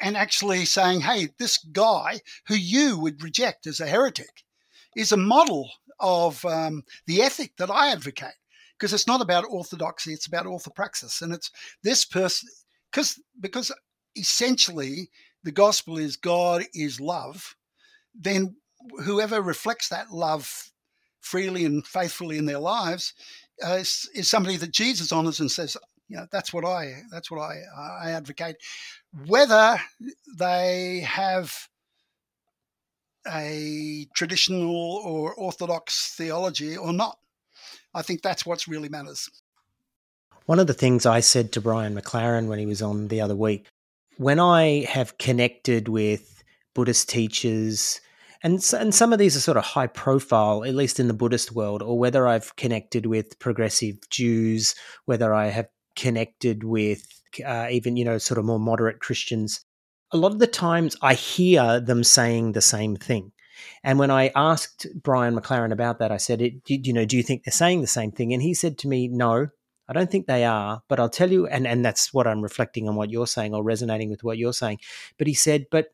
and 0.00 0.16
actually 0.16 0.64
saying, 0.64 1.00
hey, 1.00 1.28
this 1.38 1.58
guy 1.58 2.20
who 2.46 2.54
you 2.54 2.98
would 2.98 3.22
reject 3.22 3.66
as 3.66 3.80
a 3.80 3.86
heretic 3.86 4.44
is 4.96 5.12
a 5.12 5.16
model 5.16 5.70
of 6.00 6.44
um, 6.44 6.84
the 7.06 7.22
ethic 7.22 7.56
that 7.58 7.70
I 7.70 7.90
advocate. 7.90 8.34
Because 8.78 8.92
it's 8.92 9.08
not 9.08 9.20
about 9.20 9.44
orthodoxy, 9.48 10.12
it's 10.12 10.26
about 10.26 10.46
orthopraxis. 10.46 11.20
And 11.20 11.32
it's 11.32 11.50
this 11.82 12.04
person, 12.04 12.48
because 12.92 13.20
because 13.40 13.72
essentially 14.14 15.10
the 15.42 15.52
gospel 15.52 15.98
is 15.98 16.16
God 16.16 16.62
is 16.74 17.00
love, 17.00 17.56
then 18.14 18.56
whoever 19.04 19.42
reflects 19.42 19.88
that 19.88 20.12
love 20.12 20.70
freely 21.20 21.64
and 21.64 21.86
faithfully 21.86 22.38
in 22.38 22.46
their 22.46 22.58
lives 22.58 23.14
uh, 23.66 23.72
is, 23.74 24.08
is, 24.14 24.28
somebody 24.28 24.56
that 24.56 24.70
Jesus 24.70 25.10
honors 25.10 25.40
and 25.40 25.50
says, 25.50 25.76
you 26.08 26.16
know, 26.16 26.26
that's 26.32 26.52
what 26.52 26.64
I 26.64 27.02
that's 27.10 27.30
what 27.30 27.40
I 27.40 27.60
I 27.76 28.10
advocate. 28.12 28.56
Whether 29.26 29.78
they 30.38 31.00
have 31.06 31.68
a 33.26 34.06
traditional 34.14 34.74
or 35.04 35.34
orthodox 35.34 36.14
theology 36.16 36.76
or 36.76 36.92
not, 36.92 37.18
I 37.94 38.02
think 38.02 38.22
that's 38.22 38.46
what 38.46 38.66
really 38.66 38.88
matters. 38.88 39.28
One 40.46 40.58
of 40.58 40.66
the 40.66 40.74
things 40.74 41.04
I 41.04 41.20
said 41.20 41.52
to 41.52 41.60
Brian 41.60 41.94
McLaren 41.94 42.46
when 42.46 42.58
he 42.58 42.64
was 42.64 42.80
on 42.80 43.08
the 43.08 43.20
other 43.20 43.36
week, 43.36 43.66
when 44.16 44.40
I 44.40 44.86
have 44.88 45.18
connected 45.18 45.88
with 45.88 46.42
Buddhist 46.74 47.10
teachers 47.10 48.00
and 48.42 48.64
and 48.72 48.94
some 48.94 49.12
of 49.12 49.18
these 49.18 49.36
are 49.36 49.40
sort 49.40 49.56
of 49.56 49.64
high 49.64 49.88
profile, 49.88 50.64
at 50.64 50.74
least 50.74 51.00
in 51.00 51.08
the 51.08 51.14
Buddhist 51.14 51.52
world, 51.52 51.82
or 51.82 51.98
whether 51.98 52.28
I've 52.28 52.54
connected 52.56 53.04
with 53.06 53.38
progressive 53.38 53.96
Jews, 54.10 54.74
whether 55.06 55.34
I 55.34 55.48
have 55.48 55.68
connected 55.98 56.64
with 56.64 57.06
uh, 57.44 57.68
even 57.70 57.96
you 57.96 58.04
know 58.04 58.18
sort 58.18 58.38
of 58.38 58.44
more 58.44 58.60
moderate 58.60 59.00
Christians. 59.00 59.64
A 60.12 60.16
lot 60.16 60.32
of 60.32 60.38
the 60.38 60.46
times, 60.46 60.96
I 61.02 61.14
hear 61.14 61.80
them 61.80 62.02
saying 62.02 62.52
the 62.52 62.62
same 62.62 62.96
thing. 62.96 63.32
And 63.82 63.98
when 63.98 64.10
I 64.10 64.30
asked 64.34 64.86
Brian 65.02 65.36
McLaren 65.36 65.72
about 65.72 65.98
that, 65.98 66.12
I 66.12 66.16
said, 66.16 66.40
it, 66.40 66.54
you 66.66 66.92
know, 66.92 67.04
do 67.04 67.16
you 67.16 67.22
think 67.22 67.44
they're 67.44 67.52
saying 67.52 67.80
the 67.80 67.86
same 67.86 68.12
thing? 68.12 68.32
And 68.32 68.40
he 68.40 68.54
said 68.54 68.78
to 68.78 68.88
me, 68.88 69.08
no, 69.08 69.48
I 69.88 69.92
don't 69.92 70.10
think 70.10 70.26
they 70.26 70.44
are, 70.44 70.82
but 70.88 71.00
I'll 71.00 71.08
tell 71.08 71.30
you, 71.30 71.46
and, 71.46 71.66
and 71.66 71.84
that's 71.84 72.14
what 72.14 72.26
I'm 72.26 72.40
reflecting 72.40 72.88
on 72.88 72.94
what 72.94 73.10
you're 73.10 73.26
saying 73.26 73.54
or 73.54 73.62
resonating 73.62 74.10
with 74.10 74.22
what 74.22 74.38
you're 74.38 74.52
saying. 74.52 74.78
But 75.18 75.26
he 75.26 75.34
said, 75.34 75.66
but 75.70 75.88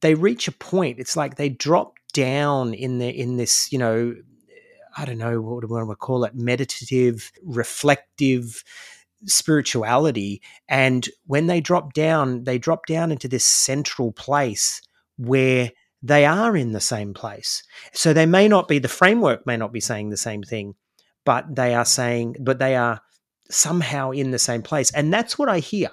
they 0.00 0.14
reach 0.14 0.48
a 0.48 0.52
point. 0.52 0.98
It's 0.98 1.16
like 1.16 1.36
they 1.36 1.48
drop 1.48 1.94
down 2.12 2.74
in 2.74 2.98
the 2.98 3.08
in 3.08 3.36
this, 3.36 3.72
you 3.72 3.78
know, 3.78 4.14
I 4.96 5.04
don't 5.04 5.18
know 5.18 5.40
what 5.40 5.66
do 5.66 5.90
I 5.90 5.94
call 5.94 6.24
it, 6.24 6.34
meditative, 6.34 7.30
reflective 7.42 8.64
spirituality. 9.26 10.42
And 10.68 11.08
when 11.26 11.46
they 11.46 11.60
drop 11.60 11.92
down, 11.92 12.44
they 12.44 12.58
drop 12.58 12.86
down 12.86 13.12
into 13.12 13.28
this 13.28 13.44
central 13.44 14.12
place 14.12 14.82
where 15.16 15.70
they 16.02 16.24
are 16.24 16.56
in 16.56 16.72
the 16.72 16.80
same 16.80 17.12
place. 17.12 17.62
So 17.92 18.12
they 18.12 18.26
may 18.26 18.48
not 18.48 18.68
be 18.68 18.78
the 18.78 18.88
framework 18.88 19.46
may 19.46 19.56
not 19.56 19.72
be 19.72 19.80
saying 19.80 20.10
the 20.10 20.16
same 20.16 20.42
thing, 20.42 20.74
but 21.24 21.54
they 21.54 21.74
are 21.74 21.84
saying, 21.84 22.36
but 22.40 22.58
they 22.58 22.76
are 22.76 23.00
somehow 23.50 24.10
in 24.12 24.30
the 24.30 24.38
same 24.38 24.62
place. 24.62 24.90
And 24.92 25.12
that's 25.12 25.38
what 25.38 25.48
I 25.48 25.58
hear 25.58 25.90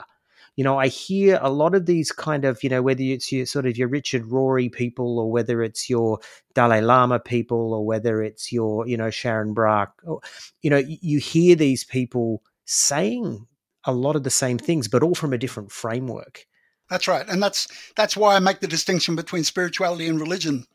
you 0.58 0.64
know, 0.64 0.80
I 0.80 0.88
hear 0.88 1.38
a 1.40 1.52
lot 1.52 1.76
of 1.76 1.86
these 1.86 2.12
kind 2.12 2.44
of, 2.44 2.64
you 2.64 2.70
know, 2.70 2.82
whether 2.82 3.04
it's 3.04 3.32
your 3.32 3.46
sort 3.46 3.68
of 3.68 3.78
your 3.78 3.88
Richard 3.88 4.24
Rohr 4.24 4.72
people 4.72 5.20
or 5.20 5.32
whether 5.32 5.62
it's 5.62 5.88
your 5.88 6.20
Dalai 6.56 6.82
Lama 6.82 7.20
people 7.20 7.76
or 7.76 7.86
whether 7.86 8.24
it's 8.24 8.52
your, 8.52 8.88
you 8.88 8.98
know, 8.98 9.12
Sharon 9.12 9.54
Brach, 9.54 9.92
or, 10.04 10.20
you 10.64 10.72
know, 10.72 10.82
you 10.84 11.20
hear 11.20 11.56
these 11.56 11.84
people 11.84 12.42
saying 12.68 13.48
a 13.86 13.92
lot 13.92 14.16
of 14.16 14.24
the 14.24 14.30
same 14.30 14.58
things, 14.60 14.88
but 14.88 15.02
all 15.02 15.16
from 15.16 15.34
a 15.34 15.38
different 15.38 15.72
framework. 15.72 16.46
That's 16.90 17.08
right. 17.08 17.28
And 17.28 17.42
that's 17.42 17.68
that's 17.96 18.16
why 18.16 18.36
I 18.36 18.40
make 18.40 18.60
the 18.60 18.68
distinction 18.68 19.16
between 19.16 19.44
spirituality 19.44 20.08
and 20.08 20.20
religion 20.20 20.66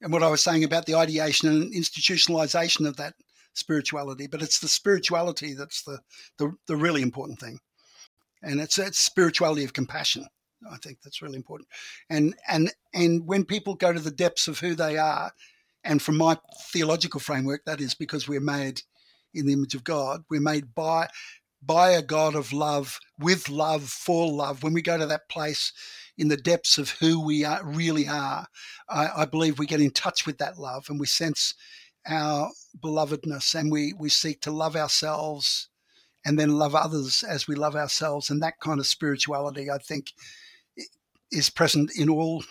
and 0.00 0.12
what 0.12 0.22
I 0.22 0.28
was 0.28 0.42
saying 0.42 0.64
about 0.64 0.86
the 0.86 0.94
ideation 0.94 1.48
and 1.48 1.74
institutionalization 1.74 2.88
of 2.88 2.96
that 2.96 3.14
spirituality. 3.52 4.26
But 4.26 4.42
it's 4.42 4.60
the 4.60 4.68
spirituality 4.68 5.54
that's 5.54 5.82
the, 5.82 6.00
the, 6.38 6.52
the 6.66 6.76
really 6.76 7.02
important 7.02 7.38
thing 7.38 7.60
and 8.42 8.60
it's 8.60 8.76
that 8.76 8.94
spirituality 8.94 9.64
of 9.64 9.72
compassion. 9.72 10.26
I 10.70 10.76
think 10.78 10.98
that's 11.02 11.20
really 11.20 11.36
important. 11.36 11.68
And 12.08 12.34
and 12.48 12.72
and 12.94 13.26
when 13.26 13.44
people 13.44 13.74
go 13.74 13.92
to 13.92 14.00
the 14.00 14.10
depths 14.10 14.48
of 14.48 14.60
who 14.60 14.74
they 14.74 14.96
are, 14.96 15.32
and 15.84 16.00
from 16.00 16.16
my 16.16 16.38
theological 16.72 17.20
framework, 17.20 17.64
that 17.66 17.80
is 17.80 17.94
because 17.94 18.26
we're 18.26 18.40
made 18.40 18.82
in 19.36 19.46
the 19.46 19.52
image 19.52 19.74
of 19.74 19.84
God. 19.84 20.24
We're 20.30 20.40
made 20.40 20.74
by 20.74 21.08
by 21.62 21.90
a 21.90 22.02
God 22.02 22.34
of 22.34 22.52
love, 22.52 23.00
with 23.18 23.48
love, 23.48 23.88
for 23.88 24.30
love. 24.30 24.62
When 24.62 24.72
we 24.72 24.82
go 24.82 24.96
to 24.96 25.06
that 25.06 25.28
place 25.28 25.72
in 26.16 26.28
the 26.28 26.36
depths 26.36 26.78
of 26.78 26.90
who 26.90 27.24
we 27.24 27.44
are, 27.44 27.64
really 27.64 28.06
are, 28.06 28.46
I, 28.88 29.08
I 29.16 29.24
believe 29.24 29.58
we 29.58 29.66
get 29.66 29.80
in 29.80 29.90
touch 29.90 30.26
with 30.26 30.38
that 30.38 30.58
love 30.58 30.86
and 30.88 31.00
we 31.00 31.06
sense 31.06 31.54
our 32.06 32.50
belovedness 32.78 33.54
and 33.58 33.72
we, 33.72 33.92
we 33.98 34.08
seek 34.08 34.40
to 34.42 34.52
love 34.52 34.76
ourselves 34.76 35.68
and 36.24 36.38
then 36.38 36.58
love 36.58 36.74
others 36.74 37.24
as 37.28 37.48
we 37.48 37.56
love 37.56 37.74
ourselves. 37.74 38.30
And 38.30 38.40
that 38.42 38.60
kind 38.60 38.78
of 38.78 38.86
spirituality, 38.86 39.70
I 39.70 39.78
think, 39.78 40.12
is 41.32 41.50
present 41.50 41.90
in 41.96 42.08
all 42.08 42.44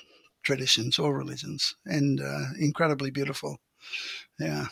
traditions, 0.44 1.00
all 1.00 1.14
religions, 1.14 1.76
and 1.86 2.22
uh, 2.22 2.48
incredibly 2.60 3.12
beautiful. 3.12 3.60
Yeah. 4.40 4.68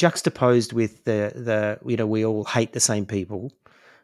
Juxtaposed 0.00 0.72
with 0.72 1.04
the 1.04 1.30
the 1.34 1.78
you 1.84 1.98
know 1.98 2.06
we 2.06 2.24
all 2.24 2.44
hate 2.44 2.72
the 2.72 2.80
same 2.80 3.04
people, 3.04 3.52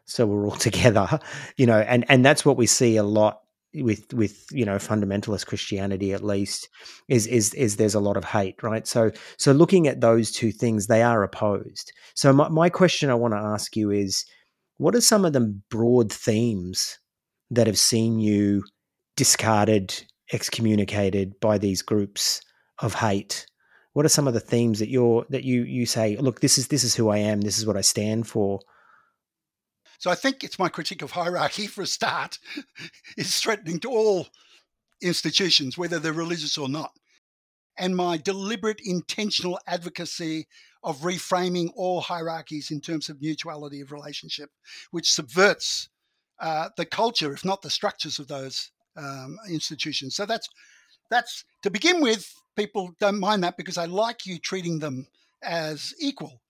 so 0.05 0.27
we're 0.27 0.45
all 0.45 0.51
together, 0.69 1.19
you 1.55 1.65
know, 1.65 1.79
and 1.79 2.05
and 2.07 2.23
that's 2.23 2.45
what 2.45 2.55
we 2.55 2.67
see 2.67 2.97
a 2.97 3.03
lot 3.03 3.41
with 3.73 4.13
with 4.13 4.45
you 4.51 4.63
know 4.63 4.75
fundamentalist 4.75 5.47
Christianity 5.47 6.13
at 6.13 6.23
least 6.23 6.69
is 7.07 7.25
is 7.25 7.51
is 7.55 7.77
there's 7.77 7.95
a 7.95 7.99
lot 7.99 8.15
of 8.15 8.23
hate, 8.25 8.61
right? 8.61 8.85
So 8.85 9.09
so 9.39 9.53
looking 9.53 9.87
at 9.87 10.01
those 10.01 10.31
two 10.31 10.51
things, 10.51 10.85
they 10.85 11.01
are 11.01 11.23
opposed. 11.23 11.91
So 12.13 12.31
my, 12.31 12.47
my 12.49 12.69
question 12.69 13.09
I 13.09 13.15
want 13.15 13.33
to 13.33 13.39
ask 13.39 13.75
you 13.75 13.89
is, 13.89 14.23
what 14.77 14.93
are 14.93 15.01
some 15.01 15.25
of 15.25 15.33
the 15.33 15.59
broad 15.71 16.13
themes 16.13 16.99
that 17.49 17.65
have 17.65 17.79
seen 17.79 18.19
you 18.19 18.63
discarded, 19.15 20.03
excommunicated 20.31 21.39
by 21.39 21.57
these 21.57 21.81
groups 21.81 22.39
of 22.83 22.93
hate? 22.93 23.47
What 23.97 24.05
are 24.05 24.09
some 24.09 24.27
of 24.27 24.35
the 24.35 24.39
themes 24.39 24.77
that 24.77 24.89
you're 24.89 25.25
that 25.31 25.43
you 25.43 25.63
you 25.63 25.87
say, 25.87 26.17
look, 26.17 26.39
this 26.39 26.59
is 26.59 26.67
this 26.67 26.83
is 26.83 26.93
who 26.93 27.09
I 27.09 27.17
am, 27.17 27.41
this 27.41 27.57
is 27.57 27.65
what 27.65 27.75
I 27.75 27.81
stand 27.81 28.27
for? 28.27 28.59
So 29.97 30.11
I 30.11 30.13
think 30.13 30.43
it's 30.43 30.59
my 30.59 30.69
critique 30.69 31.01
of 31.01 31.09
hierarchy 31.09 31.65
for 31.65 31.81
a 31.81 31.87
start 31.87 32.37
is 33.17 33.39
threatening 33.39 33.79
to 33.79 33.89
all 33.89 34.27
institutions, 35.01 35.79
whether 35.79 35.97
they're 35.97 36.13
religious 36.13 36.59
or 36.59 36.69
not. 36.69 36.91
And 37.75 37.95
my 37.95 38.17
deliberate, 38.17 38.81
intentional 38.85 39.59
advocacy 39.65 40.47
of 40.83 40.99
reframing 40.99 41.71
all 41.75 42.01
hierarchies 42.01 42.69
in 42.69 42.81
terms 42.81 43.09
of 43.09 43.19
mutuality 43.19 43.81
of 43.81 43.91
relationship, 43.91 44.51
which 44.91 45.11
subverts 45.11 45.89
uh, 46.39 46.69
the 46.77 46.85
culture, 46.85 47.33
if 47.33 47.43
not 47.43 47.63
the 47.63 47.71
structures 47.71 48.19
of 48.19 48.27
those 48.27 48.69
um, 48.95 49.39
institutions. 49.49 50.15
So 50.15 50.27
that's 50.27 50.49
that's 51.09 51.43
to 51.63 51.69
begin 51.69 52.01
with. 52.01 52.33
People 52.55 52.91
don't 52.99 53.19
mind 53.19 53.43
that 53.43 53.57
because 53.57 53.75
they 53.75 53.87
like 53.87 54.25
you 54.25 54.39
treating 54.39 54.79
them 54.79 55.07
as 55.43 55.93
equal 55.99 56.41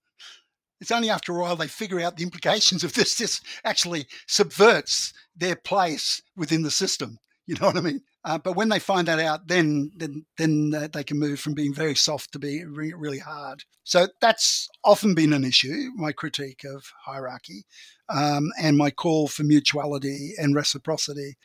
it's 0.80 0.90
only 0.90 1.10
after 1.10 1.36
a 1.36 1.40
while 1.40 1.56
they 1.56 1.66
figure 1.66 2.00
out 2.00 2.16
the 2.16 2.22
implications 2.22 2.84
of 2.84 2.92
this. 2.94 3.16
This 3.16 3.40
actually 3.64 4.06
subverts 4.26 5.12
their 5.36 5.56
place 5.56 6.22
within 6.36 6.62
the 6.62 6.70
system. 6.70 7.18
You 7.46 7.54
know 7.54 7.66
what 7.68 7.78
I 7.78 7.80
mean? 7.80 8.02
Uh, 8.24 8.36
but 8.36 8.56
when 8.56 8.68
they 8.68 8.78
find 8.78 9.08
that 9.08 9.18
out, 9.18 9.48
then 9.48 9.90
then 9.96 10.26
then 10.36 10.72
uh, 10.76 10.88
they 10.92 11.02
can 11.02 11.18
move 11.18 11.40
from 11.40 11.54
being 11.54 11.72
very 11.72 11.94
soft 11.94 12.32
to 12.32 12.38
being 12.38 12.74
re- 12.74 12.92
really 12.94 13.20
hard. 13.20 13.64
So 13.84 14.08
that's 14.20 14.68
often 14.84 15.14
been 15.14 15.32
an 15.32 15.44
issue. 15.44 15.90
My 15.96 16.12
critique 16.12 16.62
of 16.64 16.84
hierarchy 17.06 17.64
um, 18.10 18.50
and 18.60 18.76
my 18.76 18.90
call 18.90 19.28
for 19.28 19.44
mutuality 19.44 20.34
and 20.36 20.54
reciprocity. 20.54 21.38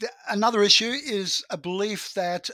The, 0.00 0.10
another 0.30 0.62
issue 0.62 0.92
is 1.04 1.44
a 1.50 1.58
belief 1.58 2.14
that 2.14 2.48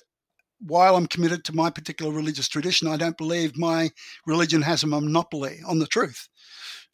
while 0.59 0.97
I'm 0.97 1.07
committed 1.07 1.45
to 1.45 1.55
my 1.55 1.71
particular 1.71 2.13
religious 2.13 2.49
tradition, 2.49 2.89
I 2.89 2.97
don't 2.97 3.17
believe 3.17 3.57
my 3.57 3.91
religion 4.27 4.63
has 4.63 4.83
a 4.83 4.89
monopoly 4.89 5.61
on 5.67 5.79
the 5.79 5.87
truth. 5.87 6.29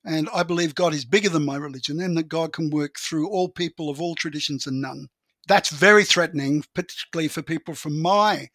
And 0.04 0.28
I 0.34 0.42
believe 0.42 0.74
God 0.74 0.94
is 0.94 1.04
bigger 1.04 1.28
than 1.28 1.44
my 1.44 1.56
religion 1.56 2.00
and 2.00 2.16
that 2.18 2.28
God 2.28 2.52
can 2.52 2.70
work 2.70 2.98
through 2.98 3.30
all 3.30 3.48
people 3.48 3.88
of 3.88 4.00
all 4.00 4.14
traditions 4.14 4.66
and 4.66 4.80
none. 4.80 5.08
That's 5.48 5.70
very 5.70 6.04
threatening, 6.04 6.64
particularly 6.74 7.28
for 7.28 7.42
people 7.42 7.74
from 7.74 8.02
my 8.02 8.48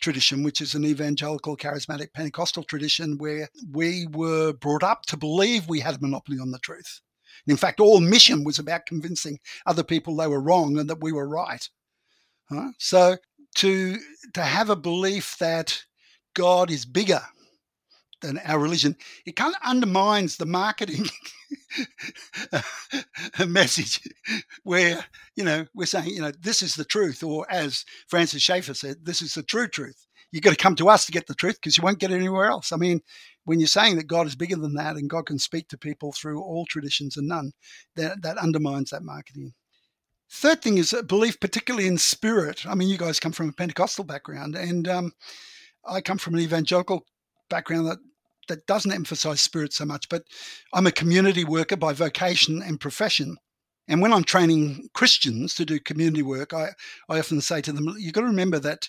tradition, 0.00 0.42
which 0.42 0.60
is 0.60 0.74
an 0.74 0.84
evangelical, 0.84 1.56
charismatic, 1.56 2.12
Pentecostal 2.14 2.64
tradition 2.64 3.16
where 3.18 3.48
we 3.70 4.08
were 4.12 4.54
brought 4.54 4.82
up 4.82 5.02
to 5.06 5.16
believe 5.16 5.68
we 5.68 5.80
had 5.80 5.96
a 5.96 6.00
monopoly 6.00 6.38
on 6.38 6.50
the 6.50 6.58
truth. 6.58 7.00
In 7.46 7.56
fact, 7.56 7.80
all 7.80 8.00
mission 8.00 8.44
was 8.44 8.58
about 8.58 8.86
convincing 8.86 9.38
other 9.66 9.82
people 9.82 10.16
they 10.16 10.26
were 10.26 10.40
wrong 10.40 10.78
and 10.78 10.88
that 10.88 11.02
we 11.02 11.12
were 11.12 11.28
right. 11.28 11.68
Huh? 12.48 12.72
So 12.78 13.16
to 13.56 13.98
to 14.34 14.42
have 14.42 14.70
a 14.70 14.76
belief 14.76 15.36
that 15.38 15.84
God 16.34 16.70
is 16.70 16.84
bigger 16.84 17.22
than 18.20 18.38
our 18.38 18.58
religion, 18.58 18.96
it 19.26 19.36
kind 19.36 19.54
of 19.54 19.68
undermines 19.68 20.36
the 20.36 20.46
marketing 20.46 21.06
message 23.46 24.00
where, 24.62 25.04
you 25.36 25.44
know, 25.44 25.66
we're 25.74 25.86
saying, 25.86 26.08
you 26.08 26.20
know, 26.20 26.32
this 26.40 26.62
is 26.62 26.74
the 26.74 26.84
truth. 26.84 27.22
Or 27.22 27.46
as 27.50 27.84
Francis 28.08 28.42
Schaeffer 28.42 28.74
said, 28.74 29.04
this 29.04 29.22
is 29.22 29.34
the 29.34 29.42
true 29.42 29.68
truth. 29.68 30.06
You've 30.34 30.42
got 30.42 30.50
to 30.50 30.56
come 30.56 30.74
to 30.76 30.88
us 30.88 31.06
to 31.06 31.12
get 31.12 31.28
the 31.28 31.34
truth 31.34 31.60
because 31.60 31.78
you 31.78 31.84
won't 31.84 32.00
get 32.00 32.10
it 32.10 32.16
anywhere 32.16 32.46
else. 32.46 32.72
I 32.72 32.76
mean, 32.76 33.00
when 33.44 33.60
you're 33.60 33.68
saying 33.68 33.94
that 33.98 34.08
God 34.08 34.26
is 34.26 34.34
bigger 34.34 34.56
than 34.56 34.74
that 34.74 34.96
and 34.96 35.08
God 35.08 35.26
can 35.26 35.38
speak 35.38 35.68
to 35.68 35.78
people 35.78 36.10
through 36.10 36.42
all 36.42 36.66
traditions 36.66 37.16
and 37.16 37.28
none, 37.28 37.52
that, 37.94 38.20
that 38.22 38.38
undermines 38.38 38.90
that 38.90 39.04
marketing. 39.04 39.52
Third 40.28 40.60
thing 40.60 40.78
is 40.78 40.92
belief, 41.06 41.38
particularly 41.38 41.86
in 41.86 41.98
spirit. 41.98 42.66
I 42.66 42.74
mean, 42.74 42.88
you 42.88 42.98
guys 42.98 43.20
come 43.20 43.30
from 43.30 43.48
a 43.48 43.52
Pentecostal 43.52 44.02
background, 44.02 44.56
and 44.56 44.88
um, 44.88 45.12
I 45.86 46.00
come 46.00 46.18
from 46.18 46.34
an 46.34 46.40
evangelical 46.40 47.06
background 47.48 47.86
that 47.86 47.98
that 48.48 48.66
doesn't 48.66 48.90
emphasize 48.90 49.40
spirit 49.40 49.72
so 49.72 49.84
much, 49.84 50.08
but 50.08 50.24
I'm 50.72 50.88
a 50.88 50.92
community 50.92 51.44
worker 51.44 51.76
by 51.76 51.92
vocation 51.92 52.60
and 52.60 52.80
profession. 52.80 53.36
And 53.86 54.02
when 54.02 54.12
I'm 54.12 54.24
training 54.24 54.88
Christians 54.94 55.54
to 55.54 55.64
do 55.64 55.78
community 55.78 56.22
work, 56.22 56.52
I, 56.52 56.70
I 57.08 57.20
often 57.20 57.40
say 57.40 57.60
to 57.60 57.72
them, 57.72 57.94
you've 57.98 58.14
got 58.14 58.22
to 58.22 58.26
remember 58.26 58.58
that 58.58 58.88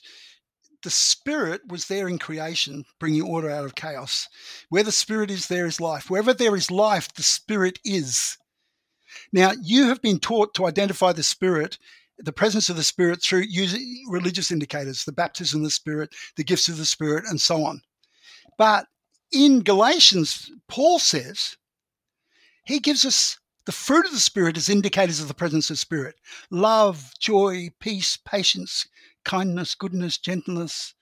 the 0.86 0.90
spirit 0.90 1.62
was 1.68 1.90
there 1.90 2.08
in 2.08 2.18
creation, 2.18 2.86
bringing 3.00 3.22
order 3.22 3.50
out 3.50 3.66
of 3.66 3.76
chaos. 3.76 4.30
Where 4.70 4.84
the 4.84 4.94
spirit 4.94 5.30
is, 5.30 5.48
there 5.48 5.66
is 5.66 5.82
life. 5.82 6.10
Wherever 6.10 6.34
there 6.34 6.56
is 6.56 6.72
life, 6.72 7.14
the 7.14 7.24
spirit 7.24 7.80
is. 7.84 8.38
Now, 9.34 9.52
you 9.62 9.90
have 9.90 10.02
been 10.02 10.20
taught 10.20 10.54
to 10.54 10.66
identify 10.66 11.12
the 11.12 11.24
spirit 11.24 11.78
the 12.18 12.34
presence 12.34 12.70
of 12.70 12.76
the 12.76 12.84
Spirit 12.84 13.22
through 13.22 13.46
using 13.50 14.06
religious 14.10 14.52
indicators, 14.52 15.04
the 15.04 15.12
baptism 15.12 15.62
of 15.62 15.66
the 15.66 15.72
Spirit, 15.72 16.14
the 16.38 16.44
gifts 16.44 16.70
of 16.70 16.78
the 16.78 16.86
Spirit, 16.86 17.26
and 17.28 17.42
so 17.42 17.64
on. 17.64 17.82
But 18.58 18.88
in 19.32 19.62
Galatians, 19.64 20.52
Paul 20.68 21.00
says 21.00 21.58
he 22.66 22.80
gives 22.80 23.06
us 23.06 23.38
the 23.66 23.72
fruit 23.72 24.06
of 24.06 24.12
the 24.12 24.20
Spirit 24.20 24.58
as 24.58 24.70
indicators 24.70 25.20
of 25.20 25.28
the 25.28 25.34
presence 25.34 25.70
of 25.70 25.80
Spirit 25.80 26.16
love, 26.52 27.14
joy, 27.20 27.70
peace, 27.80 28.18
patience, 28.26 28.88
kindness, 29.26 29.76
goodness, 29.76 30.18
gentleness, 30.18 30.94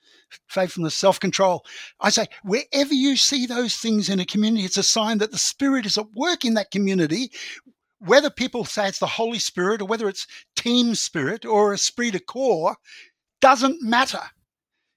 faithfulness, 0.47 0.95
self 0.95 1.19
control. 1.19 1.65
I 1.99 2.09
say, 2.09 2.27
wherever 2.43 2.93
you 2.93 3.15
see 3.15 3.45
those 3.45 3.75
things 3.75 4.09
in 4.09 4.19
a 4.19 4.25
community, 4.25 4.65
it's 4.65 4.77
a 4.77 4.83
sign 4.83 5.19
that 5.19 5.31
the 5.31 5.37
Spirit 5.37 5.85
is 5.85 5.97
at 5.97 6.11
work 6.15 6.45
in 6.45 6.55
that 6.55 6.71
community, 6.71 7.31
whether 7.99 8.29
people 8.29 8.65
say 8.65 8.87
it's 8.87 8.99
the 8.99 9.05
Holy 9.07 9.39
Spirit 9.39 9.81
or 9.81 9.85
whether 9.85 10.09
it's 10.09 10.27
team 10.55 10.95
spirit 10.95 11.45
or 11.45 11.73
esprit 11.73 12.11
de 12.11 12.19
corps 12.19 12.75
doesn't 13.41 13.81
matter 13.81 14.21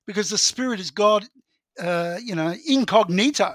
because 0.07 0.31
the 0.31 0.39
Spirit 0.39 0.81
is 0.81 0.91
God, 0.91 1.25
uh, 1.81 2.17
you 2.23 2.35
know, 2.35 2.55
incognito, 2.67 3.55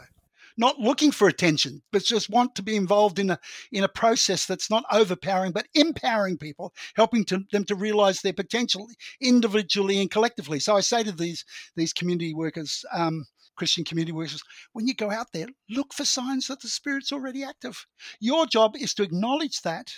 not 0.61 0.79
looking 0.79 1.11
for 1.11 1.27
attention, 1.27 1.81
but 1.91 2.03
just 2.03 2.29
want 2.29 2.55
to 2.55 2.61
be 2.61 2.75
involved 2.75 3.17
in 3.17 3.31
a 3.31 3.39
in 3.71 3.83
a 3.83 3.89
process 3.89 4.45
that's 4.45 4.69
not 4.69 4.85
overpowering 4.91 5.51
but 5.51 5.67
empowering 5.73 6.37
people, 6.37 6.71
helping 6.95 7.25
to, 7.25 7.43
them 7.51 7.65
to 7.65 7.75
realize 7.75 8.21
their 8.21 8.31
potential 8.31 8.87
individually 9.19 9.99
and 9.99 10.11
collectively. 10.11 10.59
So 10.59 10.77
I 10.77 10.81
say 10.81 11.03
to 11.03 11.11
these 11.11 11.43
these 11.75 11.91
community 11.91 12.33
workers. 12.33 12.85
Um, 12.93 13.25
Christian 13.57 13.83
community 13.83 14.13
workers, 14.13 14.41
when 14.73 14.87
you 14.87 14.95
go 14.95 15.11
out 15.11 15.27
there, 15.33 15.45
look 15.69 15.93
for 15.93 16.05
signs 16.05 16.47
that 16.47 16.61
the 16.61 16.69
Spirit's 16.69 17.11
already 17.11 17.43
active. 17.43 17.85
Your 18.19 18.47
job 18.47 18.75
is 18.75 18.93
to 18.95 19.03
acknowledge 19.03 19.61
that, 19.61 19.91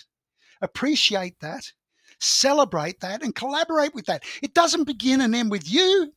appreciate 0.62 1.40
that, 1.40 1.72
celebrate 2.20 3.00
that, 3.02 3.24
and 3.24 3.36
collaborate 3.36 3.94
with 3.94 4.06
that. 4.08 4.24
It 4.42 4.54
doesn't 4.54 4.86
begin 4.86 5.22
and 5.22 5.36
end 5.36 5.52
with 5.52 5.72
you. 5.72 6.12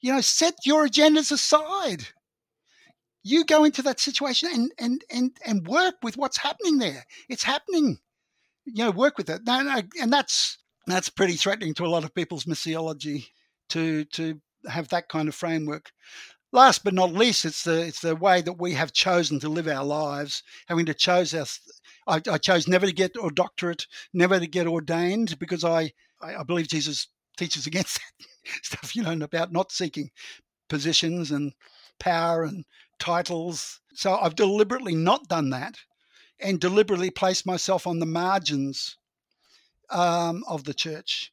You 0.00 0.14
know, 0.14 0.20
set 0.20 0.54
your 0.64 0.88
agendas 0.88 1.30
aside. 1.30 2.08
You 3.22 3.44
go 3.44 3.64
into 3.64 3.82
that 3.82 4.00
situation 4.00 4.48
and 4.52 4.72
and 4.78 5.04
and 5.10 5.36
and 5.46 5.66
work 5.66 5.96
with 6.02 6.16
what's 6.16 6.38
happening 6.38 6.78
there. 6.78 7.06
It's 7.28 7.44
happening. 7.44 7.98
You 8.64 8.84
know, 8.84 8.90
work 8.90 9.18
with 9.18 9.30
it. 9.30 9.42
And 9.46 10.12
that's 10.12 10.58
that's 10.86 11.08
pretty 11.08 11.34
threatening 11.34 11.74
to 11.74 11.86
a 11.86 11.88
lot 11.88 12.04
of 12.04 12.14
people's 12.14 12.44
missiology 12.44 13.26
to 13.70 14.04
to 14.06 14.40
have 14.68 14.88
that 14.88 15.08
kind 15.08 15.28
of 15.28 15.34
framework. 15.34 15.92
Last 16.54 16.84
but 16.84 16.94
not 16.94 17.12
least, 17.12 17.44
it's 17.44 17.64
the 17.64 17.86
it's 17.86 18.00
the 18.00 18.16
way 18.16 18.42
that 18.42 18.60
we 18.60 18.74
have 18.74 18.92
chosen 18.92 19.40
to 19.40 19.48
live 19.48 19.68
our 19.68 19.84
lives, 19.84 20.42
having 20.66 20.86
to 20.86 20.94
choose 20.94 21.34
our. 21.34 21.46
I, 22.06 22.20
I 22.30 22.38
chose 22.38 22.66
never 22.66 22.86
to 22.86 22.92
get 22.92 23.12
a 23.22 23.30
doctorate, 23.30 23.86
never 24.12 24.38
to 24.38 24.46
get 24.46 24.66
ordained, 24.66 25.38
because 25.38 25.64
I 25.64 25.92
I, 26.20 26.42
believe 26.42 26.68
Jesus 26.68 27.08
teaches 27.36 27.66
against 27.68 27.98
that 27.98 28.26
stuff, 28.62 28.94
you 28.94 29.02
know, 29.02 29.12
about 29.12 29.52
not 29.52 29.72
seeking 29.72 30.10
positions 30.68 31.30
and 31.30 31.52
power 31.98 32.44
and 32.44 32.64
titles. 33.02 33.80
So 33.94 34.16
I've 34.16 34.36
deliberately 34.36 34.94
not 34.94 35.26
done 35.28 35.50
that, 35.50 35.74
and 36.40 36.60
deliberately 36.60 37.10
placed 37.10 37.44
myself 37.44 37.86
on 37.86 37.98
the 37.98 38.06
margins 38.06 38.96
um, 39.90 40.44
of 40.48 40.62
the 40.64 40.72
church, 40.72 41.32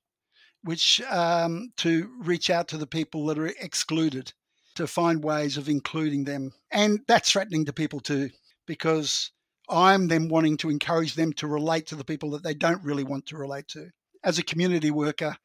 which 0.64 1.00
um, 1.10 1.72
to 1.78 2.10
reach 2.20 2.50
out 2.50 2.68
to 2.70 2.78
the 2.78 2.88
people 2.88 3.26
that 3.28 3.38
are 3.38 3.54
excluded 3.62 4.34
to 4.76 4.88
find 4.88 5.24
ways 5.24 5.58
of 5.58 5.70
including 5.70 6.24
them. 6.24 6.52
And 6.72 7.02
that's 7.08 7.32
threatening 7.32 7.66
to 7.66 7.74
people 7.74 8.00
too, 8.00 8.30
because 8.66 9.32
I'm 9.70 10.08
then 10.08 10.28
wanting 10.28 10.58
to 10.58 10.70
encourage 10.70 11.14
them 11.14 11.34
to 11.34 11.48
relate 11.48 11.86
to 11.88 11.96
the 11.96 12.04
people 12.04 12.32
that 12.32 12.44
they 12.44 12.56
don't 12.56 12.84
really 12.84 13.04
want 13.04 13.28
to 13.28 13.38
relate 13.38 13.68
to. 13.70 13.90
As 14.24 14.40
a 14.40 14.44
community 14.44 14.92
worker, 14.92 15.38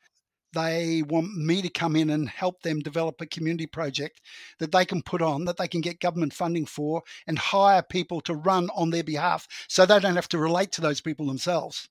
they 0.55 1.03
want 1.03 1.37
me 1.37 1.61
to 1.63 1.69
come 1.69 1.97
in 1.97 2.11
and 2.11 2.29
help 2.29 2.63
them 2.63 2.81
develop 2.81 3.21
a 3.21 3.27
community 3.27 3.67
project 3.67 4.21
that 4.59 4.73
they 4.73 4.85
can 4.85 5.03
put 5.03 5.21
on, 5.21 5.45
that 5.45 5.57
they 5.57 5.69
can 5.69 5.81
get 5.81 6.01
government 6.01 6.33
funding 6.33 6.67
for, 6.67 7.03
and 7.27 7.39
hire 7.39 7.83
people 7.83 8.21
to 8.23 8.35
run 8.35 8.71
on 8.75 8.91
their 8.91 9.05
behalf 9.05 9.47
so 9.69 9.85
they 9.85 10.01
don't 10.01 10.17
have 10.17 10.29
to 10.29 10.39
relate 10.39 10.73
to 10.73 10.81
those 10.81 11.01
people 11.01 11.27
themselves. 11.27 11.89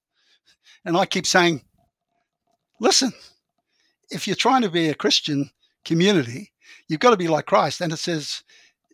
And 0.85 0.97
I 0.97 1.05
keep 1.05 1.27
saying, 1.27 1.61
listen, 2.79 3.13
if 4.09 4.27
you're 4.27 4.35
trying 4.35 4.63
to 4.63 4.69
be 4.69 4.89
a 4.89 4.95
Christian 4.95 5.51
community, 5.85 6.53
You've 6.87 6.99
got 6.99 7.11
to 7.11 7.17
be 7.17 7.27
like 7.27 7.45
Christ. 7.45 7.81
And 7.81 7.91
it 7.91 7.97
says, 7.97 8.43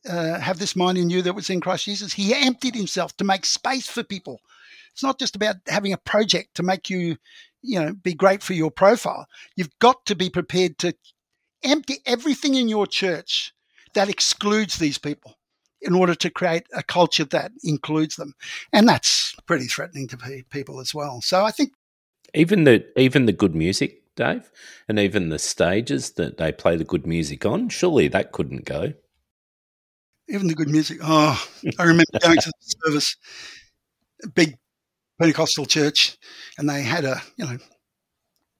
uh, 0.07 0.39
have 0.39 0.59
this 0.59 0.75
mind 0.75 0.97
in 0.97 1.09
you 1.09 1.21
that 1.23 1.35
was 1.35 1.49
in 1.49 1.61
Christ 1.61 1.85
Jesus. 1.85 2.13
He 2.13 2.33
emptied 2.33 2.75
himself 2.75 3.15
to 3.17 3.23
make 3.23 3.45
space 3.45 3.87
for 3.87 4.03
people. 4.03 4.39
It's 4.93 5.03
not 5.03 5.19
just 5.19 5.35
about 5.35 5.57
having 5.67 5.93
a 5.93 5.97
project 5.97 6.55
to 6.55 6.63
make 6.63 6.89
you, 6.89 7.17
you 7.61 7.79
know, 7.79 7.93
be 7.93 8.13
great 8.13 8.43
for 8.43 8.53
your 8.53 8.71
profile. 8.71 9.27
You've 9.55 9.77
got 9.79 10.05
to 10.05 10.15
be 10.15 10.29
prepared 10.29 10.77
to 10.79 10.93
empty 11.63 11.97
everything 12.05 12.55
in 12.55 12.69
your 12.69 12.87
church 12.87 13.53
that 13.93 14.09
excludes 14.09 14.77
these 14.77 14.97
people 14.97 15.35
in 15.81 15.93
order 15.93 16.15
to 16.15 16.29
create 16.29 16.63
a 16.73 16.83
culture 16.83 17.25
that 17.25 17.51
includes 17.63 18.15
them. 18.15 18.33
And 18.73 18.87
that's 18.87 19.35
pretty 19.45 19.65
threatening 19.65 20.07
to 20.09 20.43
people 20.49 20.79
as 20.79 20.93
well. 20.93 21.21
So 21.21 21.43
I 21.43 21.51
think 21.51 21.73
even 22.33 22.63
the 22.63 22.85
even 22.99 23.25
the 23.25 23.33
good 23.33 23.55
music 23.55 23.99
Dave, 24.19 24.51
and 24.89 24.99
even 24.99 25.29
the 25.29 25.39
stages 25.39 26.11
that 26.11 26.37
they 26.37 26.51
play 26.51 26.75
the 26.75 26.83
good 26.83 27.07
music 27.07 27.45
on. 27.45 27.69
Surely 27.69 28.09
that 28.09 28.33
couldn't 28.33 28.65
go. 28.65 28.93
Even 30.27 30.47
the 30.47 30.55
good 30.55 30.67
music. 30.67 30.99
Oh, 31.01 31.41
I 31.79 31.83
remember 31.83 32.19
going 32.21 32.37
to 32.37 32.51
the 32.51 32.75
service, 32.85 33.15
big 34.35 34.57
Pentecostal 35.19 35.65
church, 35.65 36.17
and 36.57 36.69
they 36.69 36.81
had 36.81 37.05
a 37.05 37.21
you 37.37 37.45
know 37.45 37.57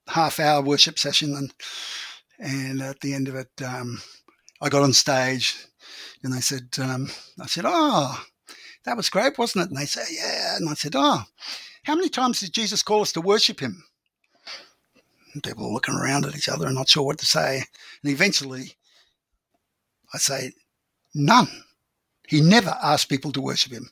half 0.07 0.39
hour 0.39 0.62
worship 0.62 0.99
session, 0.99 1.36
and 1.36 1.53
and 2.39 2.82
at 2.82 2.99
the 2.99 3.14
end 3.14 3.28
of 3.28 3.36
it, 3.36 3.49
um, 3.66 4.01
I 4.62 4.70
got 4.70 4.84
on 4.84 4.93
stage, 4.93 5.55
and 6.24 6.34
they 6.34 6.41
said, 6.41 6.68
um, 6.80 7.10
I 7.41 7.47
said, 7.47 7.66
oh, 7.68 8.24
that 8.86 8.97
was 8.97 9.10
great, 9.10 9.38
wasn't 9.38 9.66
it? 9.66 9.70
And 9.70 9.78
they 9.78 9.86
said, 9.86 10.05
yeah, 10.12 10.55
and 10.55 10.70
I 10.70 10.74
said, 10.74 10.93
oh, 10.95 11.24
how 11.84 11.95
many 11.95 12.10
times 12.10 12.39
did 12.39 12.53
Jesus 12.53 12.84
call 12.84 13.01
us 13.01 13.12
to 13.14 13.22
worship 13.22 13.60
Him? 13.60 13.84
and 15.34 15.43
people 15.43 15.66
are 15.66 15.74
looking 15.74 15.95
around 15.95 16.26
at 16.26 16.36
each 16.36 16.49
other 16.49 16.66
and 16.66 16.76
not 16.76 16.89
sure 16.89 17.03
what 17.03 17.18
to 17.20 17.26
say. 17.26 17.64
And 18.03 18.12
eventually, 18.12 18.76
I 20.14 20.18
say, 20.18 20.51
none. 21.14 21.47
He 22.28 22.41
never 22.41 22.76
asked 22.84 23.10
people 23.10 23.32
to 23.34 23.41
worship 23.41 23.72
him. 23.72 23.89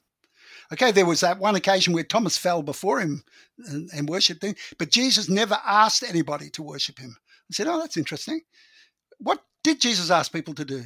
Okay, 0.74 0.91
there 0.91 1.05
was 1.05 1.22
that 1.22 1.39
one 1.39 1.55
occasion 1.55 1.93
where 1.93 2.03
Thomas 2.03 2.38
fell 2.38 2.61
before 2.61 2.99
him 2.99 3.24
and, 3.68 3.89
and 3.93 4.09
worshipped 4.09 4.43
him, 4.43 4.55
but 4.78 4.91
Jesus 4.91 5.30
never 5.30 5.57
asked 5.65 6.03
anybody 6.03 6.49
to 6.51 6.63
worship 6.63 6.99
him. 6.99 7.15
I 7.49 7.53
said, 7.53 7.68
Oh, 7.68 7.80
that's 7.80 7.97
interesting. 7.97 8.41
What 9.20 9.43
did 9.63 9.80
Jesus 9.80 10.11
ask 10.11 10.32
people 10.32 10.53
to 10.55 10.65
do? 10.65 10.84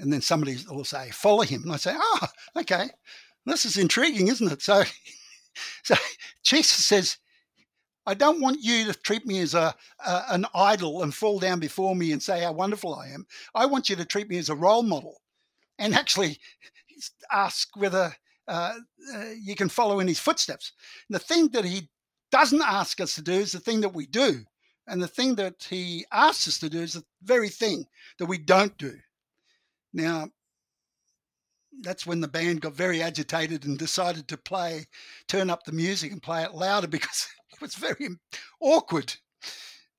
And 0.00 0.12
then 0.12 0.20
somebody 0.20 0.56
will 0.68 0.84
say, 0.84 1.10
Follow 1.10 1.42
him. 1.42 1.62
And 1.62 1.72
I 1.72 1.76
say, 1.76 1.94
Oh, 1.94 2.26
okay. 2.56 2.90
This 3.46 3.64
is 3.64 3.76
intriguing, 3.76 4.28
isn't 4.28 4.52
it? 4.52 4.62
So, 4.62 4.82
so 5.84 5.94
Jesus 6.42 6.84
says, 6.84 7.18
I 8.06 8.14
don't 8.14 8.40
want 8.40 8.62
you 8.62 8.86
to 8.86 8.94
treat 8.94 9.26
me 9.26 9.40
as 9.40 9.54
a, 9.54 9.74
a, 10.04 10.22
an 10.30 10.46
idol 10.54 11.02
and 11.02 11.14
fall 11.14 11.38
down 11.38 11.60
before 11.60 11.94
me 11.94 12.12
and 12.12 12.22
say 12.22 12.42
how 12.42 12.52
wonderful 12.52 12.94
I 12.94 13.08
am. 13.08 13.26
I 13.54 13.66
want 13.66 13.88
you 13.88 13.96
to 13.96 14.04
treat 14.04 14.28
me 14.28 14.38
as 14.38 14.48
a 14.48 14.54
role 14.54 14.82
model, 14.82 15.20
and 15.78 15.94
actually 15.94 16.40
ask 17.30 17.68
whether 17.76 18.14
uh, 18.48 18.74
uh, 19.14 19.24
you 19.40 19.54
can 19.54 19.68
follow 19.68 20.00
in 20.00 20.08
his 20.08 20.18
footsteps. 20.18 20.72
And 21.08 21.14
the 21.14 21.24
thing 21.24 21.48
that 21.48 21.64
he 21.64 21.88
doesn't 22.32 22.62
ask 22.62 23.00
us 23.00 23.14
to 23.14 23.22
do 23.22 23.32
is 23.32 23.52
the 23.52 23.60
thing 23.60 23.80
that 23.82 23.94
we 23.94 24.06
do, 24.06 24.44
and 24.86 25.02
the 25.02 25.08
thing 25.08 25.36
that 25.36 25.66
he 25.68 26.04
asks 26.12 26.48
us 26.48 26.58
to 26.58 26.68
do 26.68 26.80
is 26.80 26.94
the 26.94 27.04
very 27.22 27.48
thing 27.48 27.86
that 28.18 28.26
we 28.26 28.38
don't 28.38 28.76
do. 28.76 28.94
Now, 29.92 30.28
that's 31.82 32.06
when 32.06 32.20
the 32.20 32.28
band 32.28 32.60
got 32.60 32.74
very 32.74 33.02
agitated 33.02 33.64
and 33.64 33.78
decided 33.78 34.28
to 34.28 34.36
play, 34.36 34.86
turn 35.28 35.50
up 35.50 35.64
the 35.64 35.72
music 35.72 36.12
and 36.12 36.22
play 36.22 36.42
it 36.42 36.54
louder 36.54 36.88
because 36.88 37.28
it 37.52 37.60
was 37.60 37.74
very 37.74 38.08
awkward 38.60 39.14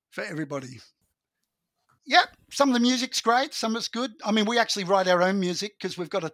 for 0.10 0.24
everybody. 0.24 0.80
Yeah, 2.06 2.26
some 2.52 2.70
of 2.70 2.74
the 2.74 2.80
music's 2.80 3.22
great, 3.22 3.54
some 3.54 3.76
of 3.76 3.80
it's 3.80 3.88
good. 3.88 4.12
I 4.26 4.32
mean, 4.32 4.46
we 4.46 4.60
actually 4.60 4.84
write 4.84 5.08
our 5.08 5.22
own 5.22 5.40
music 5.40 5.74
because 5.80 5.98
we've 5.98 6.10
got 6.10 6.24
a, 6.24 6.32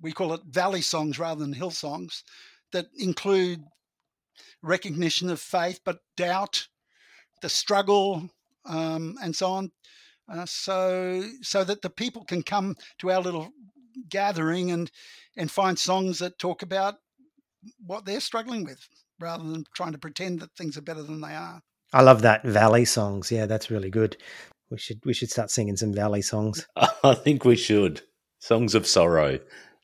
we 0.00 0.12
call 0.12 0.32
it 0.32 0.40
valley 0.48 0.80
songs 0.80 1.18
rather 1.18 1.40
than 1.40 1.52
hill 1.52 1.70
songs 1.70 2.24
that 2.72 2.86
include 2.96 3.62
recognition 4.62 5.30
of 5.30 5.40
faith, 5.40 5.80
but 5.84 5.98
doubt, 6.16 6.68
the 7.42 7.48
struggle, 7.48 8.28
um, 8.66 9.16
and 9.22 9.34
so 9.34 9.50
on. 9.50 9.70
Uh, 10.30 10.46
so, 10.46 11.24
so 11.42 11.64
that 11.64 11.82
the 11.82 11.90
people 11.90 12.24
can 12.24 12.42
come 12.42 12.76
to 12.98 13.10
our 13.10 13.20
little 13.20 13.50
gathering 14.08 14.70
and 14.70 14.90
and 15.36 15.50
find 15.50 15.78
songs 15.78 16.18
that 16.18 16.38
talk 16.38 16.62
about 16.62 16.94
what 17.84 18.04
they're 18.04 18.20
struggling 18.20 18.64
with 18.64 18.86
rather 19.18 19.44
than 19.44 19.64
trying 19.74 19.92
to 19.92 19.98
pretend 19.98 20.40
that 20.40 20.54
things 20.56 20.76
are 20.76 20.82
better 20.82 21.02
than 21.02 21.20
they 21.20 21.34
are. 21.34 21.60
I 21.92 22.02
love 22.02 22.22
that 22.22 22.44
valley 22.44 22.84
songs. 22.84 23.32
Yeah, 23.32 23.46
that's 23.46 23.70
really 23.70 23.90
good. 23.90 24.16
We 24.70 24.78
should 24.78 25.00
we 25.04 25.12
should 25.12 25.30
start 25.30 25.50
singing 25.50 25.76
some 25.76 25.92
valley 25.92 26.22
songs. 26.22 26.66
I 27.04 27.14
think 27.14 27.44
we 27.44 27.56
should. 27.56 28.02
Songs 28.38 28.74
of 28.74 28.86
sorrow, 28.86 29.38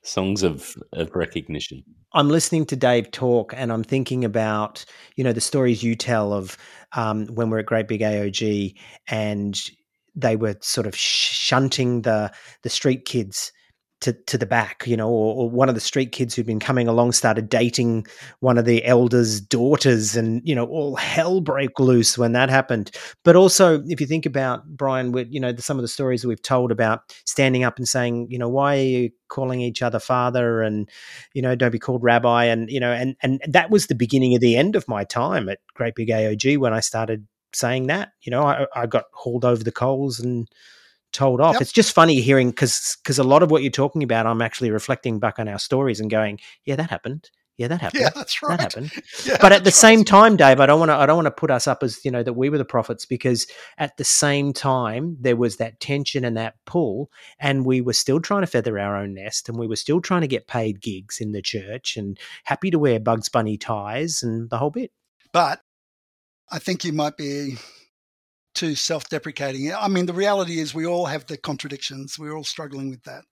songs 0.06 0.42
of, 0.42 0.74
of 0.92 1.14
recognition. 1.14 1.82
I'm 2.12 2.28
listening 2.28 2.64
to 2.66 2.76
Dave 2.76 3.10
talk 3.10 3.52
and 3.56 3.72
I'm 3.72 3.84
thinking 3.84 4.24
about, 4.24 4.84
you 5.16 5.24
know, 5.24 5.32
the 5.32 5.40
stories 5.40 5.82
you 5.82 5.94
tell 5.94 6.32
of 6.32 6.56
um, 6.94 7.26
when 7.26 7.50
we're 7.50 7.58
at 7.58 7.66
Great 7.66 7.88
Big 7.88 8.00
AOG 8.00 8.74
and 9.08 9.60
they 10.14 10.36
were 10.36 10.56
sort 10.60 10.86
of 10.86 10.96
shunting 10.96 12.02
the 12.02 12.32
the 12.62 12.70
street 12.70 13.04
kids 13.04 13.52
to, 14.02 14.12
to 14.12 14.36
the 14.36 14.46
back, 14.46 14.86
you 14.86 14.96
know, 14.96 15.08
or, 15.08 15.34
or, 15.34 15.50
one 15.50 15.68
of 15.68 15.74
the 15.74 15.80
street 15.80 16.12
kids 16.12 16.34
who'd 16.34 16.46
been 16.46 16.60
coming 16.60 16.86
along 16.86 17.12
started 17.12 17.48
dating 17.48 18.06
one 18.40 18.58
of 18.58 18.66
the 18.66 18.84
elders' 18.84 19.40
daughters, 19.40 20.14
and 20.16 20.42
you 20.44 20.54
know, 20.54 20.66
all 20.66 20.96
hell 20.96 21.40
broke 21.40 21.80
loose 21.80 22.18
when 22.18 22.32
that 22.32 22.50
happened. 22.50 22.90
But 23.24 23.36
also, 23.36 23.82
if 23.86 24.00
you 24.00 24.06
think 24.06 24.26
about 24.26 24.66
Brian, 24.66 25.12
with 25.12 25.28
you 25.30 25.40
know, 25.40 25.50
the, 25.50 25.62
some 25.62 25.78
of 25.78 25.82
the 25.82 25.88
stories 25.88 26.26
we've 26.26 26.42
told 26.42 26.70
about 26.70 27.00
standing 27.24 27.64
up 27.64 27.78
and 27.78 27.88
saying, 27.88 28.28
you 28.30 28.38
know, 28.38 28.48
why 28.48 28.76
are 28.76 28.82
you 28.82 29.10
calling 29.28 29.60
each 29.62 29.80
other 29.80 29.98
father, 29.98 30.62
and 30.62 30.90
you 31.32 31.40
know, 31.40 31.54
don't 31.54 31.72
be 31.72 31.78
called 31.78 32.02
rabbi, 32.02 32.44
and 32.44 32.70
you 32.70 32.80
know, 32.80 32.92
and 32.92 33.16
and 33.22 33.40
that 33.48 33.70
was 33.70 33.86
the 33.86 33.94
beginning 33.94 34.34
of 34.34 34.42
the 34.42 34.56
end 34.56 34.76
of 34.76 34.86
my 34.88 35.04
time 35.04 35.48
at 35.48 35.60
Great 35.74 35.94
Big 35.94 36.08
AOG 36.08 36.58
when 36.58 36.74
I 36.74 36.80
started 36.80 37.26
saying 37.54 37.86
that. 37.86 38.12
You 38.20 38.30
know, 38.30 38.42
I, 38.42 38.66
I 38.74 38.86
got 38.86 39.04
hauled 39.12 39.46
over 39.46 39.64
the 39.64 39.72
coals 39.72 40.20
and 40.20 40.48
told 41.16 41.40
off. 41.40 41.54
Yep. 41.54 41.62
It's 41.62 41.72
just 41.72 41.94
funny 41.94 42.20
hearing 42.20 42.50
because 42.50 42.96
because 43.02 43.18
a 43.18 43.24
lot 43.24 43.42
of 43.42 43.50
what 43.50 43.62
you're 43.62 43.72
talking 43.72 44.02
about, 44.02 44.26
I'm 44.26 44.42
actually 44.42 44.70
reflecting 44.70 45.18
back 45.18 45.38
on 45.38 45.48
our 45.48 45.58
stories 45.58 45.98
and 45.98 46.10
going, 46.10 46.38
yeah, 46.64 46.76
that 46.76 46.90
happened. 46.90 47.30
Yeah, 47.56 47.68
that 47.68 47.80
happened. 47.80 48.02
Yeah, 48.02 48.10
that's 48.14 48.42
right. 48.42 48.58
That 48.58 48.74
happened. 48.74 48.92
Yeah, 49.24 49.38
but 49.40 49.50
at 49.50 49.64
the 49.64 49.70
same 49.70 50.04
time, 50.04 50.36
Dave, 50.36 50.60
I 50.60 50.66
don't 50.66 50.78
want 50.78 50.90
to. 50.90 50.94
I 50.94 51.06
don't 51.06 51.16
want 51.16 51.26
to 51.26 51.30
put 51.30 51.50
us 51.50 51.66
up 51.66 51.82
as 51.82 52.04
you 52.04 52.10
know 52.10 52.22
that 52.22 52.34
we 52.34 52.50
were 52.50 52.58
the 52.58 52.66
prophets 52.66 53.06
because 53.06 53.46
at 53.78 53.96
the 53.96 54.04
same 54.04 54.52
time 54.52 55.16
there 55.18 55.36
was 55.36 55.56
that 55.56 55.80
tension 55.80 56.24
and 56.24 56.36
that 56.36 56.56
pull, 56.66 57.10
and 57.38 57.64
we 57.64 57.80
were 57.80 57.94
still 57.94 58.20
trying 58.20 58.42
to 58.42 58.46
feather 58.46 58.78
our 58.78 58.94
own 58.94 59.14
nest, 59.14 59.48
and 59.48 59.58
we 59.58 59.66
were 59.66 59.76
still 59.76 60.02
trying 60.02 60.20
to 60.20 60.28
get 60.28 60.46
paid 60.46 60.82
gigs 60.82 61.18
in 61.18 61.32
the 61.32 61.40
church, 61.40 61.96
and 61.96 62.18
happy 62.44 62.70
to 62.70 62.78
wear 62.78 63.00
Bugs 63.00 63.30
Bunny 63.30 63.56
ties 63.56 64.22
and 64.22 64.50
the 64.50 64.58
whole 64.58 64.70
bit. 64.70 64.92
But 65.32 65.60
I 66.52 66.58
think 66.58 66.84
you 66.84 66.92
might 66.92 67.16
be 67.16 67.56
too 68.56 68.74
self 68.74 69.08
deprecating. 69.08 69.72
I 69.72 69.88
mean, 69.88 70.06
the 70.06 70.12
reality 70.12 70.58
is 70.58 70.74
we 70.74 70.86
all 70.86 71.06
have 71.06 71.26
the 71.26 71.36
contradictions. 71.36 72.18
We're 72.18 72.34
all 72.36 72.44
struggling 72.44 72.90
with 72.90 73.02
that. 73.04 73.22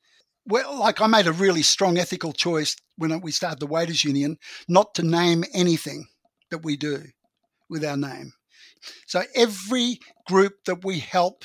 Well, 0.46 0.78
like 0.78 1.00
I 1.00 1.06
made 1.06 1.26
a 1.26 1.32
really 1.32 1.62
strong 1.62 1.98
ethical 1.98 2.32
choice 2.32 2.76
when 2.96 3.18
we 3.22 3.32
started 3.32 3.60
the 3.60 3.66
Waiters 3.66 4.04
Union 4.04 4.36
not 4.68 4.94
to 4.94 5.02
name 5.02 5.42
anything 5.54 6.06
that 6.50 6.64
we 6.64 6.76
do 6.76 7.02
with 7.70 7.84
our 7.84 7.96
name. 7.96 8.32
So 9.06 9.22
every 9.34 9.98
group 10.26 10.52
that 10.66 10.84
we 10.84 10.98
help 10.98 11.44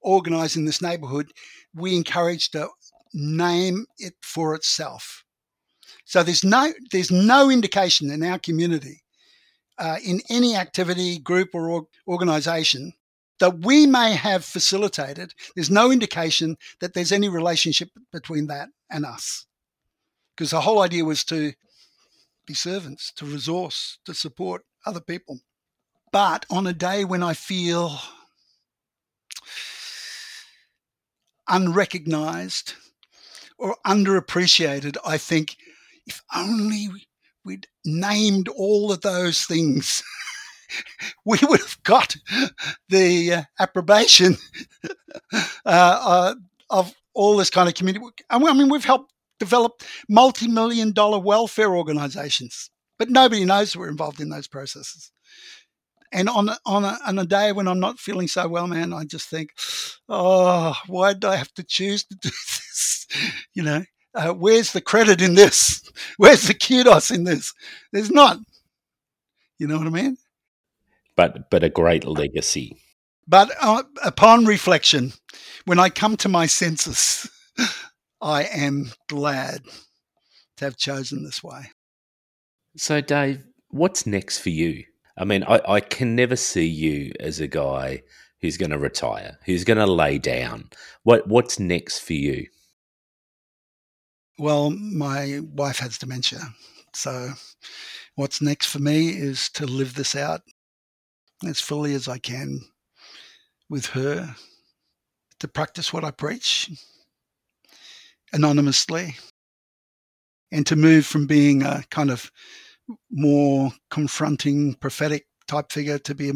organize 0.00 0.56
in 0.56 0.64
this 0.64 0.80
neighborhood, 0.80 1.32
we 1.74 1.96
encourage 1.96 2.50
to 2.52 2.68
name 3.12 3.86
it 3.98 4.14
for 4.22 4.54
itself. 4.54 5.24
So 6.04 6.22
there's 6.22 6.44
no 6.44 6.72
there's 6.92 7.10
no 7.10 7.50
indication 7.50 8.10
in 8.10 8.22
our 8.22 8.38
community, 8.38 9.02
uh, 9.78 9.96
in 10.04 10.20
any 10.30 10.54
activity, 10.56 11.18
group, 11.18 11.48
or 11.54 11.86
organization 12.06 12.92
that 13.40 13.64
we 13.64 13.86
may 13.86 14.12
have 14.12 14.44
facilitated, 14.44 15.34
there's 15.54 15.70
no 15.70 15.90
indication 15.90 16.56
that 16.80 16.94
there's 16.94 17.12
any 17.12 17.28
relationship 17.28 17.90
between 18.12 18.46
that 18.48 18.68
and 18.90 19.04
us. 19.04 19.46
Because 20.36 20.50
the 20.50 20.60
whole 20.60 20.82
idea 20.82 21.04
was 21.04 21.24
to 21.24 21.52
be 22.46 22.54
servants, 22.54 23.12
to 23.16 23.26
resource, 23.26 23.98
to 24.06 24.14
support 24.14 24.64
other 24.86 25.00
people. 25.00 25.40
But 26.12 26.46
on 26.50 26.66
a 26.66 26.72
day 26.72 27.04
when 27.04 27.22
I 27.22 27.34
feel 27.34 27.98
unrecognized 31.48 32.74
or 33.58 33.76
underappreciated, 33.86 34.96
I 35.04 35.18
think 35.18 35.56
if 36.06 36.22
only 36.34 36.88
we'd 37.44 37.66
named 37.84 38.48
all 38.48 38.92
of 38.92 39.02
those 39.02 39.44
things 39.44 40.02
we 41.24 41.38
would 41.42 41.60
have 41.60 41.82
got 41.82 42.16
the 42.88 43.32
uh, 43.34 43.42
approbation 43.58 44.36
uh, 45.32 45.38
uh, 45.64 46.34
of 46.70 46.94
all 47.14 47.36
this 47.36 47.50
kind 47.50 47.68
of 47.68 47.74
community. 47.74 48.04
I 48.30 48.38
mean, 48.38 48.68
we've 48.68 48.84
helped 48.84 49.12
develop 49.38 49.82
multi-million 50.08 50.92
dollar 50.92 51.18
welfare 51.18 51.76
organizations, 51.76 52.70
but 52.98 53.10
nobody 53.10 53.44
knows 53.44 53.76
we're 53.76 53.88
involved 53.88 54.20
in 54.20 54.28
those 54.28 54.48
processes. 54.48 55.12
And 56.10 56.28
on 56.28 56.50
on 56.64 56.84
a, 56.84 56.98
on 57.06 57.18
a 57.18 57.26
day 57.26 57.52
when 57.52 57.68
I'm 57.68 57.80
not 57.80 57.98
feeling 57.98 58.28
so 58.28 58.48
well, 58.48 58.66
man, 58.66 58.92
I 58.94 59.04
just 59.04 59.28
think, 59.28 59.50
oh, 60.08 60.74
why 60.86 61.12
did 61.12 61.26
I 61.26 61.36
have 61.36 61.52
to 61.54 61.62
choose 61.62 62.04
to 62.04 62.14
do 62.20 62.30
this? 62.30 63.06
You 63.54 63.62
know, 63.62 63.84
uh, 64.14 64.32
where's 64.32 64.72
the 64.72 64.80
credit 64.80 65.20
in 65.20 65.34
this? 65.34 65.82
Where's 66.16 66.42
the 66.42 66.54
kudos 66.54 67.10
in 67.10 67.24
this? 67.24 67.52
There's 67.92 68.10
not. 68.10 68.38
You 69.58 69.66
know 69.66 69.76
what 69.76 69.86
I 69.86 69.90
mean? 69.90 70.16
But 71.18 71.50
but 71.50 71.64
a 71.64 71.68
great 71.68 72.04
legacy. 72.06 72.78
But 73.26 73.50
uh, 73.60 73.82
upon 74.04 74.46
reflection, 74.46 75.12
when 75.66 75.80
I 75.80 75.90
come 75.90 76.16
to 76.18 76.28
my 76.28 76.46
senses, 76.46 77.28
I 78.22 78.44
am 78.44 78.92
glad 79.08 79.62
to 80.56 80.64
have 80.64 80.76
chosen 80.78 81.24
this 81.24 81.42
way. 81.42 81.72
So, 82.76 83.00
Dave, 83.00 83.44
what's 83.68 84.06
next 84.06 84.38
for 84.38 84.50
you? 84.50 84.84
I 85.18 85.24
mean, 85.24 85.42
I, 85.42 85.60
I 85.68 85.80
can 85.80 86.14
never 86.14 86.36
see 86.36 86.66
you 86.66 87.12
as 87.18 87.40
a 87.40 87.48
guy 87.48 88.02
who's 88.40 88.56
going 88.56 88.70
to 88.70 88.78
retire, 88.78 89.38
who's 89.44 89.64
going 89.64 89.78
to 89.78 89.86
lay 89.86 90.18
down. 90.18 90.70
What 91.02 91.26
What's 91.26 91.58
next 91.58 91.98
for 91.98 92.14
you? 92.14 92.46
Well, 94.38 94.70
my 94.70 95.40
wife 95.42 95.80
has 95.80 95.98
dementia. 95.98 96.54
So, 96.94 97.32
what's 98.14 98.40
next 98.40 98.66
for 98.66 98.78
me 98.78 99.08
is 99.08 99.48
to 99.50 99.66
live 99.66 99.94
this 99.94 100.14
out 100.14 100.42
as 101.46 101.60
fully 101.60 101.94
as 101.94 102.08
I 102.08 102.18
can 102.18 102.60
with 103.68 103.86
her 103.86 104.34
to 105.40 105.48
practice 105.48 105.92
what 105.92 106.04
I 106.04 106.10
preach 106.10 106.70
anonymously 108.32 109.16
and 110.50 110.66
to 110.66 110.76
move 110.76 111.06
from 111.06 111.26
being 111.26 111.62
a 111.62 111.84
kind 111.90 112.10
of 112.10 112.30
more 113.10 113.70
confronting 113.90 114.74
prophetic 114.74 115.26
type 115.46 115.70
figure 115.70 115.98
to 115.98 116.14
be 116.14 116.32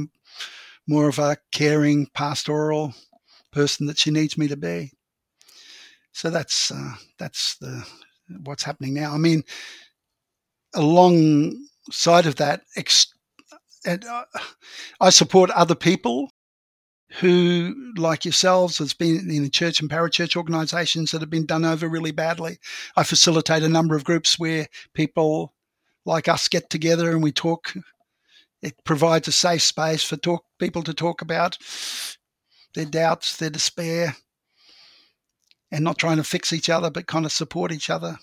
more 0.87 1.09
of 1.09 1.19
a 1.19 1.37
caring 1.51 2.07
pastoral 2.15 2.95
person 3.53 3.87
that 3.87 3.99
she 3.99 4.11
needs 4.11 4.37
me 4.37 4.49
to 4.49 4.57
be. 4.57 4.91
So 6.13 6.31
that's 6.31 6.71
uh, 6.71 6.93
that's 7.19 7.57
the 7.57 7.87
what's 8.45 8.63
happening 8.63 8.95
now. 8.95 9.13
I 9.13 9.19
mean 9.19 9.45
alongside 10.75 12.27
of 12.27 12.37
that 12.37 12.63
ex- 12.77 13.13
and 13.85 14.05
uh, 14.05 14.25
I 15.01 15.11
support 15.11 15.51
other 15.51 15.75
people 15.75 16.31
who, 17.21 17.75
like 17.97 18.25
yourselves, 18.25 18.79
has 18.79 18.95
been 18.95 19.31
in 19.31 19.51
church 19.51 19.81
and 19.81 19.91
parachurch 19.91 20.37
organisations 20.37 21.11
that 21.11 21.21
have 21.21 21.31
been 21.31 21.47
done 21.47 21.65
over 21.65 21.89
really 21.89 22.13
badly. 22.13 22.59
I 22.97 23.03
facilitate 23.03 23.63
a 23.63 23.69
number 23.69 23.95
of 23.95 24.05
groups 24.05 24.39
where 24.39 24.69
people 24.95 25.53
like 26.05 26.29
us 26.29 26.49
get 26.49 26.71
together 26.71 27.11
and 27.11 27.23
we 27.23 27.33
talk. 27.33 27.75
It 28.63 28.83
provides 28.85 29.29
a 29.29 29.33
safe 29.33 29.63
space 29.63 30.05
for 30.05 30.17
talk 30.17 30.45
people 30.59 30.83
to 30.85 30.95
talk 30.95 31.21
about 31.21 31.59
their 32.75 32.87
doubts, 32.87 33.37
their 33.37 33.51
despair, 33.51 34.17
and 35.71 35.85
not 35.85 35.99
trying 35.99 36.17
to 36.19 36.25
fix 36.25 36.53
each 36.53 36.71
other, 36.71 36.91
but 36.91 37.07
kind 37.07 37.27
of 37.27 37.33
support 37.33 37.73
each 37.73 37.91
other. 37.91 38.19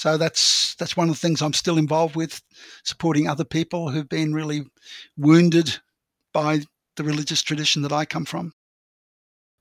So 0.00 0.16
that's 0.16 0.76
that's 0.76 0.96
one 0.96 1.10
of 1.10 1.14
the 1.14 1.20
things 1.20 1.42
I'm 1.42 1.52
still 1.52 1.76
involved 1.76 2.16
with, 2.16 2.40
supporting 2.84 3.28
other 3.28 3.44
people 3.44 3.90
who've 3.90 4.08
been 4.08 4.32
really 4.32 4.62
wounded 5.18 5.76
by 6.32 6.60
the 6.96 7.04
religious 7.04 7.42
tradition 7.42 7.82
that 7.82 7.92
I 7.92 8.06
come 8.06 8.24
from. 8.24 8.54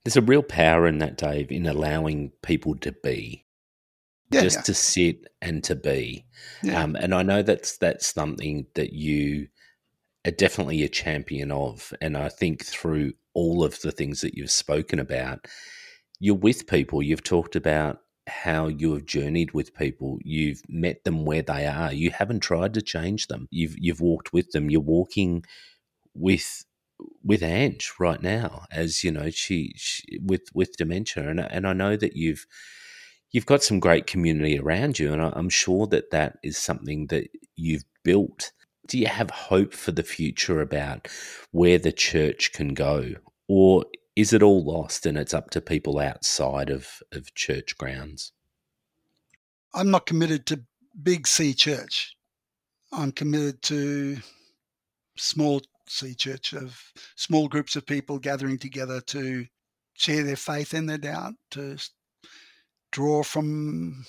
There's 0.05 0.15
a 0.15 0.21
real 0.21 0.41
power 0.41 0.87
in 0.87 0.99
that, 0.99 1.17
Dave, 1.17 1.51
in 1.51 1.65
allowing 1.65 2.31
people 2.41 2.77
to 2.77 2.93
be, 3.03 3.45
Yeah, 4.31 4.39
just 4.39 4.59
yeah. 4.59 4.61
to 4.61 4.73
sit 4.73 5.27
and 5.41 5.61
to 5.65 5.75
be. 5.75 6.25
Yeah. 6.63 6.83
Um, 6.83 6.95
and 6.95 7.13
I 7.13 7.21
know 7.21 7.41
that's 7.41 7.77
that's 7.77 8.13
something 8.13 8.65
that 8.75 8.93
you 8.93 9.49
are 10.25 10.31
definitely 10.31 10.83
a 10.83 10.87
champion 10.87 11.51
of. 11.51 11.91
And 11.99 12.15
I 12.15 12.29
think 12.29 12.63
through 12.65 13.11
all 13.33 13.61
of 13.61 13.81
the 13.81 13.91
things 13.91 14.21
that 14.21 14.35
you've 14.35 14.51
spoken 14.51 14.99
about, 14.99 15.47
you're 16.17 16.33
with 16.33 16.65
people. 16.65 17.03
You've 17.03 17.23
talked 17.23 17.57
about 17.57 17.99
how 18.29 18.67
you 18.67 18.93
have 18.93 19.05
journeyed 19.05 19.51
with 19.51 19.75
people. 19.75 20.19
You've 20.23 20.61
met 20.69 21.03
them 21.03 21.25
where 21.25 21.41
they 21.41 21.65
are. 21.65 21.91
You 21.91 22.11
haven't 22.11 22.41
tried 22.41 22.73
to 22.75 22.81
change 22.81 23.27
them. 23.27 23.47
You've 23.51 23.75
you've 23.77 24.01
walked 24.01 24.33
with 24.33 24.51
them. 24.51 24.69
You're 24.69 24.81
walking 24.81 25.43
with 26.13 26.65
with 27.23 27.43
Ange 27.43 27.91
right 27.99 28.21
now, 28.21 28.65
as 28.71 29.03
you 29.03 29.11
know, 29.11 29.29
she, 29.29 29.73
she 29.75 30.19
with 30.21 30.43
with 30.53 30.77
dementia, 30.77 31.29
and 31.29 31.39
and 31.39 31.67
I 31.67 31.73
know 31.73 31.95
that 31.95 32.15
you've 32.15 32.45
you've 33.31 33.45
got 33.45 33.63
some 33.63 33.79
great 33.79 34.07
community 34.07 34.59
around 34.59 34.99
you, 34.99 35.13
and 35.13 35.21
I, 35.21 35.31
I'm 35.35 35.49
sure 35.49 35.87
that 35.87 36.11
that 36.11 36.37
is 36.43 36.57
something 36.57 37.07
that 37.07 37.29
you've 37.55 37.85
built. 38.03 38.51
Do 38.87 38.97
you 38.97 39.07
have 39.07 39.29
hope 39.29 39.73
for 39.73 39.91
the 39.91 40.03
future 40.03 40.61
about 40.61 41.07
where 41.51 41.77
the 41.77 41.91
church 41.91 42.51
can 42.53 42.73
go, 42.73 43.13
or 43.47 43.85
is 44.15 44.33
it 44.33 44.43
all 44.43 44.63
lost 44.63 45.05
and 45.05 45.17
it's 45.17 45.33
up 45.33 45.49
to 45.51 45.61
people 45.61 45.99
outside 45.99 46.69
of 46.69 47.01
of 47.11 47.33
church 47.35 47.77
grounds? 47.77 48.31
I'm 49.73 49.91
not 49.91 50.05
committed 50.05 50.45
to 50.47 50.63
big 51.01 51.27
C 51.27 51.53
church. 51.53 52.15
I'm 52.91 53.11
committed 53.11 53.61
to 53.63 54.17
small 55.15 55.61
C 55.87 56.15
church 56.15 56.53
of 56.53 56.81
small 57.15 57.47
groups 57.47 57.75
of 57.75 57.85
people 57.85 58.19
gathering 58.19 58.57
together 58.57 59.01
to 59.01 59.45
share 59.93 60.23
their 60.23 60.35
faith 60.35 60.73
and 60.73 60.89
their 60.89 60.97
doubt, 60.97 61.33
to 61.51 61.77
draw 62.91 63.21
from 63.23 64.05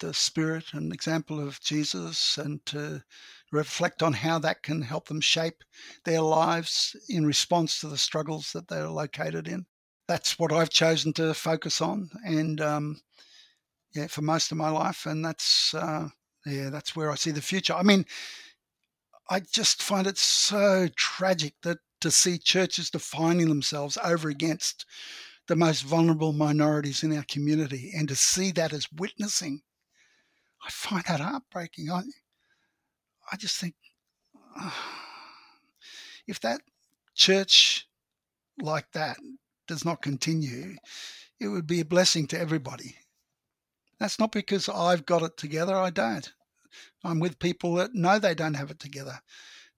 the 0.00 0.12
spirit 0.12 0.64
and 0.72 0.92
example 0.92 1.40
of 1.40 1.60
Jesus, 1.60 2.38
and 2.38 2.64
to 2.66 3.02
reflect 3.52 4.02
on 4.02 4.12
how 4.12 4.38
that 4.38 4.62
can 4.62 4.82
help 4.82 5.08
them 5.08 5.20
shape 5.20 5.64
their 6.04 6.20
lives 6.20 6.94
in 7.08 7.26
response 7.26 7.80
to 7.80 7.88
the 7.88 7.98
struggles 7.98 8.52
that 8.52 8.68
they're 8.68 8.88
located 8.88 9.48
in. 9.48 9.66
That's 10.08 10.38
what 10.38 10.52
I've 10.52 10.70
chosen 10.70 11.12
to 11.14 11.34
focus 11.34 11.80
on, 11.80 12.10
and 12.24 12.60
um, 12.60 13.00
yeah, 13.94 14.06
for 14.06 14.22
most 14.22 14.50
of 14.50 14.58
my 14.58 14.70
life, 14.70 15.06
and 15.06 15.24
that's 15.24 15.74
uh, 15.74 16.08
yeah, 16.46 16.70
that's 16.70 16.96
where 16.96 17.10
I 17.10 17.14
see 17.14 17.30
the 17.30 17.40
future. 17.40 17.74
I 17.74 17.82
mean, 17.82 18.04
I 19.28 19.40
just 19.40 19.82
find 19.82 20.06
it 20.06 20.18
so 20.18 20.88
tragic 20.96 21.54
that 21.62 21.78
to 22.00 22.10
see 22.10 22.38
churches 22.38 22.90
defining 22.90 23.48
themselves 23.48 23.98
over 24.02 24.28
against 24.28 24.86
the 25.46 25.56
most 25.56 25.82
vulnerable 25.82 26.32
minorities 26.32 27.02
in 27.02 27.16
our 27.16 27.24
community, 27.28 27.92
and 27.96 28.08
to 28.08 28.16
see 28.16 28.50
that 28.52 28.72
as 28.72 28.88
witnessing, 28.92 29.62
I 30.64 30.70
find 30.70 31.04
that 31.06 31.20
heartbreaking. 31.20 31.90
I, 31.90 32.02
I 33.32 33.36
just 33.36 33.56
think 33.56 33.74
if 36.26 36.40
that 36.40 36.60
church 37.14 37.86
like 38.60 38.90
that 38.92 39.18
does 39.66 39.84
not 39.84 40.02
continue, 40.02 40.76
it 41.38 41.48
would 41.48 41.66
be 41.66 41.80
a 41.80 41.84
blessing 41.84 42.26
to 42.28 42.38
everybody. 42.38 42.96
That's 43.98 44.18
not 44.18 44.32
because 44.32 44.68
I've 44.68 45.06
got 45.06 45.22
it 45.22 45.36
together. 45.36 45.74
I 45.74 45.90
don't. 45.90 46.32
I'm 47.04 47.20
with 47.20 47.38
people 47.38 47.74
that 47.74 47.94
know 47.94 48.18
they 48.18 48.34
don't 48.34 48.54
have 48.54 48.70
it 48.70 48.80
together. 48.80 49.20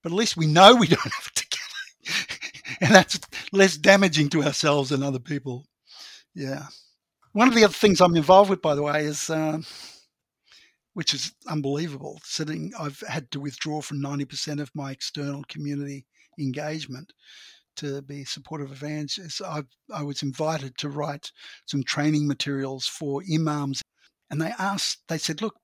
But 0.03 0.13
at 0.13 0.17
least 0.17 0.37
we 0.37 0.47
know 0.47 0.75
we 0.75 0.87
don't 0.89 1.01
have 1.01 1.29
it 1.29 1.35
together. 1.35 2.39
and 2.81 2.95
that's 2.95 3.21
less 3.53 3.77
damaging 3.77 4.29
to 4.31 4.43
ourselves 4.43 4.93
and 4.93 5.03
other 5.05 5.19
people. 5.19 5.67
Yeah. 6.35 6.67
One 7.33 7.49
of 7.49 7.55
the 7.55 7.65
other 7.65 7.73
things 7.73 8.01
I'm 8.01 8.17
involved 8.17 8.51
with, 8.51 8.63
by 8.63 8.75
the 8.75 8.83
way, 8.83 9.05
is 9.05 9.31
um, 9.31 9.65
which 10.95 11.15
is 11.15 11.35
unbelievable. 11.49 12.21
Sitting, 12.25 12.73
I've 12.79 13.03
had 13.09 13.31
to 13.33 13.41
withdraw 13.41 13.81
from 13.81 14.03
90% 14.03 14.61
of 14.61 14.71
my 14.75 14.93
external 14.93 15.43
community 15.49 16.05
engagement 16.39 17.13
to 17.77 18.03
be 18.03 18.25
supportive 18.25 18.71
of 18.71 18.83
Ange. 18.83 19.19
I, 19.45 19.63
I 19.93 20.03
was 20.03 20.23
invited 20.23 20.77
to 20.79 20.91
write 20.91 21.33
some 21.67 21.83
training 21.83 22.27
materials 22.27 22.87
for 22.87 23.23
imams, 23.33 23.83
and 24.31 24.41
they 24.41 24.53
asked, 24.59 25.03
they 25.09 25.19
said, 25.19 25.41
look, 25.41 25.57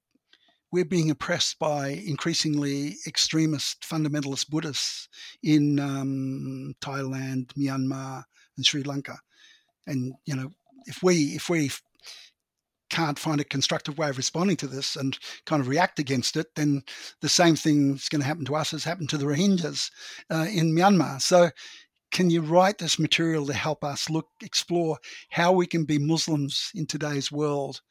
we're 0.70 0.84
being 0.84 1.10
oppressed 1.10 1.58
by 1.58 1.88
increasingly 1.88 2.96
extremist 3.06 3.82
fundamentalist 3.82 4.50
Buddhists 4.50 5.08
in 5.42 5.80
um, 5.80 6.74
Thailand, 6.80 7.46
Myanmar, 7.54 8.24
and 8.56 8.66
Sri 8.66 8.82
Lanka. 8.82 9.18
And 9.86 10.12
you 10.26 10.36
know, 10.36 10.50
if 10.84 11.02
we 11.02 11.34
if 11.34 11.48
we 11.48 11.70
can't 12.90 13.18
find 13.18 13.40
a 13.40 13.44
constructive 13.44 13.98
way 13.98 14.08
of 14.08 14.16
responding 14.16 14.56
to 14.58 14.66
this 14.66 14.96
and 14.96 15.18
kind 15.46 15.60
of 15.60 15.68
react 15.68 15.98
against 15.98 16.36
it, 16.36 16.54
then 16.54 16.82
the 17.20 17.28
same 17.28 17.56
thing 17.56 17.94
is 17.94 18.08
going 18.08 18.20
to 18.20 18.26
happen 18.26 18.44
to 18.46 18.56
us 18.56 18.72
as 18.72 18.84
happened 18.84 19.08
to 19.10 19.18
the 19.18 19.26
Rohingyas 19.26 19.90
uh, 20.30 20.46
in 20.50 20.74
Myanmar. 20.74 21.20
So, 21.20 21.50
can 22.10 22.30
you 22.30 22.40
write 22.40 22.78
this 22.78 22.98
material 22.98 23.46
to 23.46 23.52
help 23.52 23.84
us 23.84 24.08
look 24.08 24.28
explore 24.42 24.96
how 25.28 25.52
we 25.52 25.66
can 25.66 25.84
be 25.84 25.98
Muslims 25.98 26.70
in 26.74 26.86
today's 26.86 27.30
world, 27.30 27.82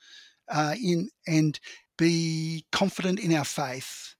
uh, 0.49 0.73
in 0.81 1.09
and 1.27 1.59
be 1.97 2.65
confident 2.71 3.19
in 3.19 3.33
our 3.33 3.45
faith, 3.45 4.15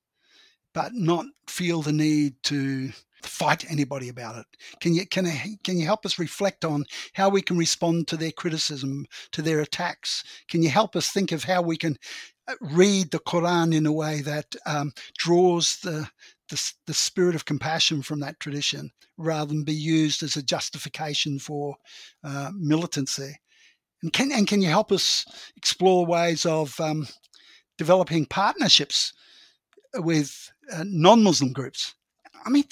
but 0.74 0.94
not 0.94 1.26
feel 1.48 1.82
the 1.82 1.92
need 1.92 2.36
to 2.44 2.92
fight 3.24 3.70
anybody 3.70 4.10
about 4.10 4.38
it. 4.38 4.46
Can 4.80 4.94
you 4.94 5.06
can 5.06 5.26
can 5.64 5.78
you 5.78 5.86
help 5.86 6.06
us 6.06 6.20
reflect 6.20 6.64
on 6.64 6.86
how 7.14 7.30
we 7.30 7.42
can 7.42 7.58
respond 7.58 8.08
to 8.08 8.18
their 8.18 8.32
criticism, 8.32 9.06
to 9.32 9.42
their 9.42 9.60
attacks? 9.60 10.24
Can 10.50 10.64
you 10.64 10.70
help 10.70 10.96
us 10.96 11.10
think 11.10 11.32
of 11.32 11.44
how 11.44 11.62
we 11.62 11.78
can 11.78 11.98
uh, 12.48 12.56
read 12.62 13.12
the 13.12 13.20
Quran 13.20 13.74
in 13.74 13.86
a 13.86 13.92
way 13.92 14.22
that 14.22 14.56
um, 14.66 14.92
draws 15.18 15.78
the, 15.78 16.10
the 16.50 16.74
the 16.86 16.94
spirit 16.94 17.36
of 17.36 17.46
compassion 17.46 18.02
from 18.02 18.20
that 18.20 18.40
tradition, 18.40 18.92
rather 19.18 19.48
than 19.48 19.64
be 19.64 19.74
used 19.74 20.24
as 20.24 20.38
a 20.38 20.44
justification 20.44 21.40
for 21.40 21.76
uh, 22.24 22.52
militancy? 22.56 23.36
And 24.04 24.14
can 24.14 24.32
and 24.32 24.48
can 24.48 24.62
you 24.62 24.70
help 24.70 24.92
us 24.92 25.26
explore 25.56 26.06
ways 26.06 26.46
of 26.46 26.80
um, 26.80 27.08
developing 27.78 28.26
partnerships 28.26 29.14
with 29.96 30.52
uh, 30.72 30.84
non-Muslim 30.86 31.52
groups? 31.52 31.96
I 32.46 32.50
mean, 32.50 32.64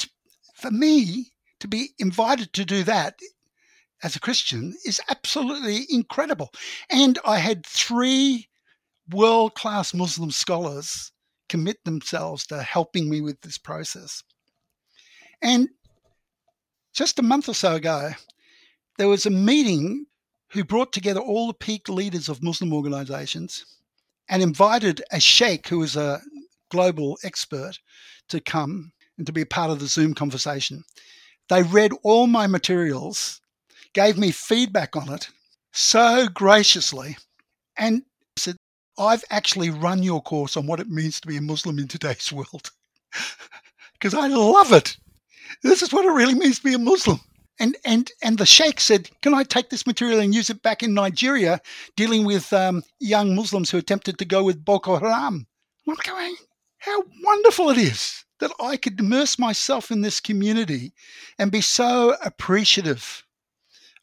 for 0.66 0.72
me 0.72 1.32
to 1.60 1.68
be 1.68 1.90
invited 2.00 2.52
to 2.54 2.66
do 2.66 2.84
that 2.84 3.20
as 4.02 4.16
a 4.16 4.20
Christian 4.20 4.76
is 4.84 5.00
absolutely 5.10 5.86
incredible. 5.90 6.50
And 6.90 7.20
I 7.24 7.38
had 7.38 7.66
three 7.66 8.50
world-class 9.12 9.94
Muslim 9.94 10.32
scholars 10.32 11.12
commit 11.50 11.84
themselves 11.84 12.48
to 12.48 12.64
helping 12.64 13.10
me 13.10 13.22
with 13.22 13.40
this 13.42 13.60
process. 13.60 14.24
And 15.42 15.70
just 16.96 17.20
a 17.20 17.24
month 17.24 17.48
or 17.48 17.54
so 17.54 17.76
ago, 17.76 18.12
there 18.98 19.08
was 19.08 19.28
a 19.28 19.30
meeting 19.30 20.08
who 20.50 20.64
brought 20.64 20.94
together 20.94 21.20
all 21.20 21.48
the 21.48 21.54
peak 21.54 21.90
leaders 21.90 22.28
of 22.28 22.42
Muslim 22.42 22.74
organizations 22.74 23.66
and 24.30 24.42
invited 24.42 25.04
a 25.12 25.20
sheikh 25.20 25.68
who 25.68 25.78
was 25.78 25.96
a 25.96 26.22
global 26.72 27.20
expert 27.24 27.78
to 28.30 28.42
come 28.42 28.92
and 29.18 29.26
to 29.26 29.34
be 29.34 29.42
a 29.42 29.46
part 29.46 29.72
of 29.72 29.80
the 29.80 29.88
Zoom 29.88 30.14
conversation. 30.14 30.84
They 31.50 31.64
read 31.64 31.92
all 32.04 32.28
my 32.28 32.48
materials, 32.48 33.40
gave 33.94 34.18
me 34.18 34.32
feedback 34.32 34.96
on 34.96 35.12
it 35.14 35.30
so 35.72 36.28
graciously, 36.28 37.18
and 37.78 38.04
said, 38.38 38.58
I've 38.98 39.24
actually 39.30 39.70
run 39.70 40.04
your 40.04 40.22
course 40.22 40.58
on 40.58 40.68
what 40.68 40.80
it 40.80 40.90
means 40.90 41.20
to 41.20 41.28
be 41.28 41.38
a 41.38 41.42
Muslim 41.42 41.80
in 41.80 41.88
today's 41.88 42.32
world. 42.32 42.72
Because 43.94 44.14
I 44.14 44.28
love 44.28 44.74
it. 44.74 44.98
This 45.64 45.82
is 45.82 45.94
what 45.94 46.04
it 46.06 46.12
really 46.12 46.36
means 46.36 46.58
to 46.58 46.64
be 46.66 46.74
a 46.74 46.78
Muslim. 46.78 47.22
And 47.60 47.78
and 47.86 48.12
and 48.22 48.38
the 48.38 48.46
sheikh 48.46 48.82
said, 48.82 49.10
"Can 49.22 49.34
I 49.34 49.44
take 49.44 49.70
this 49.70 49.88
material 49.88 50.20
and 50.20 50.36
use 50.36 50.50
it 50.50 50.62
back 50.62 50.84
in 50.84 50.94
Nigeria, 50.94 51.62
dealing 51.96 52.26
with 52.26 52.52
um, 52.52 52.84
young 53.00 53.34
Muslims 53.34 53.72
who 53.72 53.78
attempted 53.78 54.20
to 54.20 54.26
go 54.26 54.44
with 54.44 54.66
Boko 54.66 54.98
Haram?" 54.98 55.48
I'm 55.88 55.96
going, 56.06 56.36
"How 56.80 57.04
wonderful 57.24 57.70
it 57.70 57.78
is 57.78 58.25
that 58.40 58.52
I 58.60 58.78
could 58.78 59.00
immerse 59.00 59.40
myself 59.40 59.92
in 59.92 60.02
this 60.02 60.20
community 60.20 60.94
and 61.40 61.52
be 61.52 61.62
so 61.62 62.16
appreciative 62.24 63.24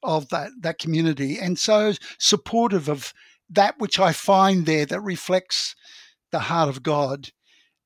of 0.03 0.28
that 0.30 0.51
that 0.61 0.78
community 0.78 1.39
and 1.39 1.59
so 1.59 1.93
supportive 2.18 2.89
of 2.89 3.12
that 3.51 3.78
which 3.78 4.01
I 4.01 4.12
find 4.12 4.66
there 4.66 4.87
that 4.87 5.01
reflects 5.01 5.76
the 6.30 6.41
heart 6.41 6.68
of 6.68 6.83
God." 6.83 7.30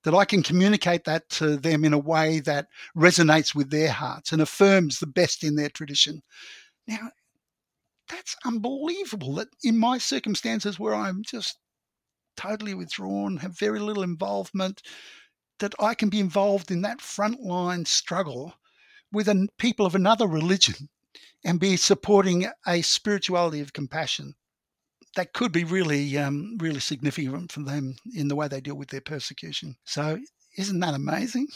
that 0.06 0.14
I 0.14 0.24
can 0.24 0.44
communicate 0.44 1.02
that 1.06 1.28
to 1.30 1.56
them 1.56 1.84
in 1.84 1.92
a 1.92 1.98
way 1.98 2.38
that 2.38 2.68
resonates 2.96 3.56
with 3.56 3.70
their 3.70 3.90
hearts 3.90 4.30
and 4.30 4.40
affirms 4.40 5.00
the 5.00 5.06
best 5.08 5.42
in 5.42 5.56
their 5.56 5.68
tradition. 5.68 6.22
Now, 6.86 7.10
that's 8.08 8.36
unbelievable 8.44 9.34
that 9.34 9.48
in 9.64 9.76
my 9.76 9.98
circumstances 9.98 10.78
where 10.78 10.94
I'm 10.94 11.24
just 11.24 11.58
totally 12.36 12.72
withdrawn, 12.72 13.38
have 13.38 13.58
very 13.58 13.80
little 13.80 14.04
involvement, 14.04 14.80
that 15.58 15.74
I 15.78 15.94
can 15.94 16.08
be 16.08 16.20
involved 16.20 16.70
in 16.70 16.82
that 16.82 16.98
frontline 16.98 17.86
struggle 17.86 18.54
with 19.12 19.28
an, 19.28 19.48
people 19.58 19.86
of 19.86 19.94
another 19.94 20.26
religion 20.26 20.88
and 21.44 21.60
be 21.60 21.76
supporting 21.76 22.48
a 22.66 22.82
spirituality 22.82 23.60
of 23.60 23.72
compassion 23.72 24.34
that 25.14 25.32
could 25.32 25.52
be 25.52 25.64
really, 25.64 26.16
um, 26.18 26.56
really 26.60 26.80
significant 26.80 27.50
for 27.50 27.60
them 27.60 27.96
in 28.14 28.28
the 28.28 28.36
way 28.36 28.48
they 28.48 28.60
deal 28.60 28.74
with 28.74 28.88
their 28.88 29.00
persecution. 29.00 29.76
So, 29.84 30.18
isn't 30.58 30.80
that 30.80 30.94
amazing? 30.94 31.48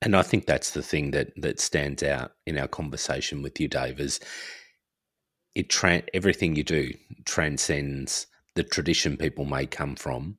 And 0.00 0.16
I 0.16 0.22
think 0.22 0.46
that's 0.46 0.70
the 0.70 0.82
thing 0.82 1.12
that 1.12 1.32
that 1.36 1.60
stands 1.60 2.02
out 2.02 2.32
in 2.46 2.58
our 2.58 2.66
conversation 2.66 3.42
with 3.42 3.60
you, 3.60 3.68
Dave. 3.68 4.00
Is 4.00 4.18
it 5.54 5.68
tra- 5.68 6.02
everything 6.12 6.56
you 6.56 6.64
do 6.64 6.92
transcends 7.24 8.26
the 8.54 8.64
tradition 8.64 9.16
people 9.16 9.44
may 9.44 9.66
come 9.66 9.94
from 9.94 10.38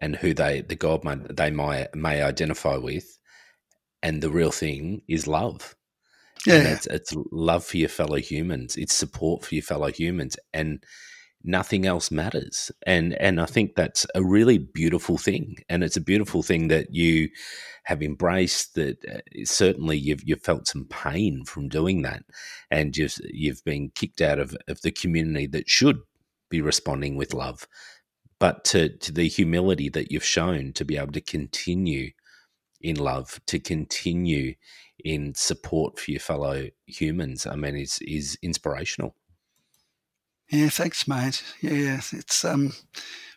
and 0.00 0.16
who 0.16 0.34
they 0.34 0.60
the 0.60 0.76
God 0.76 1.04
may, 1.04 1.16
they 1.30 1.50
may 1.50 1.86
may 1.94 2.22
identify 2.22 2.76
with, 2.76 3.18
and 4.02 4.22
the 4.22 4.30
real 4.30 4.50
thing 4.50 5.02
is 5.08 5.26
love. 5.26 5.74
Yeah, 6.46 6.68
it's, 6.68 6.86
it's 6.86 7.14
love 7.32 7.64
for 7.64 7.78
your 7.78 7.88
fellow 7.88 8.18
humans. 8.18 8.76
It's 8.76 8.94
support 8.94 9.44
for 9.44 9.54
your 9.54 9.62
fellow 9.62 9.90
humans, 9.90 10.36
and 10.54 10.84
nothing 11.42 11.86
else 11.86 12.10
matters. 12.10 12.70
And 12.86 13.14
and 13.14 13.40
I 13.40 13.46
think 13.46 13.74
that's 13.74 14.06
a 14.14 14.22
really 14.22 14.58
beautiful 14.58 15.18
thing, 15.18 15.56
and 15.68 15.82
it's 15.82 15.96
a 15.96 16.00
beautiful 16.02 16.42
thing 16.42 16.68
that 16.68 16.94
you 16.94 17.28
have 17.84 18.02
embraced. 18.02 18.74
That 18.74 19.04
uh, 19.04 19.44
certainly 19.44 19.98
you've 19.98 20.22
you've 20.24 20.42
felt 20.42 20.68
some 20.68 20.86
pain 20.86 21.44
from 21.44 21.68
doing 21.68 22.02
that, 22.02 22.22
and 22.70 22.96
you've 22.96 23.16
you've 23.24 23.64
been 23.64 23.90
kicked 23.94 24.20
out 24.20 24.38
of 24.38 24.56
of 24.68 24.82
the 24.82 24.92
community 24.92 25.46
that 25.48 25.68
should 25.68 25.98
be 26.50 26.60
responding 26.60 27.16
with 27.16 27.34
love 27.34 27.66
but 28.38 28.64
to, 28.64 28.88
to 28.88 29.12
the 29.12 29.28
humility 29.28 29.88
that 29.88 30.12
you've 30.12 30.24
shown 30.24 30.72
to 30.74 30.84
be 30.84 30.96
able 30.96 31.12
to 31.12 31.20
continue 31.20 32.10
in 32.80 32.96
love, 32.96 33.40
to 33.46 33.58
continue 33.58 34.54
in 35.04 35.34
support 35.34 35.98
for 35.98 36.10
your 36.10 36.20
fellow 36.20 36.68
humans, 36.86 37.46
I 37.46 37.56
mean, 37.56 37.76
is 37.76 37.98
is 38.00 38.38
inspirational. 38.42 39.14
Yeah, 40.50 40.68
thanks, 40.70 41.06
mate. 41.06 41.42
Yeah, 41.60 42.00
it's 42.12 42.44
um, 42.44 42.72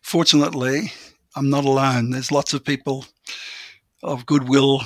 fortunately 0.02 0.94
I'm 1.36 1.50
not 1.50 1.66
alone. 1.66 2.12
There's 2.12 2.32
lots 2.32 2.54
of 2.54 2.64
people 2.64 3.06
of 4.04 4.26
goodwill 4.26 4.82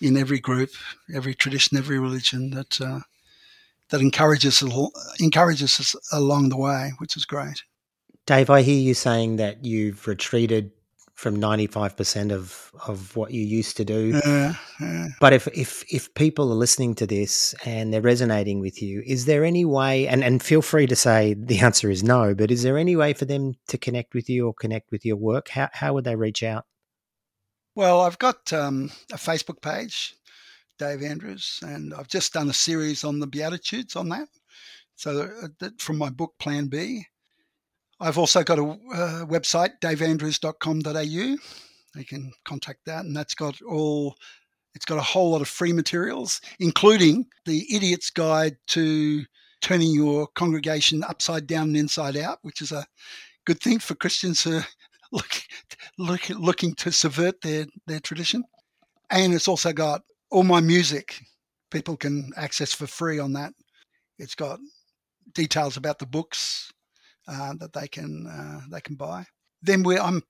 in 0.00 0.16
every 0.16 0.40
group, 0.40 0.70
every 1.14 1.34
tradition, 1.34 1.78
every 1.78 1.98
religion 1.98 2.50
that 2.50 2.80
uh, 2.80 3.00
that 3.90 4.00
encourages 4.00 4.62
encourages 5.20 5.80
us 5.80 5.94
along 6.12 6.48
the 6.48 6.56
way, 6.56 6.92
which 6.98 7.16
is 7.16 7.24
great. 7.24 7.62
Dave, 8.26 8.50
I 8.50 8.62
hear 8.62 8.78
you 8.78 8.94
saying 8.94 9.36
that 9.36 9.64
you've 9.64 10.06
retreated 10.06 10.70
from 11.14 11.36
95% 11.36 12.32
of, 12.32 12.72
of 12.86 13.14
what 13.14 13.32
you 13.32 13.42
used 13.42 13.76
to 13.76 13.84
do. 13.84 14.20
Uh, 14.24 14.54
uh. 14.80 15.06
But 15.20 15.32
if, 15.32 15.46
if, 15.48 15.84
if 15.92 16.12
people 16.14 16.50
are 16.50 16.56
listening 16.56 16.94
to 16.96 17.06
this 17.06 17.54
and 17.64 17.92
they're 17.92 18.00
resonating 18.00 18.60
with 18.60 18.82
you, 18.82 19.02
is 19.06 19.26
there 19.26 19.44
any 19.44 19.64
way, 19.64 20.08
and, 20.08 20.24
and 20.24 20.42
feel 20.42 20.62
free 20.62 20.86
to 20.86 20.96
say 20.96 21.34
the 21.34 21.60
answer 21.60 21.90
is 21.90 22.02
no, 22.02 22.34
but 22.34 22.50
is 22.50 22.62
there 22.62 22.78
any 22.78 22.96
way 22.96 23.12
for 23.12 23.24
them 23.24 23.54
to 23.68 23.78
connect 23.78 24.14
with 24.14 24.28
you 24.28 24.46
or 24.46 24.54
connect 24.54 24.90
with 24.90 25.04
your 25.04 25.16
work? 25.16 25.48
How, 25.48 25.68
how 25.72 25.94
would 25.94 26.04
they 26.04 26.16
reach 26.16 26.42
out? 26.42 26.64
Well, 27.74 28.00
I've 28.00 28.18
got 28.18 28.52
um, 28.52 28.90
a 29.12 29.16
Facebook 29.16 29.62
page, 29.62 30.14
Dave 30.78 31.02
Andrews, 31.02 31.60
and 31.62 31.94
I've 31.94 32.08
just 32.08 32.32
done 32.32 32.50
a 32.50 32.54
series 32.54 33.04
on 33.04 33.18
the 33.20 33.26
Beatitudes 33.26 33.96
on 33.96 34.08
that. 34.10 34.28
So 34.96 35.30
uh, 35.62 35.68
from 35.78 35.98
my 35.98 36.10
book, 36.10 36.34
Plan 36.38 36.66
B. 36.66 37.06
I've 38.02 38.18
also 38.18 38.42
got 38.42 38.58
a 38.58 38.64
uh, 38.64 39.24
website, 39.26 39.74
daveandrews.com.au. 39.80 41.00
You 41.00 42.04
can 42.04 42.32
contact 42.44 42.80
that, 42.86 43.04
and 43.04 43.16
that's 43.16 43.34
got 43.34 43.62
all. 43.62 44.16
It's 44.74 44.84
got 44.84 44.98
a 44.98 45.02
whole 45.02 45.30
lot 45.30 45.40
of 45.40 45.48
free 45.48 45.72
materials, 45.72 46.40
including 46.58 47.26
the 47.44 47.64
Idiot's 47.72 48.10
Guide 48.10 48.56
to 48.68 49.24
Turning 49.60 49.94
Your 49.94 50.26
Congregation 50.34 51.04
Upside 51.04 51.46
Down 51.46 51.68
and 51.68 51.76
Inside 51.76 52.16
Out, 52.16 52.38
which 52.42 52.60
is 52.60 52.72
a 52.72 52.86
good 53.44 53.60
thing 53.60 53.78
for 53.78 53.94
Christians 53.94 54.42
who 54.42 54.60
look, 55.12 55.42
look, 55.98 56.28
looking 56.30 56.74
to 56.76 56.90
subvert 56.90 57.40
their, 57.42 57.66
their 57.86 58.00
tradition. 58.00 58.42
And 59.10 59.32
it's 59.32 59.46
also 59.46 59.72
got 59.72 60.02
all 60.30 60.42
my 60.42 60.60
music 60.60 61.20
people 61.70 61.96
can 61.96 62.30
access 62.36 62.72
for 62.72 62.86
free 62.86 63.18
on 63.18 63.34
that. 63.34 63.52
It's 64.18 64.34
got 64.34 64.58
details 65.34 65.76
about 65.76 65.98
the 65.98 66.06
books, 66.06 66.72
uh, 67.28 67.54
that 67.58 67.72
they 67.72 67.88
can 67.88 68.26
uh, 68.26 68.60
they 68.70 68.80
can 68.80 68.96
buy. 68.96 69.26
Then 69.62 69.82
we 69.82 69.98
I'm 69.98 70.22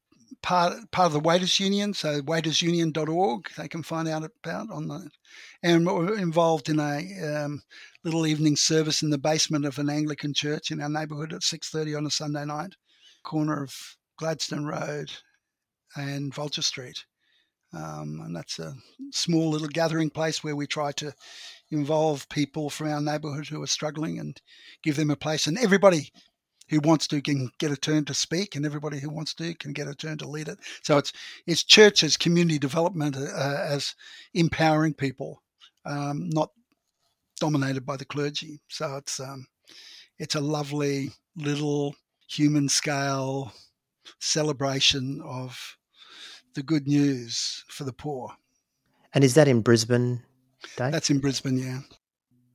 part 0.42 0.90
part 0.90 1.06
of 1.06 1.12
the 1.12 1.20
waiters 1.20 1.60
union, 1.60 1.94
so 1.94 2.20
waitersunion.org. 2.22 3.50
They 3.56 3.68
can 3.68 3.82
find 3.82 4.08
out 4.08 4.24
about 4.24 4.70
on 4.70 4.88
the 4.88 5.08
and 5.62 5.86
we're 5.86 6.18
involved 6.18 6.68
in 6.68 6.78
a 6.78 7.44
um, 7.44 7.62
little 8.04 8.26
evening 8.26 8.56
service 8.56 9.02
in 9.02 9.10
the 9.10 9.18
basement 9.18 9.64
of 9.64 9.78
an 9.78 9.90
Anglican 9.90 10.34
church 10.34 10.70
in 10.70 10.80
our 10.80 10.88
neighbourhood 10.88 11.32
at 11.32 11.42
six 11.42 11.70
thirty 11.70 11.94
on 11.94 12.06
a 12.06 12.10
Sunday 12.10 12.44
night, 12.44 12.74
corner 13.22 13.62
of 13.62 13.74
Gladstone 14.18 14.64
Road 14.64 15.10
and 15.96 16.34
Vulture 16.34 16.62
Street. 16.62 17.04
Um, 17.74 18.20
and 18.24 18.36
that's 18.36 18.58
a 18.58 18.74
small 19.12 19.48
little 19.48 19.68
gathering 19.68 20.10
place 20.10 20.44
where 20.44 20.54
we 20.54 20.66
try 20.66 20.92
to 20.92 21.14
involve 21.70 22.28
people 22.28 22.68
from 22.68 22.88
our 22.88 23.00
neighbourhood 23.00 23.48
who 23.48 23.62
are 23.62 23.66
struggling 23.66 24.18
and 24.18 24.38
give 24.82 24.96
them 24.96 25.10
a 25.10 25.16
place. 25.16 25.46
And 25.46 25.56
everybody 25.58 26.12
who 26.72 26.80
wants 26.80 27.06
to 27.06 27.20
can 27.20 27.50
get 27.58 27.70
a 27.70 27.76
turn 27.76 28.04
to 28.06 28.14
speak, 28.14 28.56
and 28.56 28.64
everybody 28.64 28.98
who 28.98 29.10
wants 29.10 29.34
to 29.34 29.54
can 29.56 29.74
get 29.74 29.86
a 29.86 29.94
turn 29.94 30.16
to 30.16 30.26
lead 30.26 30.48
it. 30.48 30.58
So 30.82 30.96
it's 30.96 31.12
it's 31.46 31.62
church 31.62 32.02
as 32.02 32.16
community 32.16 32.58
development 32.58 33.14
uh, 33.16 33.66
as 33.68 33.94
empowering 34.32 34.94
people, 34.94 35.42
um, 35.84 36.30
not 36.30 36.50
dominated 37.38 37.84
by 37.84 37.98
the 37.98 38.06
clergy. 38.06 38.58
So 38.68 38.96
it's 38.96 39.20
um, 39.20 39.46
it's 40.18 40.34
a 40.34 40.40
lovely 40.40 41.10
little 41.36 41.94
human 42.26 42.70
scale 42.70 43.52
celebration 44.18 45.20
of 45.26 45.76
the 46.54 46.62
good 46.62 46.88
news 46.88 47.64
for 47.68 47.84
the 47.84 47.92
poor. 47.92 48.30
And 49.12 49.24
is 49.24 49.34
that 49.34 49.46
in 49.46 49.60
Brisbane, 49.60 50.22
Dave? 50.78 50.92
That's 50.92 51.10
in 51.10 51.18
Brisbane, 51.18 51.58
yeah. 51.58 51.80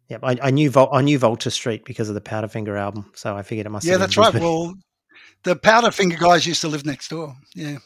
Yep, 0.09 0.21
I, 0.23 0.37
I 0.41 0.51
knew 0.51 0.69
Vol- 0.69 0.93
I 0.93 1.01
knew 1.01 1.19
Vulture 1.19 1.49
Street 1.49 1.83
because 1.83 2.07
of 2.07 2.15
the 2.15 2.21
Powderfinger 2.21 2.79
album, 2.79 3.11
so 3.13 3.35
I 3.35 3.43
figured 3.43 3.65
it 3.65 3.69
must. 3.69 3.85
Yeah, 3.85 3.97
that's 3.97 4.15
right. 4.17 4.33
Well, 4.33 4.73
the 5.43 5.55
Powderfinger 5.55 6.17
guys 6.17 6.47
used 6.47 6.61
to 6.61 6.69
live 6.69 6.85
next 6.85 7.09
door. 7.09 7.35
Yeah. 7.55 7.77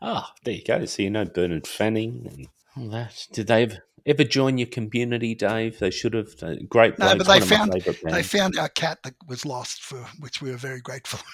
Oh, 0.00 0.24
there 0.44 0.54
you 0.54 0.64
go. 0.64 0.84
So 0.86 1.02
you 1.02 1.10
know 1.10 1.24
Bernard 1.24 1.66
Fanning 1.66 2.28
and 2.30 2.48
all 2.76 2.88
that. 2.90 3.26
Did 3.32 3.48
they 3.48 3.64
ever, 3.64 3.78
ever 4.06 4.24
join 4.24 4.58
your 4.58 4.68
community, 4.68 5.34
Dave? 5.34 5.78
They 5.78 5.90
should 5.90 6.14
have. 6.14 6.28
Uh, 6.40 6.54
great. 6.68 6.98
No, 6.98 7.16
but 7.16 7.26
they 7.26 7.40
found 7.40 7.72
they 8.04 8.22
found 8.22 8.56
our 8.56 8.68
cat 8.68 8.98
that 9.02 9.14
was 9.26 9.44
lost 9.44 9.82
for 9.82 10.06
which 10.20 10.40
we 10.40 10.50
were 10.50 10.56
very 10.56 10.80
grateful. 10.80 11.20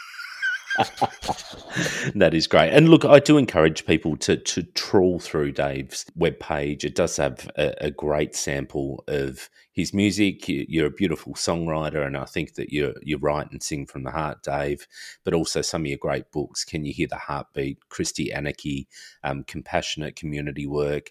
that 2.14 2.34
is 2.34 2.46
great. 2.46 2.70
And 2.70 2.88
look, 2.88 3.04
I 3.04 3.18
do 3.18 3.38
encourage 3.38 3.86
people 3.86 4.16
to 4.18 4.36
to 4.36 4.62
trawl 4.62 5.18
through 5.18 5.52
Dave's 5.52 6.04
webpage. 6.18 6.84
It 6.84 6.94
does 6.94 7.16
have 7.16 7.50
a, 7.56 7.86
a 7.86 7.90
great 7.90 8.34
sample 8.34 9.02
of 9.08 9.48
his 9.72 9.94
music. 9.94 10.44
You're 10.48 10.86
a 10.86 10.90
beautiful 10.90 11.34
songwriter, 11.34 12.06
and 12.06 12.16
I 12.16 12.24
think 12.24 12.54
that 12.54 12.72
you 12.72 12.94
you 13.02 13.16
write 13.16 13.50
and 13.50 13.62
sing 13.62 13.86
from 13.86 14.02
the 14.02 14.10
heart, 14.10 14.42
Dave. 14.42 14.86
But 15.24 15.34
also 15.34 15.62
some 15.62 15.82
of 15.82 15.86
your 15.86 15.98
great 15.98 16.30
books. 16.30 16.64
Can 16.64 16.84
you 16.84 16.92
hear 16.92 17.08
the 17.08 17.16
heartbeat? 17.16 17.78
Christianity, 17.88 18.88
um, 19.24 19.44
compassionate 19.44 20.16
community 20.16 20.66
work. 20.66 21.10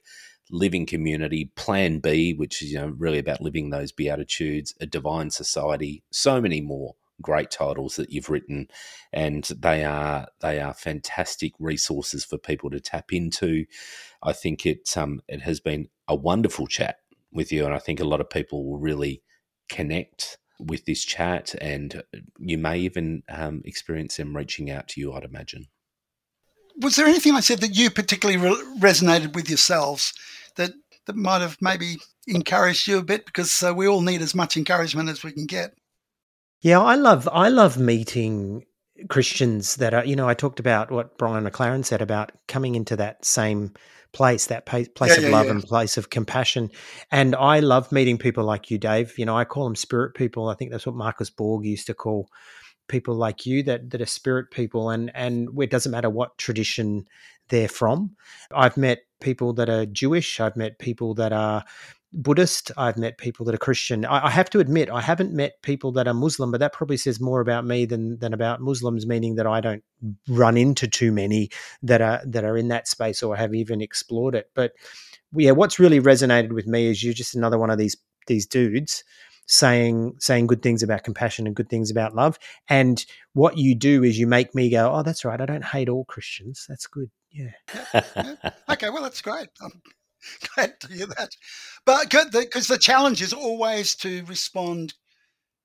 Living 0.51 0.85
community, 0.85 1.49
Plan 1.55 1.97
B, 1.97 2.35
which 2.35 2.61
is 2.61 2.71
you 2.71 2.77
know 2.77 2.93
really 2.99 3.17
about 3.17 3.41
living 3.41 3.71
those 3.71 3.91
beatitudes, 3.91 4.75
a 4.79 4.85
divine 4.85 5.31
society, 5.31 6.03
so 6.11 6.39
many 6.39 6.61
more 6.61 6.93
great 7.21 7.51
titles 7.51 7.95
that 7.95 8.11
you've 8.11 8.29
written, 8.29 8.67
and 9.13 9.43
they 9.45 9.83
are 9.83 10.27
they 10.41 10.59
are 10.59 10.73
fantastic 10.73 11.53
resources 11.59 12.25
for 12.25 12.37
people 12.37 12.69
to 12.69 12.79
tap 12.79 13.13
into. 13.13 13.65
I 14.21 14.33
think 14.33 14.65
it 14.65 14.95
um, 14.97 15.21
it 15.27 15.41
has 15.41 15.59
been 15.59 15.89
a 16.07 16.15
wonderful 16.15 16.67
chat 16.67 16.97
with 17.31 17.51
you, 17.51 17.65
and 17.65 17.73
I 17.73 17.79
think 17.79 17.99
a 17.99 18.05
lot 18.05 18.21
of 18.21 18.29
people 18.29 18.65
will 18.65 18.79
really 18.79 19.21
connect 19.69 20.37
with 20.59 20.85
this 20.85 21.03
chat, 21.03 21.55
and 21.61 22.03
you 22.39 22.57
may 22.57 22.79
even 22.79 23.23
um, 23.29 23.61
experience 23.65 24.17
them 24.17 24.35
reaching 24.35 24.69
out 24.69 24.87
to 24.89 25.01
you. 25.01 25.13
I'd 25.13 25.23
imagine. 25.23 25.67
Was 26.77 26.97
there 26.97 27.07
anything 27.07 27.35
I 27.35 27.39
said 27.39 27.59
that 27.59 27.75
you 27.75 27.89
particularly 27.89 28.37
re- 28.37 28.79
resonated 28.79 29.33
with 29.33 29.49
yourselves 29.49 30.13
that 30.55 30.73
that 31.05 31.15
might 31.15 31.41
have 31.41 31.57
maybe 31.61 31.97
encouraged 32.27 32.87
you 32.87 32.97
a 32.97 33.03
bit? 33.03 33.25
Because 33.25 33.63
uh, 33.63 33.73
we 33.73 33.87
all 33.87 34.01
need 34.01 34.21
as 34.21 34.35
much 34.35 34.57
encouragement 34.57 35.09
as 35.09 35.23
we 35.23 35.31
can 35.31 35.45
get. 35.45 35.73
Yeah, 36.61 36.81
I 36.81 36.95
love 36.95 37.29
I 37.31 37.49
love 37.49 37.77
meeting 37.77 38.65
Christians 39.09 39.75
that 39.75 39.93
are, 39.93 40.05
you 40.05 40.15
know, 40.15 40.27
I 40.27 40.33
talked 40.33 40.59
about 40.59 40.89
what 40.89 41.17
Brian 41.17 41.45
McLaren 41.45 41.85
said 41.85 42.01
about 42.01 42.31
coming 42.47 42.75
into 42.75 42.95
that 42.95 43.25
same 43.25 43.73
place, 44.13 44.47
that 44.47 44.65
place 44.65 44.87
yeah, 44.99 45.13
of 45.13 45.23
yeah, 45.23 45.29
love 45.29 45.45
yeah. 45.45 45.51
and 45.51 45.63
place 45.63 45.97
of 45.97 46.09
compassion. 46.09 46.71
And 47.11 47.35
I 47.35 47.59
love 47.59 47.91
meeting 47.91 48.17
people 48.17 48.45
like 48.45 48.71
you, 48.71 48.77
Dave. 48.77 49.17
You 49.19 49.25
know, 49.25 49.37
I 49.37 49.43
call 49.43 49.65
them 49.65 49.75
spirit 49.75 50.15
people. 50.15 50.47
I 50.47 50.55
think 50.55 50.71
that's 50.71 50.85
what 50.85 50.95
Marcus 50.95 51.29
Borg 51.29 51.65
used 51.65 51.87
to 51.87 51.93
call 51.93 52.29
people 52.87 53.15
like 53.15 53.45
you 53.45 53.63
that 53.63 53.89
that 53.89 54.01
are 54.01 54.05
spirit 54.05 54.51
people 54.51 54.91
and 54.91 55.11
and 55.15 55.49
it 55.59 55.71
doesn't 55.71 55.91
matter 55.91 56.09
what 56.09 56.37
tradition 56.37 57.05
they're 57.49 57.67
from. 57.67 58.15
I've 58.53 58.77
met 58.77 58.99
people 59.21 59.53
that 59.53 59.69
are 59.69 59.85
Jewish, 59.85 60.39
I've 60.39 60.55
met 60.55 60.79
people 60.79 61.13
that 61.15 61.33
are 61.33 61.63
Buddhist. 62.15 62.71
I've 62.77 62.97
met 62.97 63.17
people 63.17 63.45
that 63.45 63.55
are 63.55 63.59
Christian. 63.59 64.05
I, 64.05 64.27
I, 64.27 64.29
have 64.29 64.49
to 64.51 64.59
admit, 64.59 64.89
I 64.89 65.01
haven't 65.01 65.33
met 65.33 65.61
people 65.61 65.91
that 65.93 66.07
are 66.07 66.13
Muslim, 66.13 66.49
but 66.51 66.59
that 66.59 66.73
probably 66.73 66.97
says 66.97 67.19
more 67.19 67.41
about 67.41 67.65
me 67.65 67.85
than 67.85 68.17
than 68.19 68.33
about 68.33 68.61
Muslims. 68.61 69.05
Meaning 69.05 69.35
that 69.35 69.45
I 69.45 69.59
don't 69.61 69.83
run 70.27 70.57
into 70.57 70.87
too 70.87 71.11
many 71.11 71.49
that 71.83 72.01
are 72.01 72.21
that 72.25 72.43
are 72.43 72.57
in 72.57 72.69
that 72.69 72.87
space 72.87 73.21
or 73.21 73.35
have 73.35 73.53
even 73.53 73.81
explored 73.81 74.33
it. 74.33 74.49
But 74.55 74.73
yeah, 75.33 75.51
what's 75.51 75.79
really 75.79 75.99
resonated 75.99 76.53
with 76.53 76.67
me 76.67 76.87
is 76.87 77.03
you're 77.03 77.13
just 77.13 77.35
another 77.35 77.59
one 77.59 77.69
of 77.69 77.77
these 77.77 77.97
these 78.27 78.45
dudes 78.45 79.03
saying 79.47 80.15
saying 80.19 80.47
good 80.47 80.61
things 80.61 80.81
about 80.81 81.03
compassion 81.03 81.45
and 81.45 81.55
good 81.55 81.69
things 81.69 81.91
about 81.91 82.15
love. 82.15 82.39
And 82.69 83.05
what 83.33 83.57
you 83.57 83.75
do 83.75 84.03
is 84.03 84.17
you 84.17 84.27
make 84.27 84.55
me 84.55 84.69
go, 84.69 84.91
oh, 84.91 85.03
that's 85.03 85.25
right. 85.25 85.39
I 85.39 85.45
don't 85.45 85.65
hate 85.65 85.89
all 85.89 86.05
Christians. 86.05 86.65
That's 86.67 86.87
good. 86.87 87.09
Yeah. 87.31 87.51
Okay. 88.67 88.89
Well, 88.89 89.03
that's 89.03 89.21
great. 89.21 89.47
I'm 89.61 89.81
glad 90.55 90.79
to 90.81 90.87
hear 90.87 91.07
that. 91.07 91.29
But 91.85 92.09
because 92.09 92.67
the 92.67 92.77
challenge 92.77 93.21
is 93.21 93.33
always 93.33 93.95
to 93.97 94.23
respond 94.25 94.93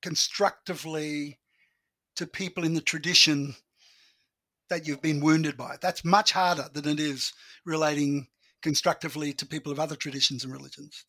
constructively 0.01 1.39
to 2.15 2.27
people 2.27 2.63
in 2.63 2.73
the 2.73 2.81
tradition 2.81 3.55
that 4.69 4.87
you've 4.87 5.01
been 5.01 5.21
wounded 5.21 5.57
by. 5.57 5.75
That's 5.81 6.03
much 6.03 6.31
harder 6.31 6.67
than 6.73 6.87
it 6.87 6.99
is 6.99 7.33
relating 7.65 8.27
constructively 8.61 9.33
to 9.33 9.45
people 9.45 9.71
of 9.71 9.79
other 9.79 9.95
traditions 9.95 10.43
and 10.43 10.51
religions. 10.53 11.05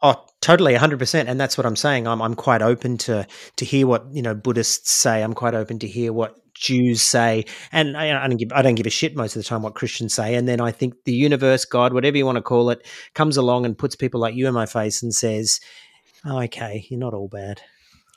Oh, 0.00 0.26
totally, 0.40 0.74
hundred 0.74 1.00
percent, 1.00 1.28
and 1.28 1.40
that's 1.40 1.58
what 1.58 1.66
I'm 1.66 1.74
saying. 1.74 2.06
I'm 2.06 2.22
I'm 2.22 2.34
quite 2.34 2.62
open 2.62 2.98
to 2.98 3.26
to 3.56 3.64
hear 3.64 3.84
what 3.86 4.06
you 4.12 4.22
know 4.22 4.34
Buddhists 4.34 4.92
say. 4.92 5.24
I'm 5.24 5.34
quite 5.34 5.54
open 5.54 5.80
to 5.80 5.88
hear 5.88 6.12
what 6.12 6.36
Jews 6.58 7.02
say, 7.02 7.44
and 7.72 7.96
I, 7.96 8.24
I, 8.24 8.28
don't 8.28 8.36
give 8.36 8.52
I 8.52 8.62
don't 8.62 8.74
give 8.74 8.86
a 8.86 8.90
shit 8.90 9.16
most 9.16 9.36
of 9.36 9.42
the 9.42 9.48
time 9.48 9.62
what 9.62 9.74
Christians 9.74 10.14
say. 10.14 10.34
And 10.34 10.48
then 10.48 10.60
I 10.60 10.70
think 10.70 10.94
the 11.04 11.12
universe, 11.12 11.64
God, 11.64 11.92
whatever 11.92 12.16
you 12.16 12.26
want 12.26 12.36
to 12.36 12.42
call 12.42 12.70
it, 12.70 12.86
comes 13.14 13.36
along 13.36 13.64
and 13.64 13.78
puts 13.78 13.96
people 13.96 14.20
like 14.20 14.34
you 14.34 14.46
in 14.46 14.54
my 14.54 14.66
face 14.66 15.02
and 15.02 15.14
says, 15.14 15.60
oh, 16.24 16.42
"Okay, 16.42 16.86
you're 16.90 17.00
not 17.00 17.14
all 17.14 17.28
bad." 17.28 17.60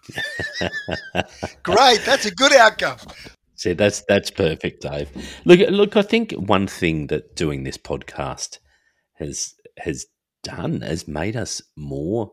Great, 1.64 2.02
that's 2.06 2.26
a 2.26 2.34
good 2.34 2.54
outcome. 2.54 2.98
See, 3.56 3.74
that's 3.74 4.04
that's 4.08 4.32
perfect, 4.32 4.82
Dave. 4.82 5.10
Look, 5.46 5.60
look. 5.70 5.96
I 5.96 6.02
think 6.02 6.32
one 6.32 6.68
thing 6.68 7.08
that 7.08 7.36
doing 7.36 7.64
this 7.64 7.78
podcast 7.78 8.58
has 9.16 9.54
has 9.78 10.08
done 10.44 10.82
has 10.82 11.08
made 11.08 11.36
us 11.36 11.62
more 11.76 12.32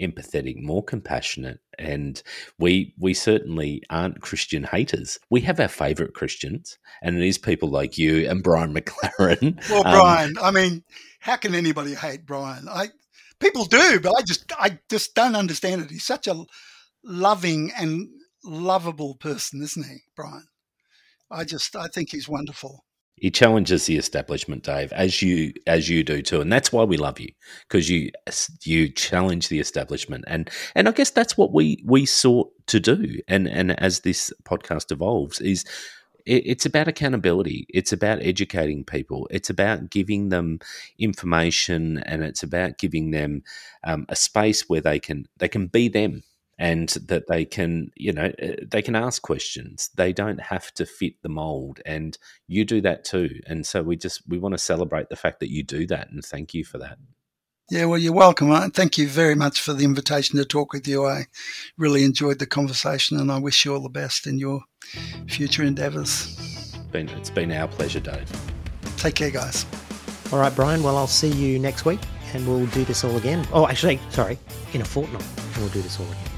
empathetic, 0.00 0.62
more 0.62 0.82
compassionate, 0.82 1.60
and 1.78 2.22
we 2.58 2.94
we 2.98 3.14
certainly 3.14 3.82
aren't 3.90 4.20
Christian 4.20 4.64
haters. 4.64 5.18
We 5.30 5.40
have 5.42 5.60
our 5.60 5.68
favourite 5.68 6.14
Christians, 6.14 6.78
and 7.02 7.16
it 7.16 7.26
is 7.26 7.38
people 7.38 7.68
like 7.68 7.98
you 7.98 8.28
and 8.28 8.42
Brian 8.42 8.74
McLaren. 8.76 9.68
Well, 9.70 9.86
um, 9.86 9.92
Brian, 9.92 10.34
I 10.42 10.50
mean, 10.50 10.84
how 11.20 11.36
can 11.36 11.54
anybody 11.54 11.94
hate 11.94 12.26
Brian? 12.26 12.68
I 12.68 12.88
people 13.40 13.64
do, 13.64 14.00
but 14.00 14.14
I 14.16 14.22
just 14.22 14.52
I 14.58 14.78
just 14.88 15.14
don't 15.14 15.36
understand 15.36 15.82
it. 15.82 15.90
He's 15.90 16.04
such 16.04 16.26
a 16.26 16.44
loving 17.04 17.72
and 17.76 18.08
lovable 18.44 19.16
person, 19.16 19.62
isn't 19.62 19.86
he, 19.86 19.98
Brian? 20.16 20.46
I 21.30 21.44
just 21.44 21.76
I 21.76 21.88
think 21.88 22.10
he's 22.10 22.28
wonderful. 22.28 22.84
He 23.16 23.30
challenges 23.30 23.86
the 23.86 23.96
establishment, 23.98 24.64
Dave, 24.64 24.92
as 24.92 25.22
you 25.22 25.52
as 25.66 25.88
you 25.88 26.02
do 26.02 26.22
too, 26.22 26.40
and 26.40 26.52
that's 26.52 26.72
why 26.72 26.82
we 26.82 26.96
love 26.96 27.20
you 27.20 27.30
because 27.68 27.88
you 27.88 28.10
you 28.64 28.88
challenge 28.88 29.48
the 29.48 29.60
establishment, 29.60 30.24
and 30.26 30.50
and 30.74 30.88
I 30.88 30.92
guess 30.92 31.10
that's 31.10 31.36
what 31.36 31.52
we 31.52 31.82
we 31.86 32.04
sought 32.04 32.50
to 32.68 32.80
do, 32.80 33.20
and 33.28 33.46
and 33.48 33.78
as 33.80 34.00
this 34.00 34.32
podcast 34.44 34.90
evolves, 34.90 35.40
is 35.40 35.64
it's 36.24 36.66
about 36.66 36.88
accountability. 36.88 37.66
It's 37.68 37.92
about 37.92 38.22
educating 38.22 38.84
people. 38.84 39.28
It's 39.30 39.50
about 39.50 39.90
giving 39.90 40.28
them 40.30 40.60
information, 40.98 41.98
and 41.98 42.22
it's 42.24 42.42
about 42.42 42.78
giving 42.78 43.10
them 43.10 43.42
um, 43.84 44.06
a 44.08 44.16
space 44.16 44.68
where 44.68 44.80
they 44.80 44.98
can 44.98 45.26
they 45.38 45.48
can 45.48 45.66
be 45.68 45.88
them 45.88 46.22
and 46.58 46.90
that 47.06 47.26
they 47.28 47.44
can 47.44 47.90
you 47.96 48.12
know 48.12 48.30
eh, 48.38 48.56
they 48.66 48.82
can 48.82 48.94
ask 48.94 49.22
questions. 49.22 49.90
They 49.96 50.12
don't 50.12 50.40
have 50.40 50.72
to 50.74 50.86
fit 50.86 51.14
the 51.22 51.28
mold 51.28 51.80
and 51.86 52.16
you 52.46 52.64
do 52.64 52.80
that 52.82 53.04
too. 53.04 53.40
And 53.46 53.66
so 53.66 53.82
we 53.82 53.96
just 53.96 54.22
we 54.28 54.38
want 54.38 54.52
to 54.52 54.58
celebrate 54.58 55.08
the 55.08 55.16
fact 55.16 55.40
that 55.40 55.50
you 55.50 55.62
do 55.62 55.86
that 55.88 56.10
and 56.10 56.24
thank 56.24 56.54
you 56.54 56.64
for 56.64 56.78
that. 56.78 56.98
Yeah 57.70 57.86
well 57.86 57.98
you're 57.98 58.12
welcome. 58.12 58.70
Thank 58.70 58.98
you 58.98 59.08
very 59.08 59.34
much 59.34 59.60
for 59.60 59.72
the 59.72 59.84
invitation 59.84 60.38
to 60.38 60.44
talk 60.44 60.72
with 60.72 60.86
you. 60.86 61.06
I 61.06 61.26
really 61.76 62.04
enjoyed 62.04 62.38
the 62.38 62.46
conversation 62.46 63.18
and 63.18 63.30
i 63.32 63.38
wish 63.38 63.64
you 63.64 63.74
all 63.74 63.80
the 63.80 63.88
best 63.88 64.26
in 64.26 64.38
your 64.38 64.62
future 65.28 65.62
endeavors. 65.62 66.76
Been, 66.90 67.08
it's 67.10 67.30
been 67.30 67.50
our 67.52 67.68
pleasure 67.68 68.00
dave. 68.00 68.30
Take 68.98 69.14
care 69.14 69.30
guys. 69.30 69.64
All 70.32 70.38
right 70.38 70.54
brian 70.54 70.82
well 70.82 70.96
i'll 70.96 71.06
see 71.06 71.28
you 71.28 71.58
next 71.58 71.84
week 71.84 72.00
and 72.34 72.46
we'll 72.46 72.66
do 72.66 72.84
this 72.84 73.04
all 73.04 73.16
again. 73.16 73.46
Oh 73.52 73.66
actually 73.66 74.00
sorry 74.10 74.38
in 74.72 74.80
a 74.80 74.84
fortnight 74.84 75.24
we'll 75.58 75.68
do 75.68 75.82
this 75.82 75.98
all 76.00 76.06
again 76.06 76.31